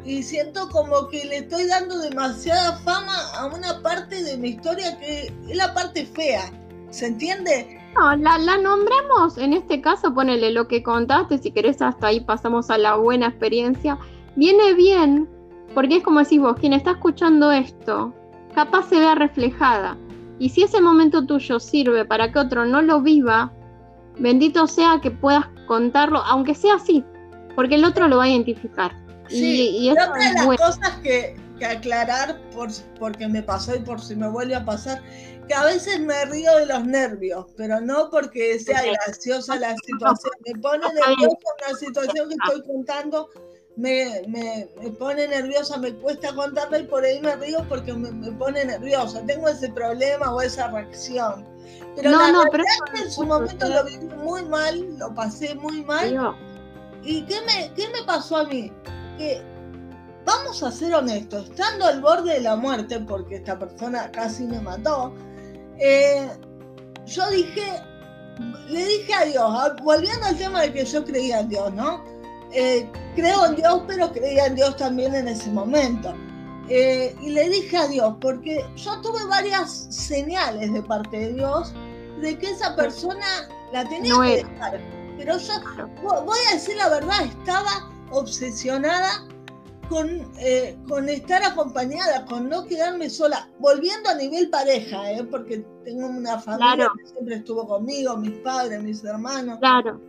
y 0.04 0.22
siento 0.22 0.68
como 0.68 1.08
que 1.08 1.24
le 1.24 1.38
estoy 1.38 1.66
dando 1.66 1.98
demasiada 1.98 2.76
fama 2.78 3.16
a 3.34 3.46
una 3.46 3.82
parte 3.82 4.22
de 4.22 4.36
mi 4.36 4.50
historia 4.50 4.98
que 4.98 5.32
es 5.48 5.56
la 5.56 5.72
parte 5.72 6.06
fea. 6.06 6.52
¿Se 6.90 7.06
entiende? 7.06 7.80
No, 7.98 8.16
la, 8.16 8.38
la 8.38 8.58
nombramos, 8.58 9.38
en 9.38 9.52
este 9.52 9.80
caso, 9.80 10.12
ponele 10.12 10.50
lo 10.50 10.68
que 10.68 10.82
contaste, 10.82 11.38
si 11.38 11.50
querés 11.50 11.80
hasta 11.80 12.08
ahí 12.08 12.20
pasamos 12.20 12.70
a 12.70 12.78
la 12.78 12.96
buena 12.96 13.28
experiencia. 13.28 13.98
Viene 14.34 14.74
bien, 14.74 15.28
porque 15.74 15.96
es 15.96 16.02
como 16.02 16.20
decís 16.20 16.40
vos, 16.40 16.56
quien 16.58 16.72
está 16.72 16.92
escuchando 16.92 17.50
esto, 17.52 18.12
capaz 18.54 18.88
se 18.88 18.98
vea 18.98 19.14
reflejada. 19.14 19.96
Y 20.38 20.50
si 20.50 20.62
ese 20.62 20.80
momento 20.80 21.24
tuyo 21.24 21.58
sirve 21.58 22.04
para 22.04 22.30
que 22.30 22.38
otro 22.38 22.66
no 22.66 22.82
lo 22.82 23.00
viva, 23.00 23.52
bendito 24.18 24.66
sea 24.66 25.00
que 25.00 25.10
puedas 25.10 25.46
contarlo, 25.66 26.18
aunque 26.18 26.54
sea 26.54 26.74
así, 26.74 27.04
porque 27.54 27.76
el 27.76 27.84
otro 27.84 28.08
lo 28.08 28.18
va 28.18 28.24
a 28.24 28.28
identificar. 28.28 28.94
Sí, 29.28 29.78
y, 29.78 29.90
otra 29.90 30.12
de 30.12 30.34
las 30.34 30.46
cosas 30.46 30.98
que, 31.02 31.36
aclarar, 31.64 32.40
por, 32.50 32.68
porque 32.98 33.26
me 33.26 33.42
pasó 33.42 33.74
y 33.74 33.80
por 33.80 34.00
si 34.00 34.14
me 34.14 34.28
vuelve 34.28 34.54
a 34.54 34.64
pasar, 34.64 35.02
que 35.48 35.54
a 35.54 35.64
veces 35.64 36.00
me 36.00 36.24
río 36.26 36.54
de 36.56 36.66
los 36.66 36.84
nervios, 36.84 37.46
pero 37.56 37.80
no 37.80 38.10
porque 38.10 38.58
sea 38.58 38.82
graciosa 38.82 39.56
la 39.56 39.74
situación. 39.86 40.32
Me 40.44 40.60
pone 40.60 40.86
nerviosa 40.86 41.36
una 41.68 41.78
situación 41.78 42.28
que 42.28 42.34
estoy 42.34 42.62
contando, 42.66 43.30
me, 43.76 44.22
me, 44.28 44.68
pone 44.98 45.28
nerviosa, 45.28 45.78
me 45.78 45.94
cuesta 45.94 46.34
contarla 46.34 46.80
y 46.80 46.84
por 46.84 47.04
ahí 47.04 47.20
me 47.20 47.36
río 47.36 47.64
porque 47.68 47.92
me, 47.92 48.10
me, 48.10 48.32
pone 48.32 48.64
nerviosa. 48.64 49.22
Tengo 49.26 49.48
ese 49.48 49.70
problema 49.70 50.34
o 50.34 50.40
esa 50.40 50.68
reacción. 50.68 51.46
Pero 51.94 52.10
no, 52.10 52.18
la 52.18 52.32
no, 52.32 52.42
es 52.44 52.50
que 52.92 53.02
en 53.02 53.10
su 53.10 53.24
momento 53.24 53.68
lo 53.68 53.84
viví 53.84 54.06
muy 54.16 54.44
mal, 54.44 54.98
lo 54.98 55.14
pasé 55.14 55.54
muy 55.54 55.82
mal. 55.82 56.36
¿Y 57.02 57.22
qué 57.22 57.36
me, 57.42 57.72
qué 57.74 57.88
me 57.88 58.02
pasó 58.04 58.38
a 58.38 58.44
mí? 58.44 58.72
que, 59.16 59.42
vamos 60.26 60.62
a 60.62 60.70
ser 60.70 60.92
honestos, 60.92 61.48
estando 61.48 61.86
al 61.86 62.02
borde 62.02 62.34
de 62.34 62.40
la 62.40 62.56
muerte, 62.56 63.00
porque 63.00 63.36
esta 63.36 63.58
persona 63.58 64.10
casi 64.10 64.44
me 64.44 64.60
mató, 64.60 65.14
eh, 65.78 66.28
yo 67.06 67.30
dije, 67.30 67.62
le 68.68 68.84
dije 68.84 69.14
a 69.14 69.24
Dios, 69.24 69.44
ah, 69.46 69.76
volviendo 69.82 70.26
al 70.26 70.36
tema 70.36 70.62
de 70.62 70.72
que 70.72 70.84
yo 70.84 71.04
creía 71.04 71.40
en 71.40 71.48
Dios, 71.48 71.72
¿no? 71.72 72.04
Eh, 72.52 72.90
creo 73.14 73.46
en 73.46 73.56
Dios, 73.56 73.82
pero 73.86 74.12
creía 74.12 74.46
en 74.46 74.56
Dios 74.56 74.76
también 74.76 75.14
en 75.14 75.28
ese 75.28 75.48
momento. 75.50 76.12
Eh, 76.68 77.14
y 77.22 77.30
le 77.30 77.48
dije 77.48 77.76
a 77.76 77.86
Dios, 77.86 78.14
porque 78.20 78.66
yo 78.74 79.00
tuve 79.00 79.24
varias 79.26 79.86
señales 79.90 80.72
de 80.72 80.82
parte 80.82 81.16
de 81.16 81.34
Dios 81.34 81.72
de 82.20 82.36
que 82.36 82.50
esa 82.50 82.74
persona 82.74 83.48
la 83.72 83.88
tenía 83.88 84.14
que 84.20 84.44
dejar. 84.44 84.80
Pero 85.18 85.38
yo, 85.38 85.54
voy 86.02 86.38
a 86.50 86.54
decir 86.54 86.76
la 86.76 86.88
verdad, 86.88 87.24
estaba 87.24 87.88
obsesionada 88.10 89.24
con, 89.88 90.30
eh, 90.38 90.76
con 90.88 91.08
estar 91.08 91.42
acompañada, 91.42 92.24
con 92.26 92.48
no 92.48 92.64
quedarme 92.64 93.10
sola, 93.10 93.50
volviendo 93.58 94.08
a 94.08 94.14
nivel 94.14 94.50
pareja, 94.50 95.12
¿eh? 95.12 95.24
porque 95.24 95.64
tengo 95.84 96.06
una 96.06 96.38
familia 96.38 96.88
que 96.98 97.08
siempre 97.08 97.36
estuvo 97.36 97.66
conmigo, 97.66 98.16
mis 98.16 98.38
padres, 98.38 98.82
mis 98.82 99.02
hermanos. 99.04 99.58
Claro. 99.60 100.00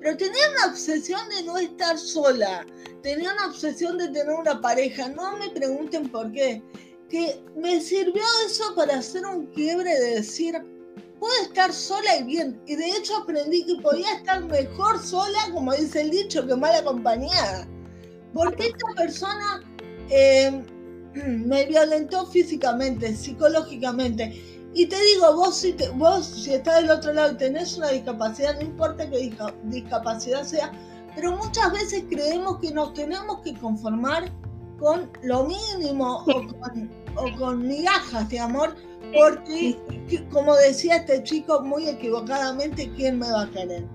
Pero 0.00 0.16
tenía 0.16 0.42
una 0.56 0.72
obsesión 0.72 1.20
de 1.28 1.42
no 1.42 1.58
estar 1.58 1.98
sola, 1.98 2.64
tenía 3.02 3.32
una 3.32 3.46
obsesión 3.46 3.98
de 3.98 4.08
tener 4.08 4.34
una 4.34 4.60
pareja, 4.60 5.08
no 5.08 5.36
me 5.36 5.50
pregunten 5.50 6.08
por 6.08 6.30
qué, 6.32 6.62
que 7.08 7.42
me 7.56 7.80
sirvió 7.80 8.22
eso 8.46 8.74
para 8.76 8.98
hacer 8.98 9.26
un 9.26 9.46
quiebre 9.46 9.98
de 9.98 10.14
decir, 10.16 10.54
puedo 11.18 11.42
estar 11.42 11.72
sola 11.72 12.16
y 12.16 12.24
bien. 12.24 12.60
Y 12.66 12.76
de 12.76 12.90
hecho 12.90 13.16
aprendí 13.16 13.64
que 13.64 13.82
podía 13.82 14.12
estar 14.14 14.44
mejor 14.44 15.02
sola, 15.02 15.38
como 15.52 15.72
dice 15.72 16.02
el 16.02 16.10
dicho, 16.10 16.46
que 16.46 16.54
mal 16.54 16.74
acompañada. 16.74 17.66
Porque 18.34 18.66
esta 18.66 18.86
persona 18.96 19.62
em, 20.10 20.64
me 21.46 21.66
violentó 21.66 22.26
físicamente, 22.26 23.14
psicológicamente. 23.14 24.42
Y 24.74 24.86
te 24.86 24.96
digo, 25.02 25.34
vos 25.34 25.56
si, 25.56 25.74
vos 25.94 26.26
si 26.26 26.52
estás 26.52 26.82
del 26.82 26.90
otro 26.90 27.12
lado 27.12 27.32
y 27.32 27.36
tenés 27.36 27.76
una 27.76 27.88
discapacidad, 27.88 28.54
no 28.56 28.62
importa 28.62 29.08
qué 29.08 29.34
discapacidad 29.64 30.44
sea, 30.44 30.72
pero 31.14 31.36
muchas 31.36 31.72
veces 31.72 32.04
creemos 32.08 32.58
que 32.58 32.70
nos 32.72 32.92
tenemos 32.92 33.40
que 33.40 33.54
conformar 33.54 34.30
con 34.78 35.10
lo 35.22 35.44
mínimo 35.44 36.18
o 36.18 36.24
con, 36.24 36.90
o 37.16 37.38
con 37.38 37.66
migajas 37.66 38.28
de 38.28 38.38
amor 38.38 38.76
porque, 39.16 39.78
como 40.30 40.54
decía 40.56 40.96
este 40.96 41.22
chico 41.22 41.62
muy 41.62 41.88
equivocadamente, 41.88 42.90
¿quién 42.94 43.18
me 43.18 43.30
va 43.30 43.42
a 43.42 43.50
querer? 43.50 43.86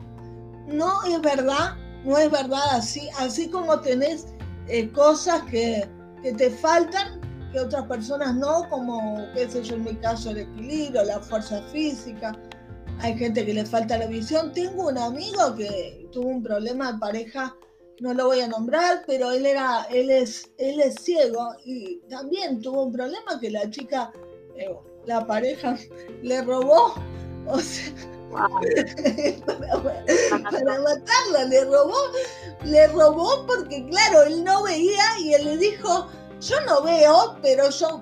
No 0.67 1.03
es 1.03 1.21
verdad, 1.21 1.75
no 2.03 2.17
es 2.17 2.31
verdad 2.31 2.63
así. 2.71 3.09
Así 3.17 3.49
como 3.49 3.79
tenés 3.81 4.27
eh, 4.67 4.89
cosas 4.91 5.41
que, 5.43 5.87
que 6.21 6.33
te 6.33 6.49
faltan, 6.49 7.21
que 7.51 7.59
otras 7.59 7.85
personas 7.87 8.35
no, 8.35 8.67
como, 8.69 9.25
qué 9.33 9.49
sé 9.49 9.63
yo, 9.63 9.75
en 9.75 9.83
mi 9.83 9.95
caso, 9.95 10.31
el 10.31 10.39
equilibrio, 10.39 11.03
la 11.03 11.19
fuerza 11.19 11.61
física. 11.71 12.37
Hay 12.99 13.17
gente 13.17 13.45
que 13.45 13.53
le 13.53 13.65
falta 13.65 13.97
la 13.97 14.07
visión. 14.07 14.53
Tengo 14.53 14.87
un 14.87 14.97
amigo 14.97 15.55
que 15.55 16.07
tuvo 16.11 16.29
un 16.29 16.43
problema 16.43 16.93
de 16.93 16.99
pareja, 16.99 17.55
no 17.99 18.13
lo 18.13 18.27
voy 18.27 18.41
a 18.41 18.47
nombrar, 18.47 19.03
pero 19.05 19.31
él 19.31 19.45
era, 19.45 19.83
él 19.91 20.09
es, 20.09 20.51
él 20.57 20.79
es 20.79 20.95
ciego 20.95 21.55
y 21.63 21.99
también 22.09 22.61
tuvo 22.61 22.83
un 22.83 22.91
problema 22.91 23.39
que 23.39 23.51
la 23.51 23.69
chica 23.69 24.11
eh, 24.55 24.73
la 25.05 25.25
pareja 25.25 25.77
le 26.23 26.41
robó, 26.41 26.93
o 27.47 27.59
sea, 27.59 27.93
para, 30.51 30.79
matarla, 30.79 31.45
le 31.49 31.65
robó, 31.65 31.97
le 32.63 32.87
robó 32.87 33.45
porque 33.45 33.85
claro, 33.87 34.23
él 34.23 34.43
no 34.43 34.63
veía 34.63 35.03
y 35.19 35.33
él 35.33 35.45
le 35.45 35.57
dijo, 35.57 36.07
yo 36.39 36.61
no 36.65 36.81
veo, 36.83 37.37
pero 37.41 37.69
yo 37.69 38.01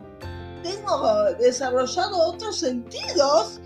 tengo 0.63 1.23
desarrollado 1.39 2.17
otros 2.27 2.59
sentidos 2.59 3.59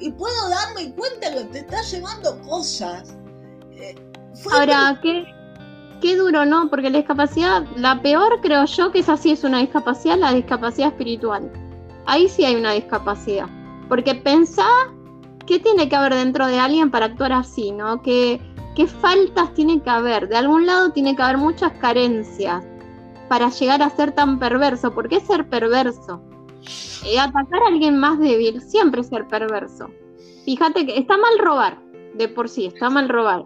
y 0.00 0.10
puedo 0.12 0.48
darme 0.48 0.94
cuenta 0.94 1.32
que 1.34 1.44
te 1.44 1.58
está 1.60 1.82
llevando 1.82 2.40
cosas. 2.42 3.14
Eh, 3.72 3.94
Ahora, 4.52 4.98
¿qué, 5.02 5.24
qué 6.00 6.16
duro, 6.16 6.44
¿no? 6.44 6.68
Porque 6.68 6.90
la 6.90 6.98
discapacidad, 6.98 7.64
la 7.76 8.00
peor 8.02 8.40
creo 8.42 8.64
yo 8.64 8.90
que 8.92 8.98
es 9.00 9.08
así, 9.08 9.32
es 9.32 9.44
una 9.44 9.60
discapacidad, 9.60 10.18
la 10.18 10.32
discapacidad 10.32 10.88
espiritual 10.88 11.50
ahí 12.06 12.28
sí 12.28 12.44
hay 12.44 12.56
una 12.56 12.72
discapacidad. 12.72 13.48
Porque 13.88 14.14
pensá 14.14 14.66
qué 15.46 15.58
tiene 15.58 15.88
que 15.88 15.96
haber 15.96 16.14
dentro 16.14 16.46
de 16.46 16.58
alguien 16.58 16.90
para 16.90 17.06
actuar 17.06 17.32
así, 17.32 17.72
¿no? 17.72 18.02
¿Qué, 18.02 18.40
qué 18.74 18.86
faltas 18.86 19.52
tiene 19.54 19.82
que 19.82 19.90
haber? 19.90 20.28
De 20.28 20.36
algún 20.36 20.66
lado 20.66 20.92
tiene 20.92 21.14
que 21.14 21.22
haber 21.22 21.38
muchas 21.38 21.72
carencias 21.74 22.64
para 23.28 23.50
llegar 23.50 23.82
a 23.82 23.90
ser 23.90 24.12
tan 24.12 24.38
perverso. 24.38 24.92
¿Por 24.92 25.08
qué 25.08 25.20
ser 25.20 25.48
perverso? 25.48 26.20
Eh, 27.06 27.18
atacar 27.18 27.62
a 27.62 27.68
alguien 27.68 27.98
más 27.98 28.18
débil 28.18 28.60
siempre 28.60 29.02
ser 29.02 29.26
perverso. 29.28 29.90
Fíjate 30.44 30.86
que 30.86 30.98
está 30.98 31.16
mal 31.16 31.38
robar, 31.38 31.78
de 32.14 32.28
por 32.28 32.48
sí, 32.48 32.66
está 32.66 32.90
mal 32.90 33.08
robar. 33.08 33.44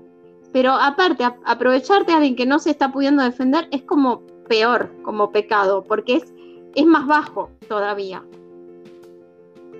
Pero 0.53 0.73
aparte, 0.73 1.25
aprovecharte 1.45 2.13
a 2.13 2.17
alguien 2.17 2.37
que 2.37 2.47
no 2.47 2.59
se 2.59 2.71
está 2.71 2.91
pudiendo 2.91 3.23
defender 3.23 3.69
es 3.71 3.83
como 3.83 4.23
peor, 4.49 4.91
como 5.03 5.31
pecado, 5.31 5.85
porque 5.85 6.17
es, 6.17 6.35
es 6.75 6.87
más 6.87 7.07
bajo 7.07 7.51
todavía. 7.69 8.25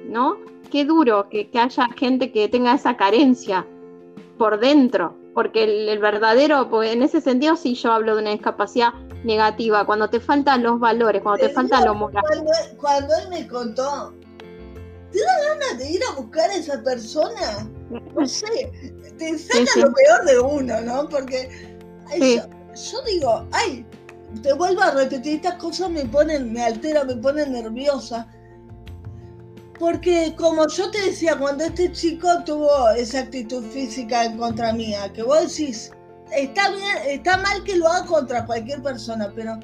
¿no? 0.09 0.39
Qué 0.71 0.85
duro 0.85 1.29
que, 1.29 1.51
haya 1.55 1.89
gente 1.97 2.33
que 2.33 2.49
tenga 2.49 2.75
esa 2.75 2.97
carencia 2.97 3.67
por 4.37 4.61
dentro, 4.61 5.17
porque 5.35 5.65
el, 5.91 5.99
verdadero, 5.99 6.69
pues 6.69 6.93
en 6.93 7.03
ese 7.03 7.21
sentido 7.21 7.57
sí 7.57 7.75
yo 7.75 7.93
hablo 7.93 8.15
de 8.15 8.23
una 8.23 8.31
discapacidad 8.31 8.93
negativa, 9.25 9.85
cuando 9.85 10.09
te 10.09 10.21
faltan 10.21 10.63
los 10.63 10.79
valores, 10.79 11.23
cuando 11.23 11.47
te, 11.47 11.53
falta 11.53 11.85
lo 11.85 11.95
moral. 11.95 12.23
Cuando, 12.79 13.15
él 13.17 13.29
me 13.31 13.49
contó, 13.49 14.15
¿te 15.11 15.21
da 15.21 15.49
ganas 15.49 15.79
de 15.79 15.91
ir 15.91 16.01
a 16.11 16.15
buscar 16.21 16.51
a 16.51 16.55
esa 16.55 16.83
persona? 16.83 17.69
No 17.91 18.27
sé, 18.27 18.71
te 19.17 19.39
saca 19.39 19.81
lo 19.81 19.93
peor 19.93 20.25
de 20.25 20.39
uno, 20.39 20.81
¿no? 20.83 21.09
Porque 21.09 21.49
yo, 22.21 23.03
digo, 23.07 23.47
ay, 23.53 23.85
te 24.43 24.53
vuelvo 24.53 24.83
a 24.83 24.93
repetir, 24.93 25.37
estas 25.37 25.55
cosas 25.55 25.91
me 25.91 26.05
ponen, 26.05 26.53
me 26.53 26.63
alteran, 26.63 27.07
me 27.07 27.17
ponen 27.17 27.53
nerviosa. 27.53 28.29
Porque 29.79 30.35
como 30.37 30.67
yo 30.67 30.91
te 30.91 31.01
decía, 31.03 31.39
cuando 31.39 31.65
este 31.65 31.93
chico 31.93 32.29
tuvo 32.45 32.91
esa 32.91 33.21
actitud 33.21 33.65
física 33.65 34.25
en 34.25 34.37
contra 34.37 34.73
mía, 34.73 35.13
que 35.13 35.23
vos 35.23 35.41
decís, 35.41 35.93
está 36.33 36.71
bien, 36.71 36.97
está 37.07 37.37
mal 37.37 37.63
que 37.63 37.77
lo 37.77 37.87
haga 37.87 38.07
contra 38.07 38.45
cualquier 38.45 38.83
persona, 38.83 39.33
pero 39.35 39.59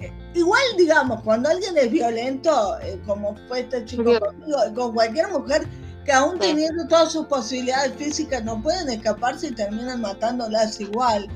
eh, 0.00 0.12
igual 0.34 0.60
digamos, 0.76 1.22
cuando 1.22 1.48
alguien 1.48 1.76
es 1.78 1.90
violento, 1.90 2.78
eh, 2.80 3.00
como 3.06 3.34
fue 3.48 3.60
este 3.60 3.84
chico 3.86 4.18
conmigo, 4.20 4.58
con 4.74 4.92
cualquier 4.92 5.28
mujer, 5.28 5.66
que 6.04 6.12
aún 6.12 6.38
teniendo 6.38 6.86
todas 6.86 7.12
sus 7.12 7.24
posibilidades 7.26 7.94
físicas 7.94 8.44
no 8.44 8.60
pueden 8.62 8.90
escaparse 8.90 9.46
y 9.46 9.54
terminan 9.54 10.02
matándolas 10.02 10.78
igual. 10.78 11.26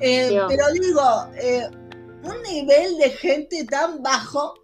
Eh, 0.00 0.38
pero 0.48 0.64
digo, 0.72 1.02
un 2.24 2.42
nivel 2.42 2.98
de 2.98 3.10
gente 3.10 3.64
tan 3.64 4.02
bajo, 4.02 4.54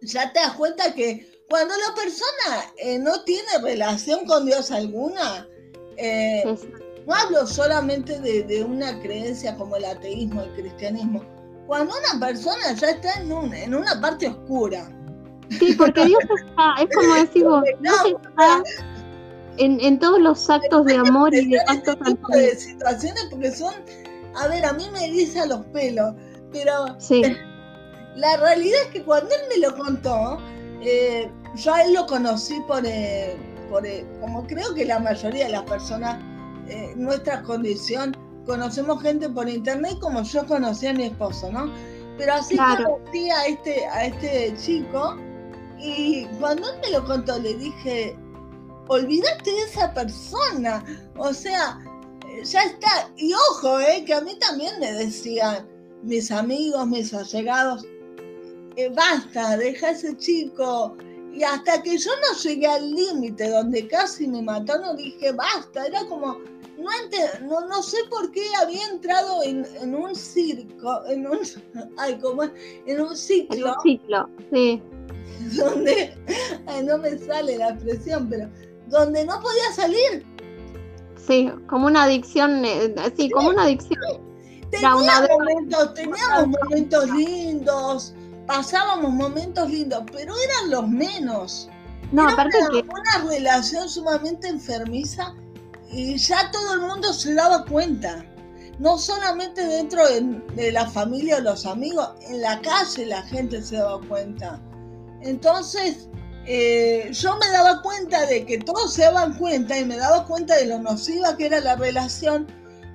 ya 0.00 0.32
te 0.32 0.40
das 0.40 0.52
cuenta 0.52 0.94
que 0.94 1.35
cuando 1.48 1.74
la 1.88 1.94
persona 1.94 2.72
eh, 2.76 2.98
no 2.98 3.22
tiene 3.24 3.58
relación 3.62 4.26
con 4.26 4.46
Dios 4.46 4.70
alguna, 4.70 5.48
no 7.06 7.14
hablo 7.14 7.46
solamente 7.46 8.18
de, 8.20 8.64
una 8.64 9.00
creencia 9.00 9.56
como 9.56 9.76
el 9.76 9.84
ateísmo, 9.84 10.42
el 10.42 10.52
cristianismo, 10.54 11.24
cuando 11.66 11.94
una 11.96 12.26
persona 12.26 12.72
ya 12.74 12.90
está 12.90 13.20
en, 13.20 13.32
en 13.54 13.74
una 13.74 14.00
parte 14.00 14.28
oscura, 14.28 14.88
Sí, 15.50 15.74
porque 15.74 16.06
Dios 16.06 16.22
está, 16.24 16.74
es 16.82 16.94
como 16.94 17.14
decir 17.22 17.44
vos, 17.44 17.62
Dios 17.80 17.96
está 18.04 18.62
en, 19.58 19.80
en, 19.80 19.98
todos 19.98 20.20
los 20.20 20.50
actos 20.50 20.84
de 20.84 20.96
amor 20.96 21.34
y 21.34 21.48
de 21.50 21.60
actos 21.60 21.96
de 22.30 22.56
situaciones 22.56 23.26
porque 23.30 23.52
son, 23.52 23.74
a 24.34 24.48
ver, 24.48 24.64
a 24.64 24.72
mí 24.72 24.88
me 24.92 25.40
a 25.40 25.46
los 25.46 25.64
pelos, 25.66 26.14
pero 26.52 26.98
sí. 26.98 27.22
la 28.16 28.36
realidad 28.38 28.80
es 28.86 28.88
que 28.88 29.02
cuando 29.02 29.34
él 29.34 29.40
me 29.48 29.66
lo 29.66 29.76
contó, 29.76 30.38
eh, 30.86 31.30
yo 31.56 31.74
a 31.74 31.82
él 31.82 31.94
lo 31.94 32.06
conocí 32.06 32.60
por, 32.66 32.84
eh, 32.86 33.36
por 33.68 33.86
eh, 33.86 34.06
como 34.20 34.46
creo 34.46 34.74
que 34.74 34.84
la 34.84 34.98
mayoría 34.98 35.46
de 35.46 35.52
las 35.52 35.62
personas, 35.62 36.22
eh, 36.68 36.92
nuestra 36.96 37.42
condición, 37.42 38.16
conocemos 38.46 39.02
gente 39.02 39.28
por 39.28 39.48
internet 39.48 39.98
como 40.00 40.22
yo 40.22 40.46
conocí 40.46 40.86
a 40.86 40.92
mi 40.92 41.04
esposo, 41.04 41.50
¿no? 41.50 41.70
Pero 42.16 42.34
así 42.34 42.56
conocí 42.56 43.28
a 43.30 43.46
este, 43.46 43.86
a 43.86 44.06
este 44.06 44.54
chico 44.56 45.16
y 45.78 46.26
cuando 46.38 46.70
él 46.70 46.78
me 46.82 46.90
lo 46.92 47.04
contó, 47.04 47.38
le 47.38 47.54
dije, 47.54 48.16
olvídate 48.88 49.50
de 49.50 49.62
esa 49.62 49.92
persona. 49.92 50.84
O 51.18 51.34
sea, 51.34 51.78
ya 52.44 52.62
está. 52.62 53.10
Y 53.16 53.32
ojo, 53.50 53.80
eh, 53.80 54.04
que 54.04 54.14
a 54.14 54.20
mí 54.20 54.38
también 54.38 54.78
me 54.80 54.92
decían 54.92 55.68
mis 56.02 56.30
amigos, 56.30 56.86
mis 56.86 57.12
allegados, 57.12 57.84
eh, 58.76 58.90
basta, 58.94 59.56
deja 59.56 59.90
ese 59.90 60.16
chico. 60.16 60.96
Y 61.32 61.42
hasta 61.42 61.82
que 61.82 61.98
yo 61.98 62.10
no 62.16 62.38
llegué 62.38 62.66
al 62.66 62.90
límite 62.90 63.50
donde 63.50 63.86
casi 63.88 64.26
me 64.26 64.40
mató, 64.42 64.78
no 64.78 64.94
dije 64.94 65.32
basta. 65.32 65.86
Era 65.86 66.06
como, 66.06 66.38
no, 66.78 67.66
no, 67.66 67.82
sé 67.82 67.98
por 68.08 68.30
qué 68.32 68.44
había 68.62 68.86
entrado 68.88 69.42
en, 69.42 69.94
un 69.94 70.14
circo, 70.14 71.04
en 71.06 71.26
un, 71.26 71.38
ay, 71.98 72.18
como, 72.18 72.44
en 72.44 73.00
un 73.00 73.16
ciclo. 73.16 73.56
En 73.56 73.64
un 73.64 73.80
ciclo, 73.82 74.30
sí 74.52 74.82
donde, 75.56 76.14
no 76.84 76.98
me 76.98 77.18
sale 77.18 77.58
la 77.58 77.70
expresión, 77.70 78.28
pero 78.28 78.48
donde 78.88 79.24
no 79.24 79.40
podía 79.40 79.72
salir. 79.74 80.26
Sí, 81.26 81.50
como 81.66 81.86
una 81.86 82.04
adicción, 82.04 82.64
eh, 82.64 82.94
sí, 83.16 83.30
como 83.30 83.50
una 83.50 83.64
adicción. 83.64 84.00
Teníamos, 84.70 85.06
momentos, 85.30 85.94
teníamos 85.94 86.48
momentos 86.48 87.10
lindos, 87.10 88.14
pasábamos 88.46 89.12
momentos 89.12 89.70
lindos, 89.70 90.04
pero 90.12 90.34
eran 90.38 90.70
los 90.70 90.88
menos. 90.88 91.68
No, 92.12 92.28
aparte 92.28 92.58
una, 92.58 92.70
que... 92.70 92.88
una 92.88 93.30
relación 93.30 93.88
sumamente 93.88 94.48
enfermiza 94.48 95.34
y 95.90 96.16
ya 96.16 96.50
todo 96.50 96.74
el 96.74 96.80
mundo 96.80 97.12
se 97.12 97.34
daba 97.34 97.64
cuenta. 97.64 98.24
No 98.78 98.98
solamente 98.98 99.64
dentro 99.66 100.06
de, 100.06 100.20
de 100.54 100.72
la 100.72 100.88
familia 100.88 101.38
o 101.38 101.40
los 101.40 101.64
amigos, 101.64 102.10
en 102.28 102.42
la 102.42 102.60
calle 102.60 103.06
la 103.06 103.22
gente 103.22 103.62
se 103.62 103.76
daba 103.76 104.00
cuenta. 104.06 104.60
Entonces, 105.22 106.08
eh, 106.46 107.08
yo 107.10 107.36
me 107.38 107.48
daba 107.50 107.82
cuenta 107.82 108.26
de 108.26 108.44
que 108.44 108.58
todos 108.58 108.94
se 108.94 109.02
daban 109.02 109.36
cuenta 109.38 109.78
y 109.78 109.84
me 109.84 109.96
daba 109.96 110.24
cuenta 110.26 110.54
de 110.56 110.66
lo 110.66 110.78
nociva 110.78 111.36
que 111.36 111.46
era 111.46 111.60
la 111.60 111.76
relación. 111.76 112.46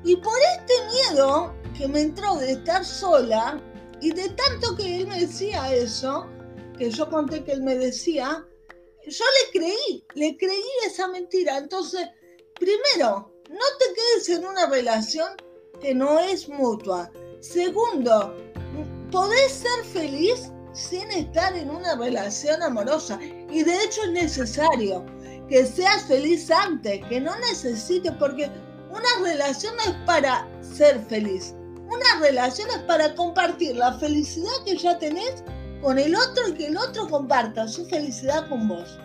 Y 0.04 0.16
por 0.18 0.34
este 0.58 0.74
miedo 0.94 1.54
que 1.78 1.88
me 1.88 2.02
entró 2.02 2.36
de 2.36 2.54
estar 2.54 2.86
sola 2.86 3.60
y 4.02 4.12
de 4.12 4.30
tanto 4.30 4.76
que 4.76 4.98
él 4.98 5.08
me 5.08 5.20
decía 5.20 5.74
eso, 5.74 6.28
que 6.78 6.90
yo 6.90 7.10
conté 7.10 7.44
que 7.44 7.52
él 7.52 7.62
me 7.62 7.76
decía, 7.76 8.46
yo 9.08 9.26
le 9.26 9.60
creí, 9.60 10.06
le 10.16 10.38
creí 10.38 10.64
esa 10.86 11.08
mentira. 11.08 11.58
Entonces, 11.58 12.08
primero, 12.56 13.32
no 13.50 13.66
te 13.80 13.86
quedes 13.94 14.30
en 14.30 14.46
una 14.46 14.68
relación 14.68 15.30
que 15.80 15.94
no 15.94 16.20
es 16.20 16.50
mutua. 16.50 17.12
Segundo, 17.42 18.36
podés 19.12 19.52
ser 19.52 19.86
feliz 19.92 20.52
sin 20.74 21.10
estar 21.12 21.56
en 21.56 21.70
una 21.70 21.96
relación 21.96 22.64
amorosa. 22.64 23.20
Y 23.22 23.64
de 23.64 23.84
hecho 23.84 24.02
es 24.04 24.12
necesario 24.12 25.06
que 25.50 25.66
seas 25.66 26.04
feliz 26.06 26.50
antes, 26.50 27.06
que 27.08 27.20
no 27.20 27.38
necesites, 27.40 28.14
porque 28.18 28.50
una 28.90 29.30
relación 29.30 29.76
no 29.76 29.84
es 29.84 29.98
para 30.06 30.48
ser 30.62 31.00
feliz. 31.06 31.54
Una 31.92 32.26
relación 32.26 32.70
es 32.70 32.80
para 32.84 33.14
compartir 33.16 33.76
la 33.76 33.94
felicidad 33.94 34.52
que 34.66 34.78
ya 34.78 34.98
tenés 34.98 35.44
con 35.82 36.00
el 36.00 36.16
otro 36.16 36.48
y 36.48 36.54
que 36.54 36.68
el 36.68 36.78
otro 36.78 37.10
comparta 37.10 37.68
su 37.68 37.86
felicidad 37.86 38.48
con 38.48 38.68
vos. 38.70 38.98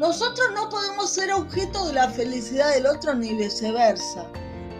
Nosotros 0.00 0.48
no 0.54 0.68
podemos 0.68 1.10
ser 1.10 1.32
objeto 1.32 1.86
de 1.86 1.92
la 1.92 2.10
felicidad 2.10 2.74
del 2.74 2.86
otro 2.86 3.14
ni 3.14 3.34
viceversa. 3.34 4.26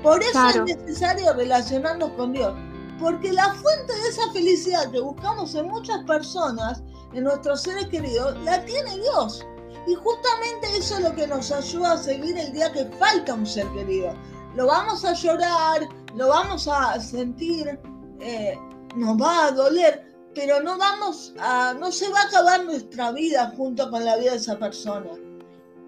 Por 0.02 0.20
eso 0.20 0.48
es 0.66 0.76
necesario 0.76 1.32
relacionarnos 1.32 2.11
con 2.12 2.32
Dios. 2.32 2.52
Porque 2.98 3.32
la 3.32 3.55
fuente 3.55 3.92
de 3.94 4.09
esa 4.09 4.32
felicidad 4.32 4.90
que 4.90 5.00
buscamos 5.00 5.55
en 5.55 5.68
muchas 5.68 6.02
personas, 6.05 6.82
en 7.12 7.24
nuestros 7.24 7.62
seres 7.62 7.86
queridos, 7.86 8.36
la 8.42 8.64
tiene 8.64 8.98
Dios. 8.98 9.46
Y 9.86 9.94
justamente 9.94 10.76
eso 10.76 10.96
es 10.96 11.02
lo 11.02 11.14
que 11.14 11.26
nos 11.26 11.52
ayuda 11.52 11.92
a 11.92 11.98
seguir 11.98 12.36
el 12.36 12.52
día 12.52 12.72
que 12.72 12.86
falta 12.98 13.34
un 13.34 13.46
ser 13.46 13.68
querido. 13.72 14.12
Lo 14.57 14.66
vamos 14.66 15.05
a 15.05 15.12
llorar, 15.12 15.88
lo 16.17 16.29
vamos 16.29 16.69
a 16.69 16.99
sentir, 17.01 17.79
eh, 18.21 18.59
nos 18.97 19.21
va 19.21 19.47
a 19.47 19.51
doler, 19.51 20.07
pero 20.35 20.62
no 20.62 20.79
vamos 20.79 21.35
a, 21.39 21.75
no 21.75 21.91
se 21.91 22.09
va 22.09 22.21
a 22.21 22.27
acabar 22.27 22.65
nuestra 22.65 23.12
vida 23.12 23.53
junto 23.57 23.91
con 23.91 24.05
la 24.05 24.17
vida 24.17 24.33
de 24.33 24.37
esa 24.39 24.59
persona. 24.59 25.11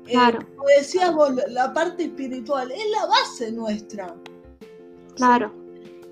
Eh, 0.06 0.12
claro. 0.12 0.38
como 0.56 0.68
decías 0.78 1.12
vos, 1.14 1.32
la 1.48 1.72
parte 1.72 2.04
espiritual 2.04 2.70
es 2.70 2.90
la 2.90 3.06
base 3.06 3.52
nuestra. 3.52 4.14
Claro. 5.14 5.52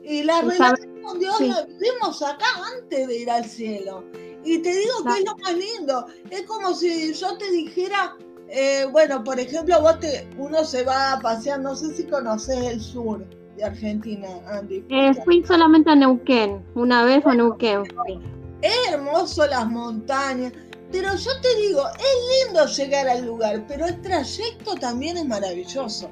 Y 0.02 0.22
la 0.22 0.42
relación 0.42 1.02
con 1.02 1.18
Dios 1.18 1.40
la 1.40 1.62
vivimos 1.62 2.22
acá 2.22 2.46
antes 2.76 3.06
de 3.06 3.18
ir 3.18 3.30
al 3.30 3.44
cielo. 3.44 4.04
Y 4.44 4.58
te 4.58 4.70
digo 4.76 5.04
que 5.04 5.18
es 5.18 5.24
lo 5.24 5.36
más 5.36 5.54
lindo. 5.54 6.06
Es 6.30 6.42
como 6.42 6.74
si 6.74 7.14
yo 7.14 7.38
te 7.38 7.50
dijera, 7.50 8.16
eh, 8.48 8.86
bueno, 8.90 9.24
por 9.24 9.40
ejemplo, 9.40 9.80
vos 9.80 9.98
te, 10.00 10.28
uno 10.36 10.64
se 10.64 10.84
va 10.84 11.14
a 11.14 11.20
pasear, 11.20 11.60
no 11.60 11.74
sé 11.74 11.94
si 11.94 12.04
conoces 12.04 12.58
el 12.58 12.80
sur 12.80 13.24
de 13.56 13.64
Argentina, 13.64 14.28
Andy. 14.48 14.84
Eh, 14.88 15.14
fui 15.24 15.44
solamente 15.44 15.90
a 15.90 15.94
Neuquén, 15.94 16.64
una 16.74 17.04
vez 17.04 17.24
a 17.26 17.34
Neuquén 17.34 17.82
Es 18.62 18.76
hermoso 18.90 19.46
las 19.46 19.68
montañas, 19.68 20.52
pero 20.90 21.14
yo 21.14 21.30
te 21.40 21.56
digo, 21.60 21.82
es 21.88 22.46
lindo 22.46 22.66
llegar 22.66 23.08
al 23.08 23.26
lugar, 23.26 23.64
pero 23.66 23.86
el 23.86 24.00
trayecto 24.00 24.74
también 24.76 25.16
es 25.16 25.26
maravilloso. 25.26 26.10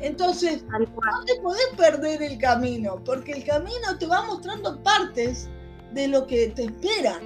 Entonces, 0.00 0.64
no 0.64 1.24
te 1.24 1.34
podés 1.40 1.68
perder 1.76 2.22
el 2.22 2.38
camino, 2.38 3.00
porque 3.04 3.32
el 3.32 3.44
camino 3.44 3.96
te 3.98 4.06
va 4.06 4.22
mostrando 4.26 4.82
partes 4.82 5.48
de 5.92 6.08
lo 6.08 6.26
que 6.26 6.48
te 6.48 6.64
espera. 6.64 7.20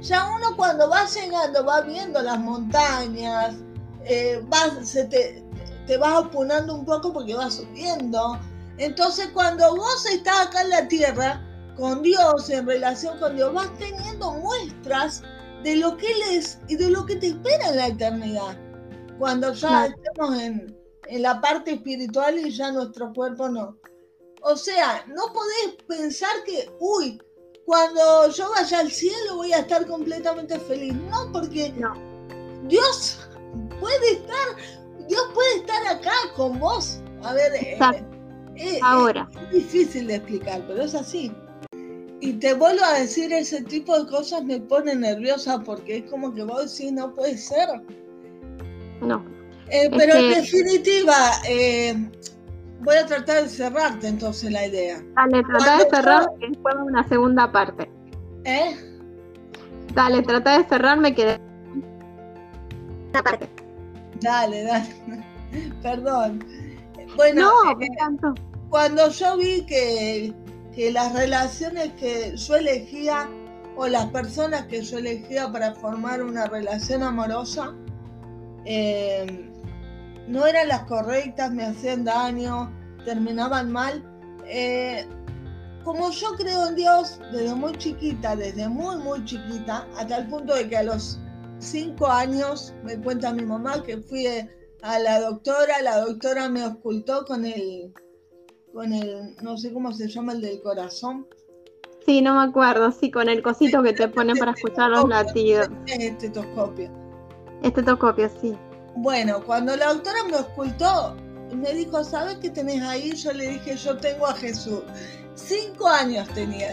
Ya 0.00 0.26
uno 0.34 0.56
cuando 0.56 0.88
va 0.88 1.04
llegando 1.06 1.64
va 1.64 1.82
viendo 1.82 2.22
las 2.22 2.38
montañas, 2.38 3.56
eh, 4.04 4.42
se 4.82 5.04
te, 5.04 5.43
te 5.86 5.96
vas 5.96 6.24
apunando 6.24 6.74
un 6.74 6.84
poco 6.84 7.12
porque 7.12 7.34
vas 7.34 7.54
subiendo. 7.54 8.38
Entonces 8.78 9.28
cuando 9.32 9.76
vos 9.76 10.06
estás 10.06 10.46
acá 10.46 10.62
en 10.62 10.70
la 10.70 10.88
tierra, 10.88 11.40
con 11.76 12.02
Dios, 12.02 12.50
en 12.50 12.66
relación 12.66 13.18
con 13.18 13.36
Dios, 13.36 13.52
vas 13.52 13.70
teniendo 13.78 14.32
muestras 14.34 15.22
de 15.62 15.76
lo 15.76 15.96
que 15.96 16.06
Él 16.06 16.22
es 16.32 16.58
y 16.68 16.76
de 16.76 16.90
lo 16.90 17.04
que 17.06 17.16
te 17.16 17.28
espera 17.28 17.70
en 17.70 17.76
la 17.76 17.86
eternidad. 17.88 18.58
Cuando 19.18 19.52
ya 19.52 19.86
estemos 19.86 20.40
en, 20.40 20.76
en 21.06 21.22
la 21.22 21.40
parte 21.40 21.72
espiritual 21.72 22.38
y 22.38 22.50
ya 22.50 22.70
nuestro 22.72 23.12
cuerpo 23.12 23.48
no. 23.48 23.78
O 24.42 24.56
sea, 24.56 25.04
no 25.08 25.32
podés 25.32 25.82
pensar 25.86 26.44
que, 26.44 26.70
uy, 26.78 27.18
cuando 27.64 28.28
yo 28.28 28.50
vaya 28.50 28.80
al 28.80 28.90
cielo 28.90 29.36
voy 29.36 29.52
a 29.52 29.60
estar 29.60 29.86
completamente 29.86 30.58
feliz. 30.60 30.94
No, 31.10 31.32
porque 31.32 31.72
no. 31.72 31.94
Dios 32.68 33.20
puede 33.80 34.12
estar, 34.12 34.48
Dios 35.08 35.22
puede 35.34 35.56
estar 35.56 35.96
acá 35.96 36.12
con 36.36 36.58
vos. 36.58 37.00
A 37.22 37.32
ver, 37.34 37.54
eh, 37.54 37.78
eh, 38.56 38.78
ahora. 38.82 39.28
Es, 39.42 39.50
difícil 39.50 40.06
de 40.06 40.16
explicar, 40.16 40.62
pero 40.66 40.82
es 40.82 40.94
así. 40.94 41.32
Y 42.20 42.34
te 42.34 42.54
vuelvo 42.54 42.84
a 42.84 42.98
decir, 42.98 43.32
ese 43.32 43.62
tipo 43.62 43.98
de 43.98 44.10
cosas 44.10 44.44
me 44.44 44.60
pone 44.60 44.94
nerviosa 44.94 45.60
porque 45.60 45.98
es 45.98 46.10
como 46.10 46.32
que 46.32 46.42
vos 46.42 46.72
decís, 46.72 46.92
no 46.92 47.14
puede 47.14 47.36
ser. 47.36 47.68
No. 49.00 49.24
Eh, 49.68 49.90
pero 49.90 50.14
en 50.14 50.30
definitiva, 50.30 51.14
eh, 51.48 51.94
voy 52.80 52.96
a 52.96 53.06
tratar 53.06 53.42
de 53.42 53.48
cerrarte 53.48 54.08
entonces 54.08 54.52
la 54.52 54.66
idea. 54.66 55.02
Dale, 55.14 55.42
trata 55.42 55.78
de 55.78 55.90
cerrar 55.90 56.26
y 56.40 56.50
después 56.50 56.74
una 56.78 57.08
segunda 57.08 57.50
parte. 57.50 57.90
¿Eh? 58.44 58.76
Dale, 59.94 60.22
trata 60.22 60.58
de 60.58 60.64
cerrar, 60.64 60.98
me 60.98 61.14
quedé. 61.14 61.40
parte. 63.12 63.48
Dale, 64.20 64.64
dale. 64.64 65.24
Perdón. 65.82 66.44
Bueno, 67.16 67.50
eh, 67.80 67.88
cuando 68.70 69.08
yo 69.10 69.36
vi 69.36 69.64
que, 69.66 70.32
que 70.74 70.90
las 70.90 71.12
relaciones 71.12 71.92
que 71.94 72.36
yo 72.36 72.56
elegía 72.56 73.28
o 73.76 73.86
las 73.86 74.06
personas 74.06 74.66
que 74.66 74.82
yo 74.82 74.98
elegía 74.98 75.50
para 75.50 75.74
formar 75.74 76.22
una 76.22 76.46
relación 76.46 77.02
amorosa 77.02 77.74
eh, 78.64 79.50
no 80.26 80.46
eran 80.46 80.68
las 80.68 80.84
correctas, 80.84 81.52
me 81.52 81.64
hacían 81.64 82.04
daño, 82.04 82.72
terminaban 83.04 83.70
mal. 83.70 84.02
Eh, 84.46 85.06
como 85.84 86.10
yo 86.10 86.34
creo 86.36 86.68
en 86.68 86.76
Dios 86.76 87.20
desde 87.30 87.54
muy 87.54 87.72
chiquita, 87.76 88.34
desde 88.34 88.68
muy, 88.68 88.96
muy 88.96 89.22
chiquita, 89.24 89.86
hasta 89.98 90.16
el 90.16 90.28
punto 90.28 90.54
de 90.54 90.68
que 90.68 90.78
a 90.78 90.82
los 90.82 91.18
cinco 91.64 92.06
años 92.06 92.74
me 92.84 93.00
cuenta 93.00 93.32
mi 93.32 93.44
mamá 93.44 93.82
que 93.82 93.98
fui 93.98 94.26
a 94.82 94.98
la 94.98 95.20
doctora, 95.20 95.80
la 95.82 96.00
doctora 96.00 96.48
me 96.48 96.64
ocultó 96.64 97.24
con 97.24 97.44
el, 97.44 97.92
con 98.72 98.92
el, 98.92 99.34
no 99.42 99.56
sé 99.56 99.72
cómo 99.72 99.92
se 99.92 100.08
llama, 100.08 100.32
el 100.32 100.40
del 100.42 100.60
corazón. 100.62 101.26
Sí, 102.04 102.20
no 102.20 102.34
me 102.34 102.42
acuerdo, 102.42 102.92
sí, 102.92 103.10
con 103.10 103.28
el 103.30 103.42
cosito 103.42 103.82
que 103.82 103.94
te 103.94 104.08
ponen 104.08 104.36
para 104.36 104.52
escuchar 104.52 104.90
los 104.90 105.08
latidos. 105.08 105.68
Estetoscopio. 105.86 106.90
Estetoscopio, 107.62 108.30
sí. 108.40 108.54
Bueno, 108.96 109.42
cuando 109.44 109.74
la 109.74 109.94
doctora 109.94 110.18
me 110.30 110.36
ocultó, 110.36 111.16
me 111.54 111.72
dijo, 111.72 112.04
¿sabes 112.04 112.36
qué 112.36 112.50
tenés 112.50 112.82
ahí? 112.82 113.14
Yo 113.14 113.32
le 113.32 113.52
dije, 113.52 113.76
yo 113.76 113.96
tengo 113.96 114.26
a 114.26 114.34
Jesús. 114.34 114.82
Cinco 115.34 115.88
años 115.88 116.28
tenía 116.34 116.68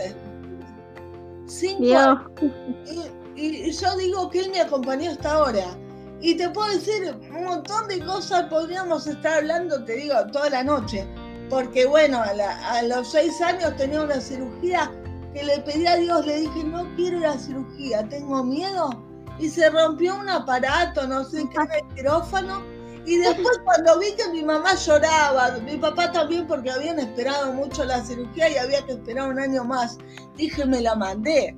Cinco 1.45 1.97
años. 1.97 2.21
Y, 2.91 3.20
yo 3.35 3.97
digo 3.97 4.29
que 4.29 4.39
él 4.39 4.51
me 4.51 4.61
acompañó 4.61 5.11
hasta 5.11 5.33
ahora. 5.33 5.77
Y 6.21 6.35
te 6.35 6.49
puedo 6.49 6.69
decir 6.71 7.15
un 7.31 7.43
montón 7.43 7.87
de 7.87 8.03
cosas, 8.05 8.43
podríamos 8.43 9.07
estar 9.07 9.39
hablando, 9.39 9.83
te 9.83 9.95
digo, 9.95 10.15
toda 10.31 10.49
la 10.49 10.63
noche. 10.63 11.07
Porque 11.49 11.85
bueno, 11.85 12.21
a, 12.21 12.81
los 12.83 13.11
seis 13.11 13.41
años 13.41 13.75
tenía 13.75 14.01
una 14.01 14.21
cirugía 14.21 14.91
que 15.33 15.43
le 15.43 15.59
pedí 15.61 15.87
a 15.87 15.95
Dios, 15.95 16.25
le 16.25 16.41
dije, 16.41 16.63
no 16.63 16.87
quiero 16.95 17.19
la 17.19 17.37
cirugía, 17.37 18.07
tengo 18.07 18.43
miedo. 18.43 18.89
Y 19.39 19.49
se 19.49 19.69
rompió 19.69 20.15
un 20.15 20.29
aparato, 20.29 21.07
no 21.07 21.23
sé 21.23 21.43
qué, 21.49 21.79
el 21.79 21.95
quirófano 21.95 22.61
y 23.05 23.17
después 23.17 23.59
cuando 23.65 23.99
vi 23.99 24.13
que 24.15 24.29
mi 24.29 24.43
mamá 24.43 24.75
lloraba, 24.75 25.57
mi 25.59 25.77
papá 25.77 26.11
también 26.11 26.47
porque 26.47 26.71
habían 26.71 26.99
esperado 26.99 27.53
mucho 27.53 27.83
la 27.85 28.03
cirugía 28.03 28.49
y 28.49 28.57
había 28.57 28.85
que 28.85 28.93
esperar 28.93 29.29
un 29.29 29.39
año 29.39 29.63
más, 29.63 29.97
dije, 30.35 30.65
me 30.65 30.81
la 30.81 30.95
mandé. 30.95 31.55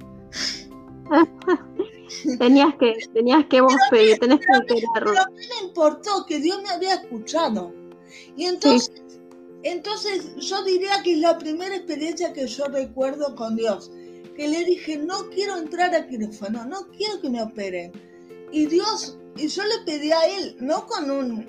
tenías 2.39 2.75
que, 2.75 2.93
tenías 3.13 3.45
que 3.47 3.61
vos 3.61 3.73
pedir, 3.89 4.19
tenés 4.19 4.39
que. 4.39 4.45
Pero 4.93 5.11
a 5.11 5.29
mí 5.29 5.45
me 5.59 5.67
importó 5.67 6.25
que 6.27 6.39
Dios 6.39 6.61
me 6.61 6.69
había 6.69 6.95
escuchado. 6.95 7.73
Y 8.35 8.45
entonces, 8.45 8.91
entonces 9.63 10.35
yo 10.37 10.63
diría 10.63 11.01
que 11.03 11.13
es 11.13 11.19
la 11.19 11.37
primera 11.37 11.75
experiencia 11.75 12.33
que 12.33 12.47
yo 12.47 12.65
recuerdo 12.65 13.35
con 13.35 13.55
Dios. 13.55 13.91
Que 14.35 14.47
le 14.47 14.65
dije, 14.65 14.97
no 14.97 15.29
quiero 15.29 15.57
entrar 15.57 15.93
a 15.93 16.07
quirófano, 16.07 16.65
no 16.65 16.87
quiero 16.97 17.21
que 17.21 17.29
me 17.29 17.41
operen. 17.41 17.91
Y 18.51 18.65
Dios 18.65 19.17
y 19.35 19.47
yo 19.47 19.63
le 19.63 19.79
pedí 19.85 20.11
a 20.11 20.25
él, 20.27 20.55
no 20.59 20.85
con 20.85 21.09
un, 21.09 21.45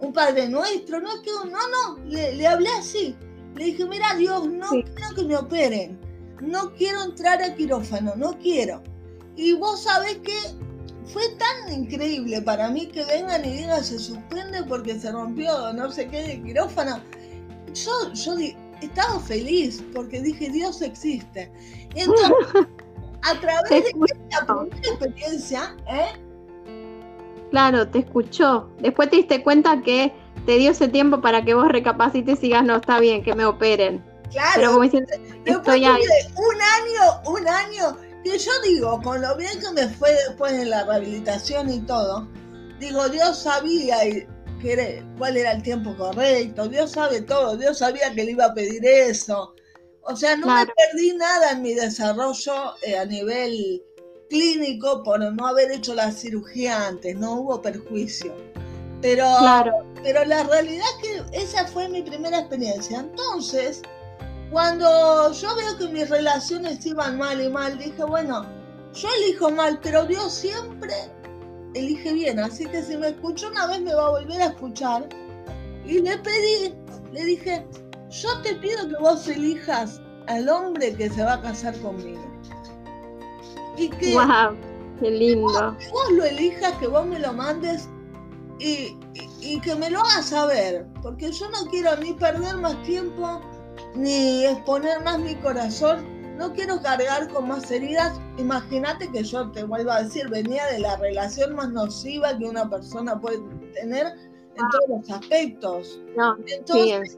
un 0.00 0.12
Padre 0.12 0.48
Nuestro, 0.48 1.00
no 1.00 1.20
que, 1.22 1.30
no, 1.30 1.48
no, 1.50 2.04
le, 2.06 2.46
hablé 2.46 2.68
así. 2.78 3.14
Le 3.56 3.64
dije, 3.66 3.84
mira 3.86 4.14
Dios, 4.14 4.48
no 4.48 4.68
quiero 4.68 5.14
que 5.16 5.24
me 5.24 5.36
operen, 5.36 5.98
no 6.40 6.72
quiero 6.74 7.02
entrar 7.02 7.42
a 7.42 7.54
quirófano, 7.54 8.14
no 8.16 8.38
quiero. 8.38 8.82
Y 9.36 9.52
vos 9.54 9.82
sabés 9.82 10.18
que 10.18 10.36
fue 11.04 11.22
tan 11.38 11.72
increíble 11.72 12.42
para 12.42 12.70
mí 12.70 12.86
que 12.86 13.04
vengan 13.04 13.44
y 13.44 13.58
digan 13.58 13.82
se 13.82 13.98
suspende 13.98 14.62
porque 14.64 14.98
se 14.98 15.10
rompió 15.10 15.72
no 15.72 15.90
sé 15.90 16.08
qué 16.08 16.22
de 16.22 16.42
quirófano. 16.42 17.00
Yo, 17.74 18.12
yo 18.12 18.34
estaba 18.82 19.20
feliz 19.20 19.82
porque 19.94 20.20
dije 20.20 20.50
Dios 20.50 20.82
existe. 20.82 21.50
Entonces, 21.94 22.32
a 23.22 23.40
través 23.40 23.70
de 23.70 23.78
esta 23.78 24.46
primera 24.46 24.76
experiencia, 24.76 25.76
¿eh? 25.88 26.18
Claro, 27.50 27.88
te 27.88 28.00
escuchó. 28.00 28.68
Después 28.80 29.08
te 29.08 29.16
diste 29.16 29.42
cuenta 29.42 29.80
que 29.82 30.12
te 30.44 30.58
dio 30.58 30.72
ese 30.72 30.88
tiempo 30.88 31.20
para 31.20 31.44
que 31.44 31.54
vos 31.54 31.68
recapacites 31.68 32.38
y 32.38 32.48
digas, 32.48 32.64
no, 32.64 32.76
está 32.76 33.00
bien, 33.00 33.22
que 33.22 33.34
me 33.34 33.46
operen. 33.46 34.04
Claro. 34.30 34.52
Pero 34.56 34.70
como 34.72 34.84
diciendo, 34.84 35.12
estoy 35.44 35.84
ahí. 35.84 36.02
Un 36.36 36.56
año, 36.60 37.22
un 37.26 37.48
año, 37.48 37.96
que 38.22 38.38
yo 38.38 38.52
digo, 38.64 39.00
con 39.02 39.22
lo 39.22 39.36
bien 39.36 39.58
que 39.60 39.70
me 39.72 39.88
fue 39.88 40.12
después 40.12 40.52
de 40.52 40.66
la 40.66 40.84
rehabilitación 40.84 41.70
y 41.70 41.80
todo, 41.80 42.28
digo, 42.78 43.08
Dios 43.08 43.38
sabía 43.38 44.00
que 44.60 45.04
cuál 45.16 45.36
era 45.36 45.52
el 45.52 45.62
tiempo 45.62 45.96
correcto, 45.96 46.68
Dios 46.68 46.92
sabe 46.92 47.22
todo, 47.22 47.56
Dios 47.56 47.78
sabía 47.78 48.12
que 48.14 48.24
le 48.24 48.32
iba 48.32 48.46
a 48.46 48.54
pedir 48.54 48.84
eso. 48.84 49.54
O 50.02 50.16
sea, 50.16 50.36
no 50.36 50.46
me 50.46 50.66
perdí 50.66 51.12
nada 51.14 51.52
en 51.52 51.62
mi 51.62 51.74
desarrollo 51.74 52.74
eh, 52.82 52.96
a 52.96 53.04
nivel 53.04 53.82
clínico 54.28 55.02
por 55.02 55.20
no 55.20 55.46
haber 55.46 55.70
hecho 55.70 55.94
la 55.94 56.10
cirugía 56.12 56.86
antes, 56.86 57.16
no 57.16 57.34
hubo 57.34 57.60
perjuicio. 57.60 58.34
Pero, 59.00 59.26
pero 60.02 60.24
la 60.24 60.42
realidad 60.42 60.86
es 61.02 61.08
que 61.08 61.38
esa 61.38 61.66
fue 61.66 61.88
mi 61.88 62.02
primera 62.02 62.40
experiencia. 62.40 63.00
Entonces, 63.00 63.82
cuando 64.50 65.32
yo 65.32 65.56
veo 65.56 65.78
que 65.78 65.88
mis 65.88 66.08
relaciones 66.08 66.84
iban 66.86 67.18
mal 67.18 67.40
y 67.40 67.48
mal, 67.48 67.78
dije, 67.78 68.04
bueno, 68.04 68.46
yo 68.94 69.08
elijo 69.22 69.50
mal, 69.50 69.78
pero 69.82 70.04
Dios 70.06 70.32
siempre 70.32 70.94
elige 71.74 72.12
bien. 72.12 72.38
Así 72.38 72.66
que 72.66 72.82
si 72.82 72.96
me 72.96 73.08
escuchó 73.08 73.48
una 73.48 73.66
vez, 73.66 73.80
me 73.80 73.94
va 73.94 74.06
a 74.06 74.10
volver 74.10 74.42
a 74.42 74.46
escuchar. 74.46 75.08
Y 75.84 76.00
le 76.00 76.18
pedí, 76.18 76.74
le 77.12 77.24
dije, 77.24 77.66
yo 78.10 78.40
te 78.42 78.54
pido 78.56 78.88
que 78.88 78.96
vos 78.96 79.28
elijas 79.28 80.00
al 80.26 80.48
hombre 80.48 80.94
que 80.94 81.10
se 81.10 81.22
va 81.22 81.34
a 81.34 81.42
casar 81.42 81.78
conmigo 81.80 82.28
y 83.78 83.88
que, 83.88 84.14
wow, 84.14 84.56
qué 85.00 85.10
lindo. 85.10 85.76
Vos, 85.92 86.12
lo 86.12 86.24
elijas, 86.24 86.72
que 86.74 86.86
vos 86.86 87.06
me 87.06 87.18
lo 87.18 87.32
mandes 87.32 87.88
y, 88.58 88.96
que 89.60 89.74
me 89.76 89.90
lo 89.90 90.00
hagas 90.00 90.26
saber, 90.26 90.86
porque 91.02 91.30
yo 91.32 91.48
no 91.50 91.70
quiero 91.70 91.96
ni 91.96 92.12
perder 92.12 92.56
más 92.56 92.80
tiempo, 92.82 93.40
ni 93.94 94.44
exponer 94.44 95.02
más 95.02 95.18
mi 95.18 95.34
corazón, 95.36 96.18
no 96.36 96.52
quiero 96.52 96.80
cargar 96.80 97.28
con 97.28 97.48
más 97.48 97.70
heridas. 97.70 98.18
Imagínate 98.38 99.10
que 99.10 99.24
yo 99.24 99.50
te 99.50 99.64
vuelvo 99.64 99.90
a 99.90 100.02
decir, 100.02 100.28
venía 100.28 100.66
de 100.66 100.78
la 100.78 100.96
relación 100.96 101.54
más 101.54 101.70
nociva 101.70 102.38
que 102.38 102.44
una 102.44 102.70
persona 102.70 103.20
puede 103.20 103.40
tener 103.74 104.06
en 104.06 104.64
ah. 104.64 104.70
todos 104.70 105.00
los 105.00 105.10
aspectos. 105.10 106.00
No, 106.16 106.36
Entonces, 106.46 107.16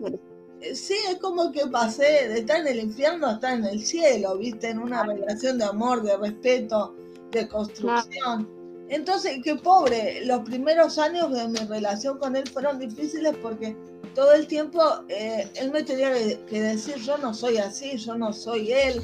eh, 0.63 0.75
sí, 0.75 0.97
es 1.09 1.17
como 1.17 1.53
que 1.53 1.67
pasé 1.67 2.29
de 2.29 2.41
estar 2.41 2.61
en 2.61 2.69
el 2.69 2.81
infierno 2.81 3.27
a 3.27 3.33
estar 3.35 3.59
en 3.59 3.65
el 3.65 3.85
cielo, 3.85 4.39
viste, 4.39 4.71
en 4.71 4.79
una 4.79 5.05
relación 5.05 5.59
de 5.59 5.65
amor, 5.65 6.03
de 6.03 6.17
respeto, 6.17 6.95
de 7.31 7.47
construcción. 7.49 8.49
Entonces, 8.89 9.39
qué 9.45 9.55
pobre, 9.55 10.25
los 10.27 10.41
primeros 10.41 10.99
años 10.99 11.33
de 11.33 11.47
mi 11.47 11.59
relación 11.59 12.19
con 12.19 12.37
él 12.37 12.49
fueron 12.49 12.79
difíciles 12.79 13.35
porque 13.41 13.77
todo 14.15 14.33
el 14.33 14.47
tiempo 14.47 14.81
eh, 15.09 15.51
él 15.55 15.71
me 15.71 15.83
tenía 15.83 16.13
que 16.47 16.63
decir, 16.63 16.97
yo 16.97 17.19
no 17.19 17.35
soy 17.35 17.59
así, 17.59 17.97
yo 17.97 18.17
no 18.17 18.33
soy 18.33 18.73
él, 18.73 19.01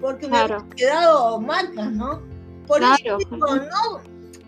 porque 0.00 0.28
me 0.28 0.38
han 0.38 0.68
quedado 0.70 1.40
marcas, 1.40 1.92
¿no? 1.92 2.22
Por 2.66 2.82
eso 2.82 3.18
no, 3.38 4.00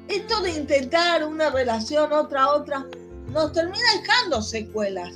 esto 0.08 0.40
de 0.42 0.52
intentar 0.52 1.24
una 1.24 1.50
relación, 1.50 2.12
otra, 2.12 2.50
otra, 2.52 2.86
nos 3.28 3.52
termina 3.52 3.84
dejando 4.00 4.42
secuelas. 4.42 5.14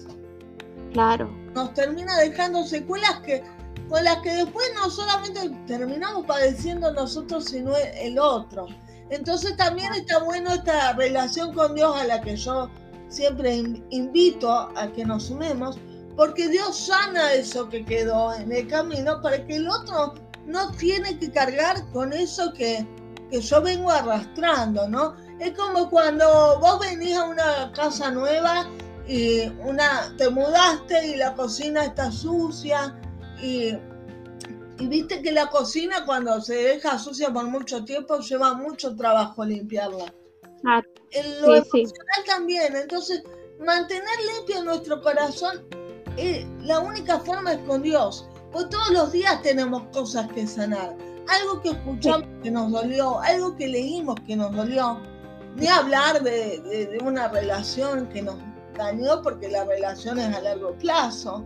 Claro. 0.92 1.30
Nos 1.54 1.74
termina 1.74 2.16
dejando 2.18 2.64
secuelas 2.64 3.20
que 3.20 3.42
con 3.88 4.04
las 4.04 4.18
que 4.18 4.34
después 4.34 4.66
no 4.74 4.90
solamente 4.90 5.50
terminamos 5.66 6.26
padeciendo 6.26 6.92
nosotros, 6.92 7.46
sino 7.46 7.74
el 7.76 8.18
otro. 8.18 8.66
Entonces 9.10 9.56
también 9.56 9.92
está 9.94 10.18
bueno 10.22 10.52
esta 10.52 10.92
relación 10.92 11.54
con 11.54 11.74
Dios 11.74 11.96
a 11.96 12.04
la 12.04 12.20
que 12.20 12.36
yo 12.36 12.68
siempre 13.08 13.62
invito 13.90 14.50
a 14.50 14.92
que 14.92 15.04
nos 15.04 15.24
sumemos, 15.24 15.78
porque 16.16 16.48
Dios 16.48 16.76
sana 16.76 17.32
eso 17.32 17.68
que 17.68 17.84
quedó 17.84 18.34
en 18.34 18.52
el 18.52 18.66
camino 18.66 19.20
para 19.22 19.46
que 19.46 19.56
el 19.56 19.68
otro 19.68 20.14
no 20.46 20.72
tiene 20.72 21.18
que 21.18 21.30
cargar 21.30 21.88
con 21.92 22.12
eso 22.12 22.52
que, 22.54 22.86
que 23.30 23.40
yo 23.40 23.62
vengo 23.62 23.90
arrastrando, 23.90 24.88
¿no? 24.88 25.14
Es 25.38 25.56
como 25.56 25.88
cuando 25.88 26.58
vos 26.58 26.80
venís 26.80 27.16
a 27.16 27.24
una 27.24 27.72
casa 27.72 28.10
nueva 28.10 28.66
y 29.06 29.42
una 29.64 30.12
te 30.16 30.28
mudaste 30.28 31.08
y 31.08 31.16
la 31.16 31.34
cocina 31.34 31.84
está 31.84 32.10
sucia 32.10 32.98
y, 33.40 33.74
y, 34.78 34.86
viste 34.88 35.22
que 35.22 35.32
la 35.32 35.46
cocina 35.46 36.04
cuando 36.04 36.40
se 36.40 36.54
deja 36.54 36.98
sucia 36.98 37.32
por 37.32 37.46
mucho 37.46 37.84
tiempo 37.84 38.18
lleva 38.18 38.54
mucho 38.54 38.96
trabajo 38.96 39.44
limpiarla. 39.44 40.12
Ah, 40.64 40.82
lo 41.42 41.56
emocional 41.56 42.24
también, 42.26 42.76
entonces 42.76 43.22
mantener 43.60 44.04
limpio 44.36 44.62
nuestro 44.64 45.00
corazón 45.02 45.64
la 46.62 46.80
única 46.80 47.20
forma 47.20 47.52
es 47.52 47.58
con 47.60 47.82
Dios, 47.82 48.26
pues 48.52 48.68
todos 48.68 48.90
los 48.90 49.12
días 49.12 49.40
tenemos 49.42 49.82
cosas 49.92 50.30
que 50.32 50.46
sanar, 50.46 50.96
algo 51.28 51.62
que 51.62 51.70
escuchamos 51.70 52.26
que 52.42 52.50
nos 52.50 52.72
dolió, 52.72 53.20
algo 53.20 53.54
que 53.56 53.68
leímos 53.68 54.16
que 54.26 54.34
nos 54.34 54.54
dolió 54.54 55.00
ni 55.56 55.66
hablar 55.66 56.22
de, 56.22 56.98
una 57.04 57.28
relación 57.28 58.08
que 58.08 58.22
nos 58.22 58.36
dañó 58.76 59.22
porque 59.22 59.48
la 59.48 59.64
relación 59.64 60.18
es 60.18 60.34
a 60.34 60.40
largo 60.40 60.72
plazo. 60.78 61.44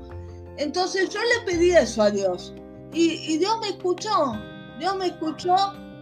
Entonces 0.58 1.08
yo 1.10 1.20
le 1.20 1.52
pedí 1.52 1.70
eso 1.70 2.02
a 2.02 2.10
Dios 2.10 2.54
y, 2.92 3.38
Dios 3.38 3.58
me 3.60 3.68
escuchó, 3.68 4.34
Dios 4.78 4.96
me 4.96 5.06
escuchó 5.06 5.56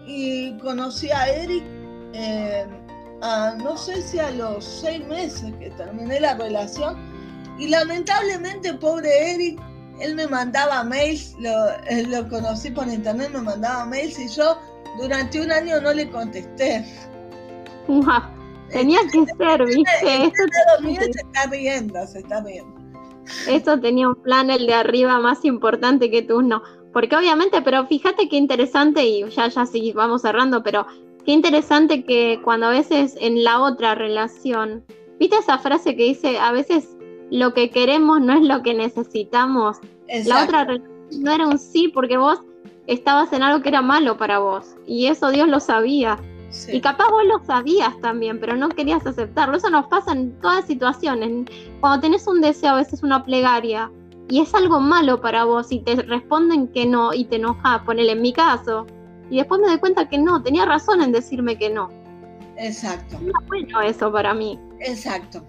y 0.07 0.57
conocí 0.59 1.11
a 1.11 1.29
Eric, 1.29 1.65
eh, 2.13 2.67
no 3.21 3.77
sé 3.77 4.03
si 4.03 4.19
a 4.19 4.31
los 4.31 4.65
seis 4.65 5.07
meses 5.07 5.53
que 5.59 5.71
terminé 5.71 6.21
la 6.21 6.35
relación 6.35 6.97
y 7.59 7.69
lamentablemente 7.69 8.73
pobre 8.75 9.35
Eric, 9.35 9.61
él 10.01 10.15
me 10.15 10.27
mandaba 10.27 10.83
mails, 10.83 11.37
lo, 11.39 11.53
lo 12.09 12.29
conocí 12.29 12.71
por 12.71 12.89
internet, 12.89 13.31
me 13.33 13.43
mandaba 13.43 13.85
mails 13.85 14.19
y 14.19 14.29
yo 14.29 14.57
durante 14.99 15.41
un 15.41 15.53
año 15.53 15.81
no 15.81 15.93
le 15.93 16.09
contesté. 16.11 16.85
Tenía 18.71 19.01
que 19.13 19.27
ser, 19.37 19.65
¿viste? 19.67 20.25
Eso 20.25 21.13
se 21.13 21.21
está 21.21 21.47
riendo, 21.51 22.07
se 22.07 22.19
está 22.21 22.41
riendo. 22.41 22.81
Eso 23.49 23.79
tenía 23.79 24.09
un 24.09 24.15
plan, 24.15 24.51
el 24.51 24.67
de 24.67 24.75
arriba, 24.75 25.19
más 25.19 25.45
importante 25.45 26.11
que 26.11 26.23
tú, 26.23 26.43
no. 26.43 26.63
Porque 26.93 27.17
obviamente, 27.17 27.63
pero 27.63 27.87
fíjate 27.87 28.29
qué 28.29 28.37
interesante, 28.37 29.05
y 29.05 29.29
ya, 29.31 29.49
ya 29.49 29.67
sí, 29.67 29.93
vamos 29.93 30.23
cerrando, 30.23 30.63
pero 30.63 30.87
qué 31.25 31.33
interesante 31.33 32.05
que 32.05 32.41
cuando 32.45 32.67
a 32.67 32.71
veces 32.71 33.17
en 33.21 33.45
la 33.45 33.61
otra 33.61 33.95
relación, 33.95 34.85
¿viste 35.19 35.37
esa 35.37 35.59
frase 35.59 35.97
que 35.97 36.05
dice, 36.05 36.39
a 36.39 36.53
veces 36.53 36.97
lo 37.31 37.55
que 37.55 37.71
queremos 37.71 38.21
no 38.21 38.35
es 38.35 38.43
lo 38.43 38.63
que 38.63 38.75
necesitamos? 38.75 39.79
La 40.27 40.45
otra 40.45 40.67
no 41.19 41.33
era 41.33 41.47
un 41.47 41.59
sí, 41.59 41.89
porque 41.89 42.17
vos 42.17 42.41
estabas 42.87 43.33
en 43.33 43.43
algo 43.43 43.63
que 43.63 43.69
era 43.69 43.83
malo 43.83 44.17
para 44.17 44.39
vos, 44.39 44.77
y 44.87 45.07
eso 45.07 45.31
Dios 45.31 45.49
lo 45.49 45.61
sabía. 45.61 46.19
Y 46.73 46.81
capaz 46.81 47.09
vos 47.11 47.25
lo 47.27 47.45
sabías 47.45 47.99
también, 48.01 48.41
pero 48.41 48.57
no 48.57 48.69
querías 48.71 49.07
aceptarlo. 49.07 49.57
Eso 49.57 49.71
nos 49.71 49.87
pasa 49.87 50.11
en 50.13 50.37
todas 50.41 50.67
situaciones. 50.67 51.47
Cuando 51.81 52.01
tenés 52.01 52.27
un 52.27 52.41
deseo, 52.41 52.73
a 52.73 52.77
veces 52.77 53.05
una 53.05 53.23
plegaria, 53.23 53.89
y 54.29 54.41
es 54.41 54.53
algo 54.55 54.81
malo 54.81 55.21
para 55.21 55.45
vos, 55.45 55.71
y 55.71 55.79
te 55.81 55.95
responden 55.95 56.69
que 56.69 56.87
no, 56.87 57.13
y 57.15 57.25
te 57.25 57.37
enoja, 57.37 57.85
ponele 57.85 58.13
en 58.13 58.23
mi 58.23 58.33
caso. 58.33 58.87
Y 59.31 59.39
después 59.39 59.61
me 59.61 59.69
doy 59.69 59.79
cuenta 59.79 60.09
que 60.09 60.19
no, 60.19 60.43
tenía 60.43 60.65
razón 60.65 61.01
en 61.03 61.13
decirme 61.13 61.57
que 61.57 61.71
no. 61.71 61.91
Exacto. 62.57 63.19
No 63.21 63.33
bueno 63.47 63.81
eso 63.81 64.13
para 64.13 64.35
mí. 64.35 64.61
Exacto. 64.81 65.43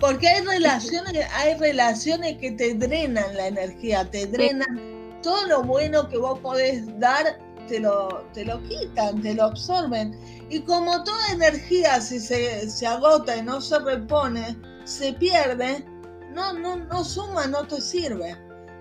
Porque 0.00 0.28
hay 0.28 0.44
relaciones, 0.44 1.26
hay 1.34 1.54
relaciones 1.58 2.38
que 2.38 2.50
te 2.52 2.74
drenan 2.74 3.36
la 3.36 3.46
energía, 3.48 4.10
te 4.10 4.26
drenan 4.26 5.20
todo 5.22 5.46
lo 5.46 5.62
bueno 5.62 6.08
que 6.08 6.18
vos 6.18 6.38
podés 6.40 6.98
dar 6.98 7.38
te 7.66 7.80
lo, 7.80 8.24
te 8.32 8.44
lo 8.44 8.62
quitan, 8.62 9.20
te 9.22 9.34
lo 9.34 9.44
absorben. 9.44 10.18
Y 10.48 10.60
como 10.60 11.02
toda 11.04 11.32
energía, 11.32 12.00
si 12.00 12.20
se, 12.20 12.68
se 12.70 12.86
agota 12.86 13.36
y 13.36 13.42
no 13.42 13.60
se 13.60 13.78
repone, 13.78 14.56
se 14.84 15.12
pierde, 15.14 15.84
no, 16.32 16.52
no, 16.52 16.76
no 16.76 17.04
suma, 17.04 17.46
no 17.46 17.66
te 17.66 17.80
sirve. 17.80 18.36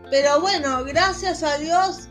Pero 0.10 0.40
bueno, 0.40 0.84
gracias 0.86 1.44
a 1.44 1.58
Dios. 1.58 2.10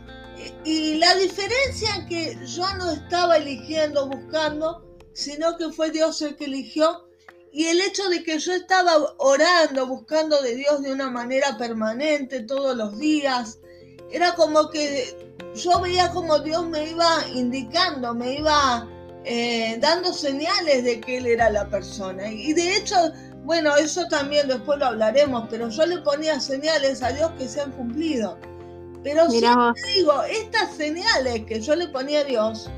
Y, 0.63 0.95
la 0.95 1.15
diferencia 1.15 2.05
que 2.07 2.37
yo 2.45 2.63
no 2.77 2.91
estaba 2.91 3.37
eligiendo, 3.37 4.07
buscando, 4.07 4.83
sino 5.13 5.57
que 5.57 5.69
fue 5.71 5.91
Dios 5.91 6.21
el 6.21 6.35
que 6.35 6.45
eligió. 6.45 7.07
Y 7.51 7.67
el 7.67 7.79
hecho 7.79 8.09
de 8.09 8.23
que 8.23 8.37
yo 8.37 8.53
estaba 8.53 8.93
orando, 9.17 9.87
buscando 9.87 10.41
de 10.41 10.55
Dios 10.55 10.81
de 10.81 10.91
una 10.91 11.09
manera 11.09 11.57
permanente 11.57 12.41
todos 12.41 12.75
los 12.75 12.97
días, 12.97 13.59
era 14.11 14.35
como 14.35 14.69
que 14.69 15.15
yo 15.55 15.79
veía 15.79 16.11
como 16.11 16.39
Dios 16.39 16.67
me 16.67 16.89
iba 16.89 17.25
indicando, 17.33 18.13
me 18.13 18.35
iba 18.35 18.87
eh, 19.23 19.77
dando 19.79 20.11
señales 20.13 20.83
de 20.83 20.99
que 20.99 21.17
Él 21.17 21.27
era 21.27 21.49
la 21.49 21.69
persona. 21.69 22.29
Y 22.29 22.53
de 22.53 22.75
hecho, 22.75 22.95
bueno, 23.43 23.75
eso 23.75 24.07
también 24.07 24.47
después 24.47 24.79
lo 24.79 24.87
hablaremos, 24.87 25.47
pero 25.49 25.69
yo 25.69 25.85
le 25.85 25.99
ponía 25.99 26.39
señales 26.39 27.01
a 27.01 27.11
Dios 27.11 27.31
que 27.37 27.47
se 27.47 27.61
han 27.61 27.71
cumplido. 27.71 28.37
Pero 29.05 29.29
siempre 29.29 29.81
digo, 29.93 30.23
estas 30.23 30.75
señales 30.75 31.45
que 31.45 31.61
yo 31.61 31.75
le 31.75 31.87
ponía 31.89 32.21
a 32.21 32.23
Dios 32.23 32.71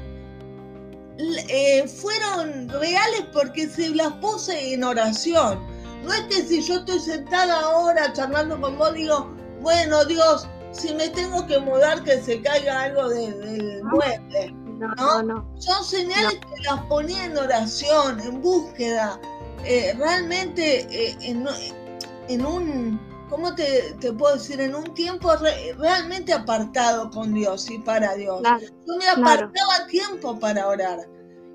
eh, 1.47 1.87
fueron 1.87 2.67
reales 2.67 3.23
porque 3.31 3.69
se 3.69 3.89
las 3.95 4.11
puse 4.15 4.73
en 4.73 4.83
oración. 4.83 5.57
No 6.03 6.11
es 6.11 6.21
que 6.23 6.45
si 6.45 6.61
yo 6.61 6.75
estoy 6.75 6.99
sentada 6.99 7.61
ahora 7.61 8.11
charlando 8.11 8.59
con 8.59 8.77
vos, 8.77 8.93
digo, 8.93 9.33
bueno, 9.61 10.03
Dios, 10.03 10.45
si 10.73 10.93
me 10.93 11.07
tengo 11.07 11.47
que 11.47 11.59
mudar 11.59 12.03
que 12.03 12.21
se 12.21 12.41
caiga 12.41 12.83
algo 12.83 13.07
del 13.07 13.81
mueble. 13.85 14.53
No, 14.97 15.23
no, 15.23 15.49
Son 15.57 15.81
señales 15.85 16.35
que 16.35 16.63
las 16.63 16.81
ponía 16.87 17.23
en 17.23 17.37
oración, 17.37 18.19
en 18.19 18.41
búsqueda, 18.41 19.17
eh, 19.63 19.95
realmente 19.97 20.87
eh, 20.91 21.17
en, 21.21 22.45
un, 22.45 22.99
¿cómo 23.29 23.53
te, 23.55 23.95
puedo 24.17 24.35
decir? 24.35 24.61
En 24.61 24.75
un 24.75 24.93
tiempo 24.93 25.31
realmente 25.77 26.33
apartado 26.33 27.09
con 27.09 27.33
Dios 27.33 27.69
y 27.69 27.79
para 27.79 28.15
Dios. 28.15 28.41
Yo 28.85 28.97
me 28.97 29.07
apartaba 29.07 29.87
tiempo 29.87 30.39
para 30.39 30.67
orar. 30.67 30.99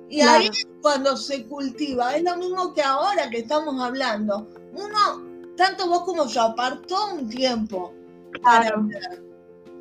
Y 0.09 0.20
ahí 0.20 0.51
cuando 0.83 1.16
se 1.16 1.47
cultiva, 1.47 2.14
es 2.16 2.23
lo 2.23 2.37
mismo 2.37 2.75
que 2.75 2.83
ahora 2.83 3.31
que 3.31 3.39
estamos 3.39 3.81
hablando. 3.81 4.49
Uno, 4.75 5.55
tanto 5.57 5.89
vos 5.89 6.03
como 6.05 6.27
yo, 6.27 6.43
apartó 6.43 7.14
un 7.14 7.29
tiempo 7.29 7.93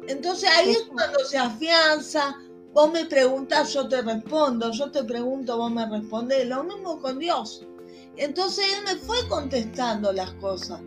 entonces 0.07 0.49
ahí 0.57 0.71
es 0.71 0.83
cuando 0.93 1.19
se 1.19 1.37
afianza, 1.37 2.37
vos 2.73 2.91
me 2.91 3.05
preguntas, 3.05 3.73
yo 3.73 3.87
te 3.87 4.01
respondo, 4.01 4.71
yo 4.71 4.91
te 4.91 5.03
pregunto, 5.03 5.57
vos 5.57 5.71
me 5.71 5.87
respondes, 5.87 6.47
lo 6.47 6.63
mismo 6.63 6.99
con 6.99 7.19
Dios. 7.19 7.65
Entonces 8.17 8.65
él 8.77 8.83
me 8.83 8.95
fue 8.95 9.17
contestando 9.29 10.11
las 10.11 10.31
cosas. 10.33 10.81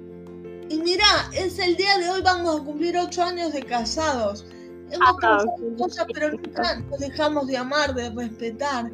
Y 0.68 0.78
mira, 0.78 1.28
es 1.32 1.58
el 1.58 1.76
día 1.76 1.98
de 1.98 2.10
hoy, 2.10 2.22
vamos 2.22 2.60
a 2.60 2.64
cumplir 2.64 2.96
ocho 2.96 3.22
años 3.22 3.52
de 3.52 3.62
casados. 3.62 4.46
Hemos 4.90 5.16
ah, 5.22 5.44
cosas, 5.78 6.06
pero 6.12 6.30
nunca 6.30 6.80
nos 6.90 6.98
dejamos 6.98 7.46
de 7.46 7.56
amar, 7.56 7.94
de 7.94 8.10
respetar. 8.10 8.90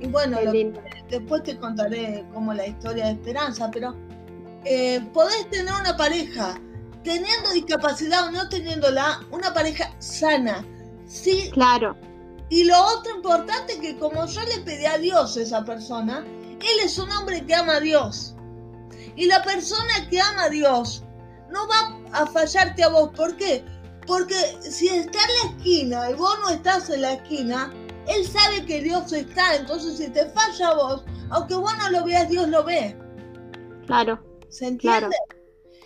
Y 0.00 0.08
bueno, 0.08 0.38
después 1.10 1.42
te 1.42 1.56
contaré 1.58 2.24
como 2.32 2.52
la 2.52 2.66
historia 2.66 3.06
de 3.06 3.12
Esperanza, 3.12 3.70
pero 3.70 3.94
eh, 4.64 5.00
podés 5.12 5.48
tener 5.50 5.72
una 5.80 5.96
pareja 5.96 6.60
teniendo 7.02 7.50
discapacidad 7.52 8.26
o 8.26 8.30
no 8.32 8.48
teniéndola, 8.48 9.20
una 9.30 9.54
pareja 9.54 9.94
sana. 9.98 10.64
Sí. 11.06 11.50
Claro. 11.52 11.96
Y 12.48 12.64
lo 12.64 12.74
otro 12.84 13.16
importante 13.16 13.74
es 13.74 13.78
que 13.78 13.96
como 13.96 14.26
yo 14.26 14.40
le 14.42 14.62
pedí 14.62 14.86
a 14.86 14.98
Dios 14.98 15.36
a 15.36 15.42
esa 15.42 15.64
persona, 15.64 16.24
él 16.60 16.80
es 16.84 16.98
un 16.98 17.10
hombre 17.12 17.44
que 17.44 17.54
ama 17.54 17.76
a 17.76 17.80
Dios. 17.80 18.35
Y 19.16 19.26
la 19.26 19.42
persona 19.42 20.08
que 20.10 20.20
ama 20.20 20.44
a 20.44 20.50
Dios 20.50 21.02
no 21.50 21.66
va 21.68 21.98
a 22.12 22.26
fallarte 22.26 22.84
a 22.84 22.88
vos. 22.88 23.10
¿Por 23.16 23.36
qué? 23.36 23.64
Porque 24.06 24.34
si 24.60 24.88
está 24.88 25.18
en 25.18 25.50
la 25.50 25.56
esquina 25.56 26.10
y 26.10 26.14
vos 26.14 26.38
no 26.40 26.50
estás 26.50 26.90
en 26.90 27.02
la 27.02 27.14
esquina, 27.14 27.72
él 28.06 28.26
sabe 28.26 28.64
que 28.66 28.82
Dios 28.82 29.12
está. 29.12 29.56
Entonces 29.56 29.98
si 29.98 30.08
te 30.10 30.26
falla 30.26 30.68
a 30.68 30.74
vos, 30.74 31.04
aunque 31.30 31.54
vos 31.54 31.72
no 31.78 31.90
lo 31.90 32.04
veas, 32.04 32.28
Dios 32.28 32.48
lo 32.48 32.62
ve. 32.62 32.96
Claro. 33.86 34.22
¿Se 34.48 34.66
entiende? 34.66 35.16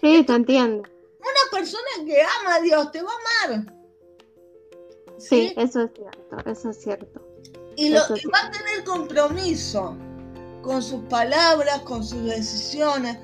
Sí, 0.00 0.24
te 0.24 0.32
entiendo. 0.34 0.82
Una 1.18 1.50
persona 1.58 2.04
que 2.04 2.20
ama 2.22 2.56
a 2.56 2.60
Dios 2.60 2.90
te 2.92 3.02
va 3.02 3.10
a 3.10 3.44
amar. 3.46 3.74
Sí, 5.18 5.52
eso 5.56 5.82
es 5.82 5.90
cierto, 5.94 6.50
eso 6.50 6.70
es 6.70 6.80
cierto. 6.82 7.22
Y, 7.76 7.90
lo, 7.90 8.00
va 8.00 8.46
a 8.46 8.50
tener 8.50 8.84
compromiso 8.84 9.96
con 10.62 10.82
sus 10.82 11.02
palabras, 11.04 11.80
con 11.80 12.04
sus 12.04 12.24
decisiones. 12.24 13.16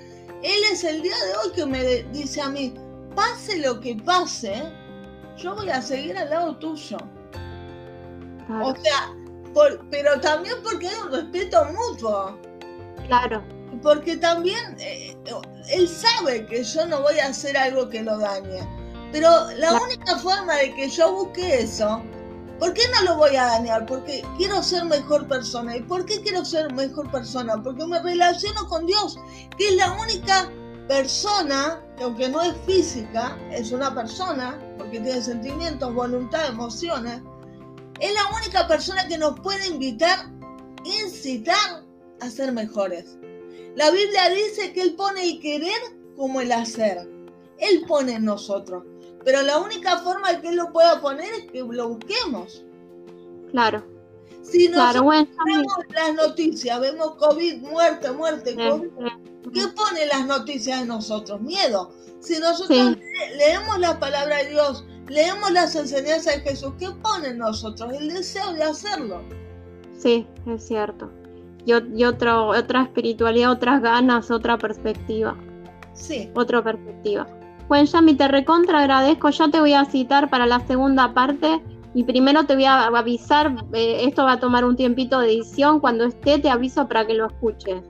Él 0.42 0.60
es 0.70 0.84
el 0.84 1.02
día 1.02 1.16
de 1.16 1.36
hoy 1.36 1.52
que 1.54 1.66
me 1.66 1.84
dice 2.12 2.40
a 2.40 2.48
mí, 2.48 2.74
pase 3.14 3.58
lo 3.58 3.80
que 3.80 3.96
pase, 3.96 4.62
yo 5.36 5.54
voy 5.54 5.70
a 5.70 5.80
seguir 5.80 6.16
al 6.16 6.30
lado 6.30 6.56
tuyo. 6.56 6.98
O 8.62 8.74
sea, 8.76 9.12
pero 9.90 10.20
también 10.20 10.56
porque 10.62 10.88
hay 10.88 10.96
un 11.04 11.12
respeto 11.12 11.64
mutuo. 11.72 12.38
Claro 13.08 13.42
porque 13.82 14.16
también 14.16 14.76
eh, 14.80 15.16
él 15.68 15.88
sabe 15.88 16.46
que 16.46 16.62
yo 16.62 16.86
no 16.86 17.02
voy 17.02 17.18
a 17.18 17.28
hacer 17.28 17.56
algo 17.56 17.88
que 17.88 18.02
lo 18.02 18.18
dañe. 18.18 18.66
Pero 19.12 19.28
la 19.56 19.74
única 19.74 20.18
forma 20.18 20.56
de 20.56 20.74
que 20.74 20.88
yo 20.88 21.12
busque 21.12 21.62
eso, 21.62 22.02
¿por 22.58 22.72
qué 22.72 22.82
no 22.94 23.02
lo 23.02 23.16
voy 23.16 23.36
a 23.36 23.44
dañar? 23.44 23.86
Porque 23.86 24.24
quiero 24.36 24.62
ser 24.62 24.84
mejor 24.84 25.26
persona. 25.28 25.76
¿Y 25.76 25.82
por 25.82 26.04
qué 26.04 26.20
quiero 26.20 26.44
ser 26.44 26.72
mejor 26.74 27.10
persona? 27.10 27.62
Porque 27.62 27.86
me 27.86 28.00
relaciono 28.02 28.66
con 28.68 28.86
Dios, 28.86 29.18
que 29.56 29.68
es 29.68 29.76
la 29.76 29.92
única 29.92 30.50
persona, 30.88 31.82
que 31.96 32.04
aunque 32.04 32.28
no 32.28 32.42
es 32.42 32.54
física, 32.66 33.36
es 33.50 33.72
una 33.72 33.94
persona, 33.94 34.58
porque 34.78 35.00
tiene 35.00 35.20
sentimientos, 35.22 35.94
voluntad, 35.94 36.48
emociones, 36.48 37.20
es 38.00 38.14
la 38.14 38.36
única 38.36 38.68
persona 38.68 39.06
que 39.08 39.18
nos 39.18 39.38
puede 39.40 39.66
invitar, 39.68 40.30
incitar 40.84 41.84
a 42.20 42.30
ser 42.30 42.52
mejores. 42.52 43.18
La 43.74 43.90
Biblia 43.90 44.28
dice 44.30 44.72
que 44.72 44.82
Él 44.82 44.94
pone 44.94 45.22
el 45.22 45.40
querer 45.40 45.80
como 46.16 46.40
el 46.40 46.52
hacer. 46.52 47.08
Él 47.58 47.84
pone 47.86 48.14
en 48.14 48.24
nosotros. 48.24 48.84
Pero 49.26 49.42
la 49.42 49.58
única 49.58 49.98
forma 49.98 50.32
de 50.32 50.40
que 50.40 50.48
Él 50.50 50.56
lo 50.56 50.72
pueda 50.72 51.00
poner 51.00 51.26
es 51.34 51.50
que 51.50 51.58
lo 51.58 51.88
busquemos. 51.88 52.64
Claro. 53.50 53.84
Si 54.42 54.68
nosotros 54.68 55.26
vemos 55.44 55.72
las 55.92 56.14
noticias, 56.14 56.80
vemos 56.80 57.16
COVID, 57.16 57.56
muerte, 57.62 58.12
muerte, 58.12 58.54
COVID, 58.54 58.88
¿qué 59.52 59.66
pone 59.74 60.06
las 60.06 60.26
noticias 60.26 60.78
de 60.78 60.86
nosotros? 60.86 61.40
Miedo. 61.40 61.90
Si 62.20 62.38
nosotros 62.38 62.98
leemos 63.36 63.80
la 63.80 63.98
palabra 63.98 64.36
de 64.36 64.50
Dios, 64.50 64.84
leemos 65.08 65.50
las 65.50 65.74
enseñanzas 65.74 66.36
de 66.36 66.50
Jesús, 66.50 66.74
¿qué 66.78 66.90
pone 67.02 67.30
en 67.30 67.38
nosotros? 67.38 67.92
El 67.94 68.14
deseo 68.14 68.52
de 68.52 68.62
hacerlo. 68.62 69.22
Sí, 69.98 70.24
es 70.46 70.68
cierto. 70.68 71.10
Y, 71.64 71.72
y 71.72 72.04
otro, 72.04 72.50
otra 72.50 72.84
espiritualidad, 72.84 73.50
otras 73.50 73.82
ganas, 73.82 74.30
otra 74.30 74.56
perspectiva. 74.56 75.36
Sí. 75.94 76.30
Otra 76.36 76.62
perspectiva. 76.62 77.26
Bueno, 77.68 77.84
Yami, 77.84 78.14
te 78.14 78.28
recontra 78.28 78.80
agradezco. 78.80 79.30
Ya 79.30 79.48
te 79.48 79.60
voy 79.60 79.74
a 79.74 79.84
citar 79.84 80.30
para 80.30 80.46
la 80.46 80.60
segunda 80.66 81.12
parte. 81.12 81.60
Y 81.94 82.04
primero 82.04 82.44
te 82.44 82.54
voy 82.54 82.66
a 82.66 82.84
avisar, 82.86 83.54
eh, 83.72 84.04
esto 84.04 84.24
va 84.24 84.32
a 84.32 84.40
tomar 84.40 84.64
un 84.64 84.76
tiempito 84.76 85.18
de 85.18 85.32
edición. 85.32 85.80
Cuando 85.80 86.04
esté, 86.04 86.38
te 86.38 86.50
aviso 86.50 86.86
para 86.86 87.06
que 87.06 87.14
lo 87.14 87.26
escuches. 87.26 87.82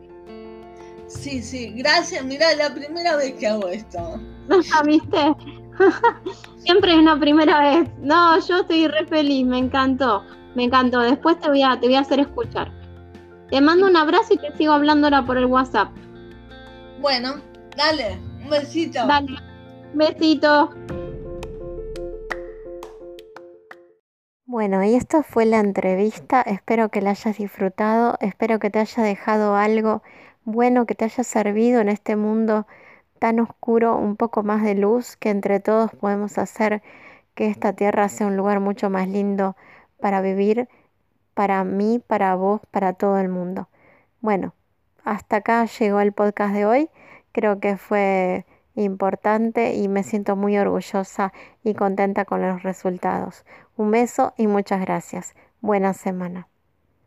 Sí, 1.09 1.43
sí, 1.43 1.73
gracias. 1.75 2.25
Mira, 2.25 2.55
la 2.55 2.73
primera 2.73 3.17
vez 3.17 3.35
que 3.35 3.49
hago 3.49 3.69
esto. 3.69 4.21
¿Viste? 4.87 5.35
Siempre 6.59 6.93
es 6.93 6.99
una 6.99 7.19
primera 7.19 7.61
vez. 7.61 7.91
No, 7.99 8.39
yo 8.47 8.61
estoy 8.61 8.87
re 8.89 9.07
feliz, 9.07 9.45
me 9.45 9.59
encantó. 9.59 10.23
Me 10.55 10.65
encantó. 10.65 11.01
Después 11.01 11.39
te 11.41 11.49
voy 11.49 11.63
a, 11.63 11.79
te 11.79 11.87
voy 11.87 11.97
a 11.97 12.01
hacer 12.01 12.21
escuchar. 12.21 12.73
Te 13.51 13.61
mando 13.61 13.87
un 13.87 13.97
abrazo 13.97 14.35
y 14.35 14.39
te 14.39 14.57
sigo 14.57 14.73
hablando 14.73 15.07
ahora 15.07 15.25
por 15.25 15.37
el 15.37 15.47
WhatsApp. 15.47 15.89
Bueno, 17.01 17.37
dale, 17.77 18.19
un 18.43 18.51
besito. 18.51 19.07
Dale, 19.07 19.37
besito. 19.95 20.71
Bueno, 24.45 24.83
y 24.85 24.95
esto 24.95 25.23
fue 25.23 25.45
la 25.45 25.59
entrevista. 25.61 26.41
Espero 26.41 26.89
que 26.89 27.03
la 27.03 27.11
hayas 27.11 27.37
disfrutado. 27.37 28.17
Espero 28.21 28.59
que 28.59 28.71
te 28.71 28.79
haya 28.79 29.03
dejado 29.03 29.57
algo 29.57 30.03
bueno, 30.47 30.87
que 30.87 30.95
te 30.95 31.05
haya 31.05 31.25
servido 31.25 31.81
en 31.81 31.89
este 31.89 32.17
mundo 32.17 32.67
tan 33.19 33.41
oscuro, 33.41 33.97
un 33.97 34.17
poco 34.17 34.43
más 34.45 34.63
de 34.63 34.75
luz, 34.75 35.17
que 35.17 35.31
entre 35.31 35.61
todos 35.61 35.91
podemos 35.93 36.39
hacer 36.39 36.83
que 37.35 37.49
esta 37.49 37.75
tierra 37.75 38.09
sea 38.09 38.29
un 38.29 38.37
lugar 38.37 38.61
mucho 38.61 38.89
más 38.89 39.09
lindo 39.09 39.57
para 40.01 40.21
vivir, 40.21 40.69
para 41.35 41.65
mí, 41.65 42.01
para 42.07 42.35
vos, 42.37 42.61
para 42.71 42.93
todo 42.95 43.19
el 43.19 43.29
mundo. 43.29 43.69
Bueno, 44.21 44.55
hasta 45.05 45.37
acá 45.37 45.67
llegó 45.67 46.01
el 46.01 46.13
podcast 46.13 46.55
de 46.55 46.65
hoy. 46.65 46.91
Creo 47.33 47.61
que 47.61 47.77
fue 47.77 48.46
importante 48.83 49.75
y 49.75 49.89
me 49.89 50.03
siento 50.03 50.37
muy 50.37 50.57
orgullosa 50.59 51.33
y 51.65 51.75
contenta 51.75 52.25
con 52.25 52.43
los 52.43 52.63
resultados. 52.63 53.45
Un 53.77 53.91
beso 53.91 54.35
y 54.37 54.47
muchas 54.47 54.81
gracias. 54.81 55.35
Buena 55.61 55.93
semana. 55.95 56.49